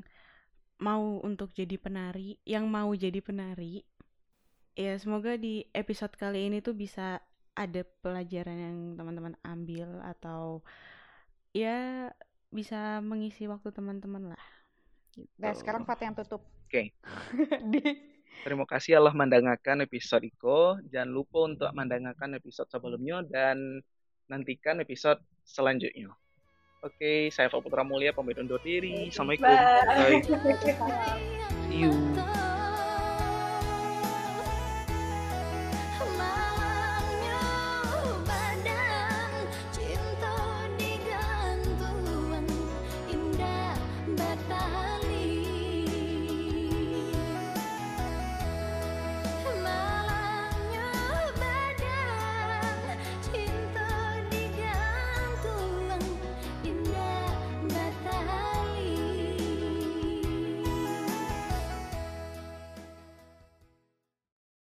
mau 0.80 1.22
untuk 1.22 1.54
jadi 1.54 1.78
penari, 1.78 2.40
yang 2.44 2.66
mau 2.66 2.90
jadi 2.92 3.20
penari. 3.22 3.84
Ya, 4.74 4.98
semoga 4.98 5.38
di 5.38 5.62
episode 5.70 6.14
kali 6.18 6.50
ini 6.50 6.58
tuh 6.58 6.74
bisa 6.74 7.22
ada 7.54 7.86
pelajaran 8.02 8.58
yang 8.58 8.76
teman-teman 8.98 9.38
ambil 9.46 10.02
atau 10.02 10.66
ya 11.54 12.10
bisa 12.50 12.98
mengisi 12.98 13.46
waktu 13.46 13.70
teman-teman 13.70 14.34
lah. 14.34 14.44
Gitu. 15.14 15.30
Nah, 15.38 15.54
sekarang 15.54 15.86
Fat 15.86 16.02
yang 16.02 16.18
tutup. 16.18 16.42
Oke. 16.66 16.70
Okay. 16.70 16.86
di... 17.72 17.82
Terima 18.42 18.66
kasih 18.66 18.98
Allah 18.98 19.14
mendengarkan 19.14 19.86
episode 19.86 20.26
Iko. 20.26 20.82
Jangan 20.90 21.10
lupa 21.14 21.46
untuk 21.46 21.70
mendengarkan 21.70 22.34
episode 22.34 22.66
sebelumnya 22.66 23.22
dan 23.22 23.78
nantikan 24.28 24.80
episode 24.80 25.20
selanjutnya. 25.44 26.12
Oke, 26.84 27.00
okay, 27.00 27.20
saya 27.32 27.48
Pak 27.48 27.64
Putra 27.64 27.80
Mulia, 27.80 28.12
pamit 28.12 28.36
undur 28.36 28.60
diri. 28.60 29.08
Assalamualaikum. 29.08 29.48
Bye. 29.48 30.20
Bye. 30.20 31.64
See 31.72 31.88
you. 31.88 32.13